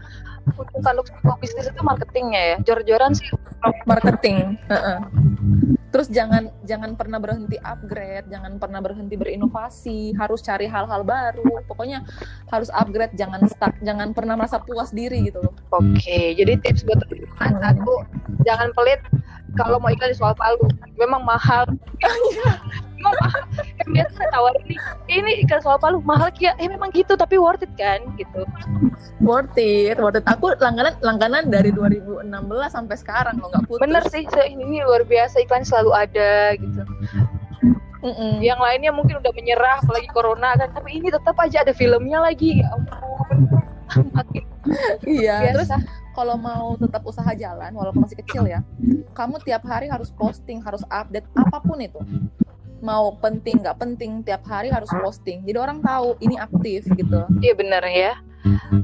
sebuah 0.55 1.37
bisnis 1.41 1.67
itu 1.69 1.83
marketingnya 1.83 2.43
ya. 2.43 2.57
Jor-joran 2.65 3.13
sih 3.15 3.29
marketing 3.85 4.55
Heeh. 4.71 4.99
terus 5.89 6.07
jangan 6.13 6.53
jangan 6.69 6.95
pernah 6.95 7.19
berhenti 7.19 7.57
upgrade 7.59 8.29
jangan 8.29 8.61
pernah 8.61 8.79
berhenti 8.85 9.17
berinovasi 9.17 10.15
harus 10.15 10.45
cari 10.45 10.69
hal-hal 10.69 11.03
baru 11.03 11.65
pokoknya 11.65 12.05
harus 12.53 12.69
upgrade 12.71 13.17
jangan 13.17 13.49
stuck 13.49 13.75
jangan 13.81 14.13
pernah 14.13 14.37
merasa 14.37 14.61
puas 14.61 14.93
diri 14.93 15.33
gitu 15.33 15.43
loh 15.43 15.55
Oke, 15.75 16.37
jadi 16.37 16.61
tips 16.61 16.85
buat 16.85 17.03
satu 17.41 17.95
jangan 18.45 18.69
pelit 18.77 19.01
kalau 19.57 19.81
mau 19.81 19.89
iklan 19.89 20.13
di 20.13 20.19
soal 20.19 20.35
palu. 20.35 20.67
Memang 20.99 21.25
mahal. 21.25 21.65
memang 22.99 23.15
mahal. 23.15 23.43
Yang 23.79 23.89
biasa 23.95 24.13
saya 24.19 24.29
tawarin 24.35 24.65
nih, 24.67 24.79
ini 25.09 25.33
iklan 25.47 25.63
soal 25.63 25.79
palu 25.79 26.03
mahal 26.03 26.29
kia. 26.35 26.53
Eh 26.59 26.67
memang 26.67 26.91
gitu, 26.91 27.15
tapi 27.15 27.39
worth 27.39 27.63
it 27.63 27.73
kan 27.79 28.03
gitu. 28.19 28.45
worth 29.23 29.55
it 29.59 29.99
worth 29.99 30.19
it 30.19 30.27
aku 30.27 30.55
langganan 30.63 30.95
langganan 31.03 31.51
dari 31.51 31.71
2016 31.75 32.27
sampai 32.71 32.97
sekarang 32.99 33.39
loh 33.39 33.51
nggak 33.51 33.67
putus 33.67 33.83
Bener 33.83 34.03
sih, 34.11 34.27
se- 34.31 34.47
ini, 34.47 34.63
ini 34.63 34.77
luar 34.83 35.03
biasa 35.07 35.43
iklan 35.43 35.63
selalu 35.63 35.91
ada 35.95 36.55
gitu. 36.59 36.83
Mm-mm. 37.99 38.39
Yang 38.39 38.61
lainnya 38.63 38.93
mungkin 38.95 39.19
udah 39.19 39.33
menyerah, 39.35 39.83
apalagi 39.83 40.07
corona 40.15 40.55
kan. 40.55 40.71
Tapi 40.71 41.03
ini 41.03 41.11
tetap 41.11 41.35
aja 41.43 41.67
ada 41.67 41.75
filmnya 41.75 42.23
lagi. 42.23 42.63
Ya 42.63 42.71
ampun. 42.71 43.39
Makin 44.15 44.45
iya 45.19 45.51
terus. 45.51 45.71
Kalau 46.19 46.35
mau 46.35 46.75
tetap 46.75 47.07
usaha 47.07 47.31
jalan 47.39 47.71
walaupun 47.71 48.03
masih 48.03 48.19
kecil 48.27 48.51
ya 48.51 48.67
kamu 49.15 49.39
tiap 49.47 49.63
hari 49.63 49.87
harus 49.87 50.11
posting 50.11 50.59
harus 50.59 50.83
update 50.91 51.31
apa 51.39 51.63
pun 51.63 51.79
itu 51.79 52.03
mau 52.83 53.15
penting 53.23 53.63
nggak 53.63 53.79
penting 53.79 54.27
tiap 54.27 54.43
hari 54.43 54.75
harus 54.75 54.91
posting 54.91 55.47
jadi 55.47 55.63
orang 55.63 55.79
tahu 55.79 56.19
ini 56.19 56.35
aktif 56.39 56.91
gitu 56.91 57.23
Iya 57.39 57.55
bener 57.55 57.83
ya. 57.87 58.15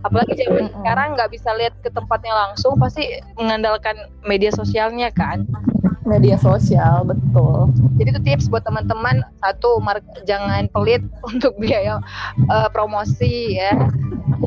Apalagi 0.03 0.35
zaman 0.37 0.69
Mm-mm. 0.69 0.77
sekarang 0.83 1.09
nggak 1.17 1.31
bisa 1.33 1.51
lihat 1.57 1.75
ke 1.81 1.89
tempatnya 1.89 2.35
langsung, 2.35 2.77
pasti 2.77 3.07
mengandalkan 3.39 3.97
media 4.27 4.51
sosialnya 4.53 5.09
kan. 5.15 5.47
Media 6.05 6.37
sosial 6.37 7.03
betul 7.05 7.73
Jadi 7.97 8.09
itu 8.13 8.21
tips 8.23 8.47
buat 8.53 8.63
teman-teman 8.63 9.25
satu 9.41 9.81
jangan 10.29 10.69
pelit 10.71 11.03
untuk 11.33 11.57
biaya 11.57 11.99
eh, 12.39 12.69
promosi 12.71 13.59
ya. 13.59 13.73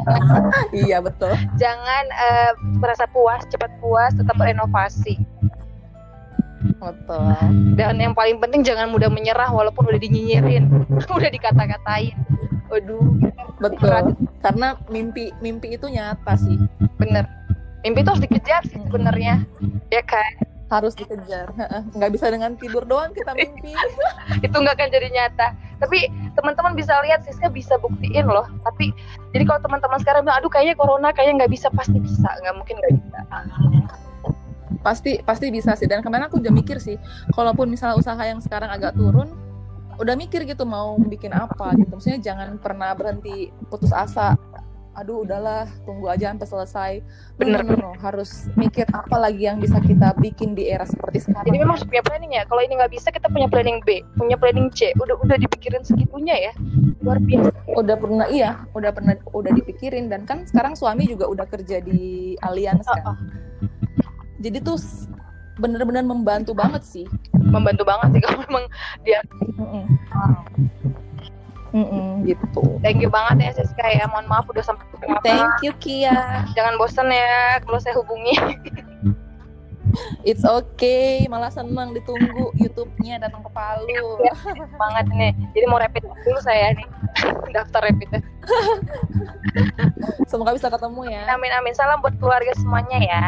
iya 0.85 0.97
betul 1.01 1.33
Jangan 1.57 2.03
eh, 2.09 2.51
merasa 2.77 3.09
puas, 3.09 3.43
cepat 3.49 3.73
puas, 3.81 4.13
tetap 4.13 4.37
berinovasi. 4.37 5.17
betul 6.77 7.21
Dan 7.77 8.01
yang 8.01 8.17
paling 8.17 8.41
penting 8.41 8.65
jangan 8.65 8.89
mudah 8.89 9.07
menyerah 9.13 9.49
walaupun 9.53 9.87
udah 9.87 10.01
dinyinyirin, 10.01 10.69
udah 11.17 11.29
dikata-katain. 11.29 12.17
Waduh, 12.67 13.01
betul 13.61 14.17
karena 14.43 14.75
mimpi 14.91 15.31
mimpi 15.39 15.77
itu 15.79 15.87
nyata 15.87 16.35
sih 16.37 16.57
bener. 16.97 17.25
Mimpi 17.85 18.03
itu 18.03 18.09
harus 18.09 18.23
dikejar 18.25 18.61
sih 18.67 18.81
sebenarnya, 18.83 19.47
ya 19.93 20.03
kan? 20.03 20.56
Harus 20.67 20.93
dikejar. 20.99 21.47
Nggak 21.95 22.11
bisa 22.11 22.27
dengan 22.27 22.51
tidur 22.59 22.83
doang 22.83 23.15
kita 23.15 23.31
mimpi. 23.31 23.71
Itu 24.45 24.55
nggak 24.55 24.75
akan 24.75 24.89
jadi 24.91 25.07
nyata. 25.11 25.47
Tapi 25.79 26.11
teman-teman 26.35 26.75
bisa 26.75 26.99
lihat 27.07 27.23
Siska 27.23 27.47
bisa 27.47 27.79
buktiin 27.79 28.27
loh. 28.27 28.45
Tapi 28.67 28.91
jadi 29.31 29.43
kalau 29.47 29.63
teman-teman 29.63 29.99
sekarang 30.03 30.27
bilang 30.27 30.43
aduh 30.43 30.51
kayaknya 30.51 30.75
corona 30.75 31.09
kayaknya 31.15 31.45
nggak 31.45 31.51
bisa. 31.55 31.67
Pasti 31.71 31.97
bisa. 31.97 32.29
Nggak 32.43 32.55
mungkin 32.59 32.75
nggak 32.83 32.93
bisa. 32.99 33.19
Pasti 34.83 35.11
pasti 35.23 35.47
bisa 35.49 35.71
sih. 35.79 35.87
Dan 35.87 36.03
kemarin 36.03 36.27
aku 36.27 36.43
udah 36.43 36.51
mikir 36.51 36.83
sih 36.83 36.99
kalaupun 37.31 37.71
misalnya 37.71 37.95
usaha 37.95 38.19
yang 38.19 38.43
sekarang 38.43 38.67
agak 38.67 38.95
turun 38.95 39.31
udah 39.97 40.13
mikir 40.13 40.45
gitu 40.45 40.67
mau 40.67 40.99
bikin 40.99 41.31
apa 41.31 41.73
gitu. 41.79 41.95
Maksudnya 41.95 42.19
jangan 42.21 42.59
pernah 42.59 42.91
berhenti 42.93 43.49
putus 43.71 43.89
asa 43.95 44.37
aduh 44.97 45.21
udahlah 45.21 45.69
tunggu 45.85 46.09
aja 46.09 46.33
sampai 46.33 46.47
selesai. 46.49 46.91
No, 47.37 47.37
Bener. 47.37 47.61
no, 47.61 47.73
no, 47.77 47.77
no. 47.77 47.89
harus 48.01 48.49
mikir 48.57 48.89
apa 48.89 49.13
lagi 49.13 49.45
yang 49.45 49.61
bisa 49.61 49.77
kita 49.77 50.17
bikin 50.17 50.57
di 50.57 50.73
era 50.73 50.89
seperti 50.89 51.29
sekarang. 51.29 51.45
Jadi 51.45 51.57
memang 51.61 51.77
harus 51.77 51.85
punya 51.85 52.01
planning 52.01 52.33
ya. 52.33 52.43
Kalau 52.49 52.61
ini 52.65 52.73
nggak 52.81 52.91
bisa 52.97 53.07
kita 53.13 53.29
punya 53.29 53.45
planning 53.45 53.77
B 53.85 54.01
punya 54.17 54.35
planning 54.41 54.73
C. 54.73 54.89
Udah 54.97 55.21
udah 55.21 55.37
dipikirin 55.37 55.85
segitunya 55.85 56.49
ya. 56.49 56.53
Luar 57.05 57.21
biasa. 57.21 57.53
Udah 57.77 57.95
pernah 57.95 58.27
iya 58.33 58.65
udah 58.73 58.89
pernah 58.89 59.13
udah 59.29 59.51
dipikirin. 59.53 60.09
Dan 60.09 60.25
kan 60.25 60.49
sekarang 60.49 60.73
suami 60.73 61.05
juga 61.05 61.29
udah 61.29 61.45
kerja 61.45 61.77
di 61.77 62.33
Allianz 62.41 62.89
kan. 62.89 63.05
Oh, 63.05 63.13
oh. 63.13 63.17
jadi 64.41 64.65
tuh 64.65 64.81
bener-bener 65.61 66.01
membantu 66.01 66.57
banget 66.57 66.81
sih. 66.81 67.05
Membantu 67.37 67.85
banget 67.85 68.17
sih 68.17 68.21
kalau 68.25 68.41
memang 68.49 68.65
dia 69.05 69.21
Mm-mm. 69.61 69.85
Mm-mm, 71.75 72.23
gitu. 72.23 72.63
Thank 72.79 73.03
you 73.03 73.09
banget 73.11 73.35
ya 73.43 73.51
Siska 73.63 73.87
ya. 73.87 74.07
Mohon 74.11 74.27
maaf 74.31 74.45
udah 74.47 74.63
sampai 74.63 74.85
thank 75.23 75.59
you 75.63 75.73
Kia. 75.79 76.45
Jangan 76.55 76.79
bosan 76.79 77.11
ya 77.11 77.59
kalau 77.63 77.79
saya 77.81 77.95
hubungi. 77.99 78.35
It's 80.27 80.43
okay, 80.43 81.23
malah 81.31 81.47
seneng 81.47 81.95
ditunggu 81.95 82.51
YouTube-nya 82.59 83.23
datang 83.23 83.39
ke 83.39 83.49
Palu. 83.55 84.19
banget 84.75 85.05
nih. 85.15 85.31
Jadi 85.55 85.65
mau 85.71 85.79
rapid 85.79 86.03
dulu 86.03 86.39
saya 86.43 86.75
nih. 86.75 86.87
Daftar 87.55 87.87
rapid. 87.87 88.19
Semoga 90.27 90.59
bisa 90.59 90.67
ketemu 90.67 91.01
ya. 91.07 91.23
amin 91.31 91.51
amin. 91.55 91.71
Salam 91.71 92.03
buat 92.03 92.13
keluarga 92.19 92.51
semuanya 92.59 92.99
ya 92.99 93.25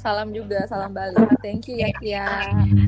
Salam 0.00 0.32
juga, 0.32 0.64
salam 0.64 0.96
balik. 0.96 1.28
Thank 1.44 1.68
you 1.68 1.76
ya 1.76 1.92
Kia. 2.00 2.24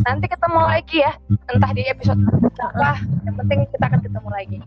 nanti 0.09 0.27
ketemu 0.33 0.61
lagi 0.65 0.97
ya. 1.05 1.13
Entah 1.53 1.71
di 1.77 1.85
episode 1.85 2.25
apa 2.57 3.05
yang 3.29 3.37
penting 3.37 3.69
kita 3.69 3.85
akan 3.85 4.01
ketemu 4.01 4.29
lagi 4.33 4.59